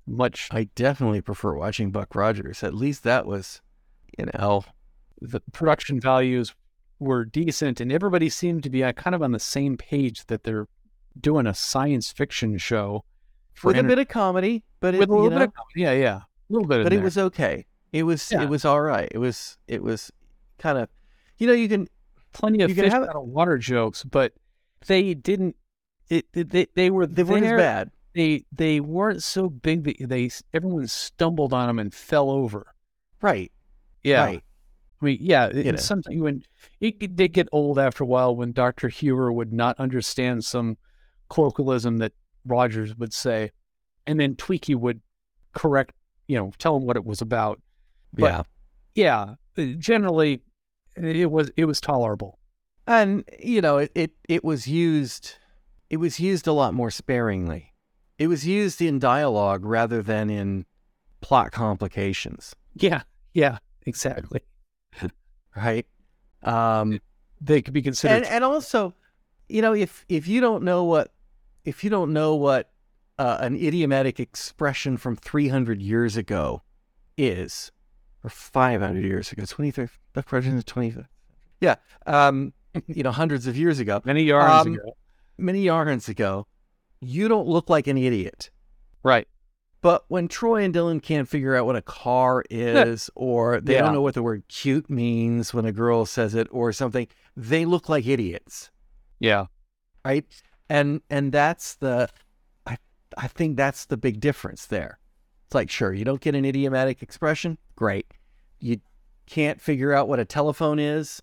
Much 0.07 0.49
I 0.53 0.65
definitely 0.75 1.21
prefer 1.21 1.55
watching 1.57 1.91
Buck 1.91 2.15
Rogers. 2.15 2.63
At 2.63 2.73
least 2.75 3.03
that 3.03 3.27
was, 3.27 3.61
you 4.19 4.27
know, 4.35 4.65
the 5.21 5.41
production 5.53 6.01
values 6.01 6.55
were 6.99 7.25
decent, 7.25 7.81
and 7.81 7.93
everybody 7.93 8.29
seemed 8.29 8.63
to 8.63 8.71
be 8.71 8.83
uh, 8.85 8.93
kind 8.93 9.15
of 9.15 9.23
on 9.23 9.33
the 9.33 9.39
same 9.39 9.77
page 9.77 10.27
that 10.27 10.45
they're 10.45 10.69
doing 11.21 11.47
a 11.47 11.55
science 11.55 12.11
fiction 12.13 12.59
show 12.59 13.05
for 13.55 13.69
with 13.69 13.77
a 13.77 13.79
enter- 13.81 13.89
bit 13.89 13.99
of 14.01 14.09
comedy, 14.09 14.63
but 14.81 14.95
it, 14.95 14.99
with 14.99 15.09
a 15.09 15.13
little 15.13 15.31
know, 15.31 15.39
bit 15.39 15.49
of 15.49 15.55
comedy. 15.55 15.81
yeah, 15.81 15.93
yeah, 15.93 16.17
a 16.17 16.23
little 16.51 16.69
bit. 16.69 16.83
but 16.85 16.93
it 16.93 16.97
there. 16.97 17.05
was 17.05 17.19
okay. 17.19 17.67
It 17.93 18.03
was 18.03 18.31
Yeah. 18.31 18.43
it 18.43 18.49
was 18.49 18.65
all 18.65 18.81
right. 18.81 19.09
It 19.11 19.19
was 19.19 19.57
it 19.69 19.83
was 19.83 20.11
kind 20.59 20.77
of, 20.79 20.89
you 21.39 21.47
know, 21.47 21.53
you 21.55 21.69
can 21.69 21.89
plenty 22.33 22.63
of 22.63 22.69
you 22.71 22.75
can 22.75 22.85
fish 22.85 22.93
have 22.93 23.05
out 23.05 23.17
of 23.17 23.27
water 23.27 23.57
jokes, 23.59 24.05
but 24.05 24.33
they 24.87 25.15
didn't. 25.15 25.57
It, 26.11 26.27
it- 26.35 26.51
they 26.51 26.67
they 26.75 26.91
were 26.91 27.07
they 27.07 27.23
weren't 27.23 27.45
as 27.47 27.53
bad. 27.59 27.91
They 28.15 28.45
they 28.53 28.81
weren't 28.81 29.23
so 29.23 29.49
big 29.49 29.85
that 29.85 30.09
they 30.09 30.31
everyone 30.55 30.87
stumbled 30.87 31.53
on 31.53 31.67
them 31.69 31.79
and 31.79 31.93
fell 31.95 32.31
over. 32.31 32.75
Right. 33.23 33.51
Yeah, 34.03 34.25
Right. 34.25 34.45
I 35.01 35.05
mean, 35.05 35.19
yeah, 35.21 35.47
it, 35.47 35.57
You 35.57 35.65
know. 35.65 35.71
it's 35.71 35.85
something 35.85 36.21
when 36.21 36.43
it 36.81 36.97
it 37.01 37.17
did 37.17 37.33
get 37.33 37.49
old 37.53 37.79
after 37.79 38.05
a 38.05 38.07
while 38.07 38.35
when 38.35 38.53
Doctor 38.53 38.89
Huer 38.89 39.33
would 39.33 39.53
not 39.53 39.79
understand 39.79 40.45
some 40.45 40.79
colloquialism 41.29 41.99
that 41.99 42.13
Rogers 42.47 42.97
would 42.97 43.13
say, 43.13 43.51
and 44.07 44.19
then 44.21 44.37
Twiki 44.37 44.75
would 44.77 45.01
correct, 45.53 45.93
you 46.29 46.37
know, 46.39 46.53
tell 46.59 46.77
him 46.77 46.87
what 46.87 46.97
it 46.97 47.05
was 47.05 47.21
about. 47.21 47.61
But- 48.13 48.27
yeah. 48.27 48.43
Yeah, 48.95 49.35
uh, 49.59 49.65
generally, 49.79 50.41
it 50.97 51.31
was 51.31 51.51
it 51.57 51.67
was 51.67 51.81
tolerable. 51.81 52.39
and 52.87 53.29
you 53.39 53.61
know 53.61 53.77
it, 53.79 53.93
it 53.95 54.13
it 54.29 54.43
was 54.45 54.67
used 54.67 55.35
it 55.91 55.99
was 55.99 56.19
used 56.19 56.47
a 56.47 56.53
lot 56.53 56.73
more 56.73 56.91
sparingly 56.91 57.75
it 58.17 58.29
was 58.29 58.47
used 58.47 58.81
in 58.81 58.99
dialogue 58.99 59.65
rather 59.67 60.01
than 60.03 60.31
in 60.31 60.65
plot 61.21 61.53
complications 61.53 62.55
Yeah, 62.75 63.03
yeah, 63.35 63.59
exactly. 63.85 64.41
Right 65.57 65.87
um 66.43 67.01
They 67.41 67.63
could 67.63 67.75
be 67.75 67.83
considered. 67.83 68.15
and 68.15 68.25
and 68.27 68.45
also 68.45 68.95
you 69.49 69.63
know 69.63 69.75
if 69.75 70.05
if 70.09 70.29
you 70.29 70.41
don't 70.41 70.63
know 70.63 70.85
what 70.85 71.13
if 71.65 71.83
you 71.83 71.91
don't 71.91 72.13
know 72.13 72.35
what 72.35 72.71
uh, 73.19 73.39
an 73.41 73.57
idiomatic 73.57 74.21
expression 74.21 74.99
from 74.99 75.17
300 75.17 75.81
years 75.81 76.17
ago 76.19 76.63
is 77.17 77.73
or 78.23 78.29
500 78.29 79.03
years 79.03 79.33
ago 79.33 79.45
23 79.47 79.89
the 80.13 80.23
question 80.23 80.59
is 80.59 80.65
25 80.65 81.07
yeah 81.61 81.77
um 82.07 82.53
you 82.89 83.03
know 83.03 83.11
hundreds 83.11 83.47
of 83.47 83.57
years 83.57 83.79
ago 83.79 84.03
many 84.05 84.23
yards 84.23 84.67
um, 84.67 84.75
ago. 84.75 84.97
many 85.39 85.63
yarns 85.63 86.09
ago, 86.09 86.47
you 87.01 87.29
don't 87.29 87.47
look 87.47 87.71
like 87.71 87.87
an 87.87 87.97
idiot. 87.97 88.51
Right. 89.03 89.29
But 89.83 90.05
when 90.09 90.27
Troy 90.29 90.63
and 90.65 90.73
Dillon 90.73 91.01
can't 91.01 91.29
figure 91.29 91.55
out 91.55 91.67
what 91.67 91.77
a 91.77 91.83
car 91.83 92.45
is, 92.51 93.11
or 93.15 93.61
they 93.61 93.75
Yeah. 93.75 93.83
don't 93.83 93.93
know 93.93 94.03
what 94.03 94.15
the 94.15 94.23
word 94.23 94.43
cute 94.49 94.89
means 94.91 95.53
when 95.55 95.65
a 95.65 95.73
girl 95.73 96.07
says 96.07 96.35
it, 96.35 96.49
or 96.51 96.73
something, 96.73 97.07
they 97.37 97.65
look 97.65 97.89
like 97.89 98.07
idiots, 98.07 98.71
Yeah. 99.21 99.47
right? 100.05 100.25
And 100.69 101.01
and 101.11 101.31
that's 101.33 101.75
the, 101.77 102.09
I 102.67 102.77
I 103.17 103.29
think 103.29 103.57
that's 103.57 103.85
the 103.85 103.97
big 103.97 104.19
difference 104.21 104.67
there. 104.67 104.99
It's 105.47 105.55
like 105.55 105.71
sure 105.71 105.93
you 105.93 106.05
don't 106.05 106.21
get 106.21 106.35
an 106.35 106.45
idiomatic 106.45 107.03
expression, 107.03 107.59
great. 107.77 108.07
You 108.59 108.81
can't 109.27 109.61
figure 109.61 109.93
out 109.93 110.09
what 110.09 110.19
a 110.19 110.25
telephone 110.25 110.79
is, 110.81 111.23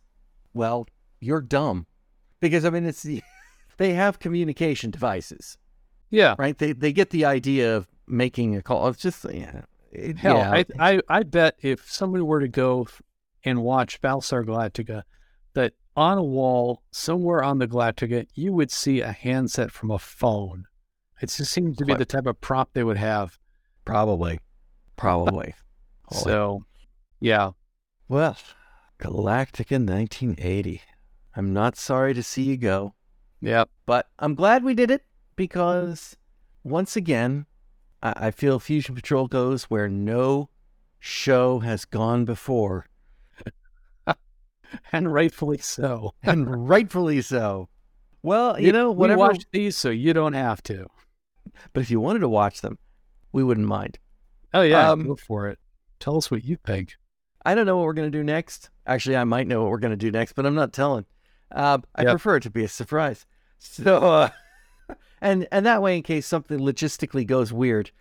well 0.53 0.87
you're 1.19 1.41
dumb, 1.41 1.87
because 2.39 2.63
I 2.65 2.69
mean 2.69 2.85
it's 2.85 3.03
the, 3.03 3.21
they 3.77 3.93
have 3.93 4.19
communication 4.19 4.91
devices 4.91 5.57
Yeah. 6.09 6.35
right? 6.37 6.57
They 6.57 6.71
they 6.73 6.93
get 6.93 7.09
the 7.09 7.25
idea 7.25 7.75
of 7.75 7.87
making 8.07 8.55
a 8.55 8.61
call. 8.61 8.87
It's 8.87 9.01
just 9.01 9.25
yeah, 9.31 9.61
it, 9.91 10.17
Hell, 10.17 10.37
yeah. 10.37 10.51
I, 10.51 10.65
I 10.79 11.01
I 11.09 11.23
bet 11.23 11.55
if 11.61 11.89
somebody 11.89 12.23
were 12.23 12.39
to 12.39 12.47
go 12.47 12.87
and 13.43 13.63
watch 13.63 14.01
Battlestar 14.01 14.43
Galactica, 14.45 15.03
that 15.53 15.73
on 15.95 16.17
a 16.17 16.23
wall 16.23 16.81
somewhere 16.91 17.43
on 17.43 17.59
the 17.59 17.67
Galactica, 17.67 18.27
you 18.35 18.53
would 18.53 18.71
see 18.71 19.01
a 19.01 19.11
handset 19.11 19.71
from 19.71 19.91
a 19.91 19.99
phone. 19.99 20.65
It 21.21 21.29
just 21.29 21.51
seems 21.51 21.77
to 21.77 21.85
be 21.85 21.93
the 21.93 22.05
type 22.05 22.25
of 22.25 22.41
prop 22.41 22.71
they 22.73 22.83
would 22.83 22.97
have. 22.97 23.37
probably, 23.85 24.39
probably. 24.97 25.53
So, 26.11 26.65
yeah, 27.19 27.51
well, 28.09 28.35
Galactica 28.99 29.79
1980. 29.79 30.81
I'm 31.35 31.53
not 31.53 31.77
sorry 31.77 32.13
to 32.13 32.21
see 32.21 32.43
you 32.43 32.57
go, 32.57 32.93
yeah, 33.41 33.65
but 33.85 34.07
I'm 34.19 34.35
glad 34.35 34.63
we 34.63 34.73
did 34.73 34.91
it 34.91 35.03
because 35.35 36.15
once 36.63 36.95
again, 36.95 37.45
I, 38.03 38.27
I 38.27 38.31
feel 38.31 38.59
Fusion 38.59 38.93
Patrol 38.93 39.27
goes 39.27 39.63
where 39.65 39.89
no 39.89 40.49
show 40.99 41.59
has 41.59 41.85
gone 41.85 42.25
before, 42.25 42.85
and 44.91 45.13
rightfully 45.13 45.57
so. 45.57 46.13
and 46.23 46.67
rightfully 46.69 47.21
so. 47.21 47.69
Well, 48.21 48.59
you 48.59 48.67
We- 48.67 48.71
know, 48.71 48.91
we 48.91 48.97
whatever. 48.97 49.19
watch 49.19 49.43
these, 49.51 49.75
so 49.77 49.89
you 49.89 50.13
don't 50.13 50.33
have 50.33 50.61
to. 50.63 50.87
But 51.73 51.81
if 51.81 51.91
you 51.91 51.99
wanted 51.99 52.19
to 52.19 52.29
watch 52.29 52.61
them, 52.61 52.77
we 53.31 53.43
wouldn't 53.43 53.67
mind. 53.67 53.99
Oh 54.53 54.61
yeah, 54.61 54.91
Um, 54.91 55.05
go 55.07 55.15
for 55.15 55.47
it. 55.49 55.59
Tell 55.99 56.17
us 56.17 56.29
what 56.31 56.43
you 56.43 56.57
think. 56.65 56.95
I 57.45 57.55
don't 57.55 57.65
know 57.65 57.77
what 57.77 57.85
we're 57.85 57.93
going 57.93 58.11
to 58.11 58.17
do 58.17 58.23
next. 58.23 58.69
Actually, 58.87 59.17
I 59.17 59.23
might 59.25 59.47
know 59.47 59.61
what 59.61 59.71
we're 59.71 59.77
going 59.79 59.91
to 59.91 59.97
do 59.97 60.11
next, 60.11 60.33
but 60.33 60.45
I'm 60.45 60.55
not 60.55 60.71
telling. 60.73 61.05
Uh, 61.51 61.79
I 61.95 62.03
Yep. 62.03 62.11
prefer 62.11 62.37
it 62.37 62.43
to 62.43 62.49
be 62.49 62.63
a 62.63 62.67
surprise. 62.69 63.25
So, 63.59 63.97
uh, 63.97 64.29
and 65.23 65.47
and 65.51 65.65
that 65.65 65.81
way, 65.81 65.97
in 65.97 66.03
case 66.03 66.27
something 66.27 66.59
logistically 66.59 67.25
goes 67.25 67.51
weird, 67.51 67.91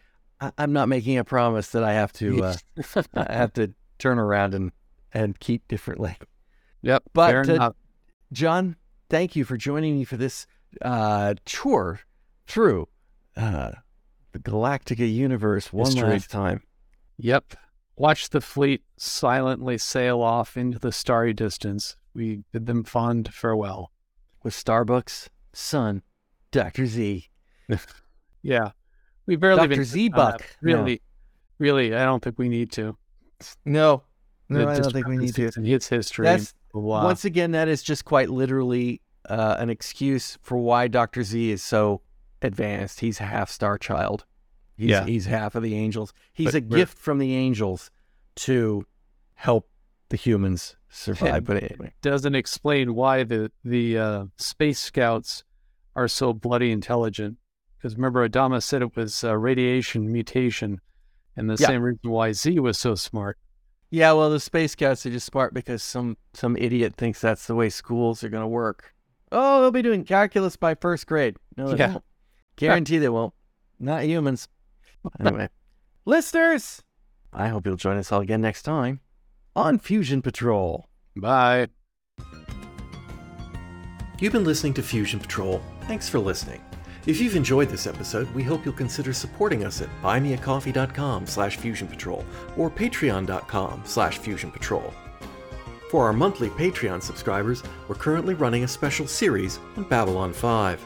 I, 0.40 0.52
I'm 0.58 0.72
not 0.72 0.88
making 0.88 1.16
a 1.16 1.24
promise 1.24 1.70
that 1.70 1.84
I 1.84 1.94
have 1.94 2.12
to 2.14 2.44
uh, 2.44 2.56
I 3.14 3.32
have 3.32 3.52
to 3.54 3.72
turn 3.98 4.18
around 4.18 4.54
and 4.54 4.72
and 5.12 5.38
keep 5.38 5.66
differently. 5.68 6.16
yep, 6.82 7.02
but, 7.12 7.48
uh. 7.48 7.72
John, 8.32 8.76
thank 9.08 9.36
you 9.36 9.44
for 9.44 9.56
joining 9.56 9.98
me 9.98 10.04
for 10.04 10.16
this 10.16 10.46
uh, 10.80 11.34
tour 11.44 12.00
through 12.46 12.88
uh, 13.36 13.72
the 14.32 14.38
Galactica 14.38 15.12
universe 15.12 15.72
one 15.72 15.86
History. 15.86 16.08
last 16.10 16.30
time. 16.30 16.62
Yep. 17.18 17.54
Watch 17.96 18.30
the 18.30 18.40
fleet 18.40 18.82
silently 18.96 19.76
sail 19.76 20.22
off 20.22 20.56
into 20.56 20.78
the 20.78 20.92
starry 20.92 21.34
distance. 21.34 21.96
We 22.14 22.42
bid 22.50 22.66
them 22.66 22.84
fond 22.84 23.32
farewell. 23.32 23.92
with 24.42 24.54
Starbucks, 24.54 25.28
Sun, 25.52 26.02
Doctor 26.52 26.86
Z. 26.86 27.28
Yeah. 28.44 28.70
We 29.26 29.36
barely 29.36 29.68
Dr. 29.68 29.76
been 29.76 29.84
Z-Buck. 29.84 30.42
really, 30.62 31.00
really, 31.58 31.94
I 31.94 32.04
don't 32.04 32.20
think 32.22 32.40
we 32.40 32.48
need 32.48 32.72
to. 32.72 32.96
No, 33.64 34.02
no, 34.48 34.68
I 34.68 34.78
don't 34.80 34.92
think 34.92 35.06
we 35.06 35.16
need 35.16 35.34
to. 35.36 35.48
his 35.62 35.88
history. 35.88 36.24
That's 36.24 36.52
blah. 36.72 37.04
once 37.04 37.24
again 37.24 37.52
that 37.52 37.68
is 37.68 37.84
just 37.84 38.04
quite 38.04 38.30
literally 38.30 39.00
uh, 39.28 39.56
an 39.60 39.70
excuse 39.70 40.38
for 40.42 40.58
why 40.58 40.88
Doctor 40.88 41.22
Z 41.22 41.52
is 41.52 41.62
so 41.62 42.00
advanced. 42.42 42.98
He's 42.98 43.20
a 43.20 43.24
half 43.24 43.48
star 43.48 43.78
child. 43.78 44.24
He's, 44.76 44.90
Yeah. 44.90 45.04
he's 45.06 45.26
half 45.26 45.54
of 45.54 45.62
the 45.62 45.76
angels. 45.76 46.12
He's 46.32 46.46
But 46.48 46.54
a 46.56 46.60
gift 46.62 46.98
from 46.98 47.18
the 47.18 47.36
angels 47.36 47.92
to 48.36 48.84
help 49.34 49.68
the 50.08 50.16
humans 50.16 50.74
survive. 50.90 51.44
But 51.44 51.62
anyway, 51.62 51.92
doesn't 52.02 52.34
explain 52.34 52.96
why 52.96 53.22
the 53.22 53.52
the 53.64 53.98
uh, 53.98 54.24
space 54.36 54.80
scouts 54.80 55.44
are 55.94 56.08
so 56.08 56.32
bloody 56.32 56.70
intelligent. 56.72 57.36
Because 57.76 57.96
remember, 57.96 58.26
Adama 58.28 58.62
said 58.62 58.82
it 58.82 58.94
was 58.96 59.24
uh, 59.24 59.36
radiation 59.36 60.10
mutation, 60.12 60.80
and 61.36 61.50
the 61.50 61.56
Yeah. 61.58 61.66
same 61.66 61.82
reason 61.82 62.10
why 62.10 62.32
Z 62.32 62.58
was 62.60 62.78
so 62.78 62.94
smart. 62.94 63.38
yeah. 63.90 64.12
Well, 64.12 64.30
the 64.30 64.40
space 64.40 64.72
scouts 64.72 65.04
are 65.04 65.10
just 65.10 65.26
smart 65.26 65.52
because 65.54 65.82
some 65.82 66.16
some 66.32 66.56
idiot 66.56 66.94
thinks 66.96 67.20
that's 67.20 67.46
the 67.46 67.54
way 67.54 67.68
schools 67.68 68.22
are 68.24 68.28
going 68.28 68.42
to 68.44 68.48
work. 68.48 68.94
Oh, 69.32 69.60
they'll 69.62 69.70
be 69.70 69.82
doing 69.82 70.04
calculus 70.04 70.56
by 70.56 70.74
first 70.74 71.06
grade. 71.06 71.36
No, 71.56 71.70
they 71.72 71.78
Yeah. 71.78 71.92
won't. 71.92 72.04
Guarantee 72.56 72.98
they 72.98 73.08
won't. 73.08 73.34
Not 73.80 74.04
humans. 74.04 74.46
Anyway, 75.18 75.48
listeners, 76.04 76.82
I 77.32 77.48
hope 77.48 77.66
you'll 77.66 77.76
join 77.76 77.96
us 77.96 78.12
all 78.12 78.20
again 78.20 78.40
next 78.42 78.62
time 78.62 79.00
on 79.56 79.78
Fusion 79.78 80.22
Patrol. 80.22 80.88
Bye. 81.16 81.68
You've 84.20 84.32
been 84.32 84.44
listening 84.44 84.74
to 84.74 84.82
Fusion 84.82 85.18
Patrol. 85.18 85.60
Thanks 85.86 86.08
for 86.08 86.18
listening. 86.18 86.62
If 87.04 87.20
you've 87.20 87.34
enjoyed 87.34 87.68
this 87.68 87.88
episode, 87.88 88.32
we 88.32 88.44
hope 88.44 88.64
you'll 88.64 88.74
consider 88.74 89.12
supporting 89.12 89.64
us 89.64 89.82
at 89.82 89.88
buymeacoffee.com 90.02 91.26
slash 91.26 91.58
fusionpatrol 91.58 92.24
or 92.56 92.70
patreon.com 92.70 93.82
slash 93.84 94.20
fusionpatrol. 94.20 94.92
For 95.90 96.06
our 96.06 96.12
monthly 96.12 96.48
Patreon 96.50 97.02
subscribers, 97.02 97.62
we're 97.88 97.96
currently 97.96 98.34
running 98.34 98.64
a 98.64 98.68
special 98.68 99.06
series 99.06 99.58
on 99.76 99.82
Babylon 99.84 100.32
5. 100.32 100.82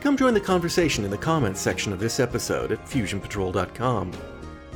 Come 0.00 0.16
join 0.16 0.34
the 0.34 0.40
conversation 0.40 1.04
in 1.04 1.10
the 1.10 1.18
comments 1.18 1.60
section 1.60 1.92
of 1.92 1.98
this 1.98 2.20
episode 2.20 2.72
at 2.72 2.84
fusionpatrol.com. 2.86 4.12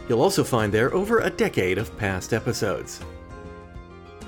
You'll 0.09 0.23
also 0.23 0.45
find 0.45 0.73
there 0.73 0.93
over 0.93 1.21
a 1.21 1.31
decade 1.31 1.79
of 1.79 1.97
past 1.99 2.33
episodes. 2.33 3.01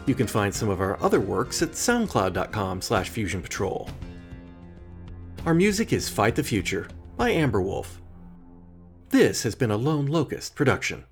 You 0.07 0.15
can 0.15 0.27
find 0.27 0.55
some 0.55 0.69
of 0.71 0.81
our 0.81 1.01
other 1.03 1.21
works 1.21 1.61
at 1.61 1.73
soundcloud.com 1.73 2.81
slash 2.81 3.11
fusionpatrol. 3.11 3.91
Our 5.49 5.55
music 5.55 5.95
is 5.95 6.11
Fight 6.11 6.37
the 6.37 6.43
Future 6.43 6.89
by 7.17 7.31
Amberwolf. 7.31 8.03
This 9.09 9.45
has 9.45 9.55
been 9.55 9.71
a 9.71 9.79
Lone 9.79 10.05
Locust 10.05 10.55
production. 10.55 11.05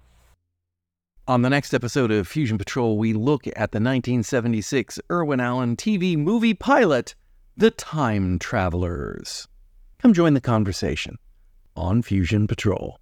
On 1.26 1.40
the 1.40 1.48
next 1.48 1.72
episode 1.72 2.10
of 2.10 2.28
Fusion 2.28 2.58
Patrol, 2.58 2.98
we 2.98 3.14
look 3.14 3.46
at 3.46 3.72
the 3.72 3.80
1976 3.80 5.00
Irwin 5.10 5.40
Allen 5.40 5.74
TV 5.74 6.18
movie 6.18 6.52
pilot, 6.52 7.14
The 7.56 7.70
Time 7.70 8.38
Travelers. 8.38 9.48
Come 10.00 10.12
join 10.12 10.34
the 10.34 10.42
conversation 10.42 11.16
on 11.74 12.02
Fusion 12.02 12.46
Patrol. 12.46 13.00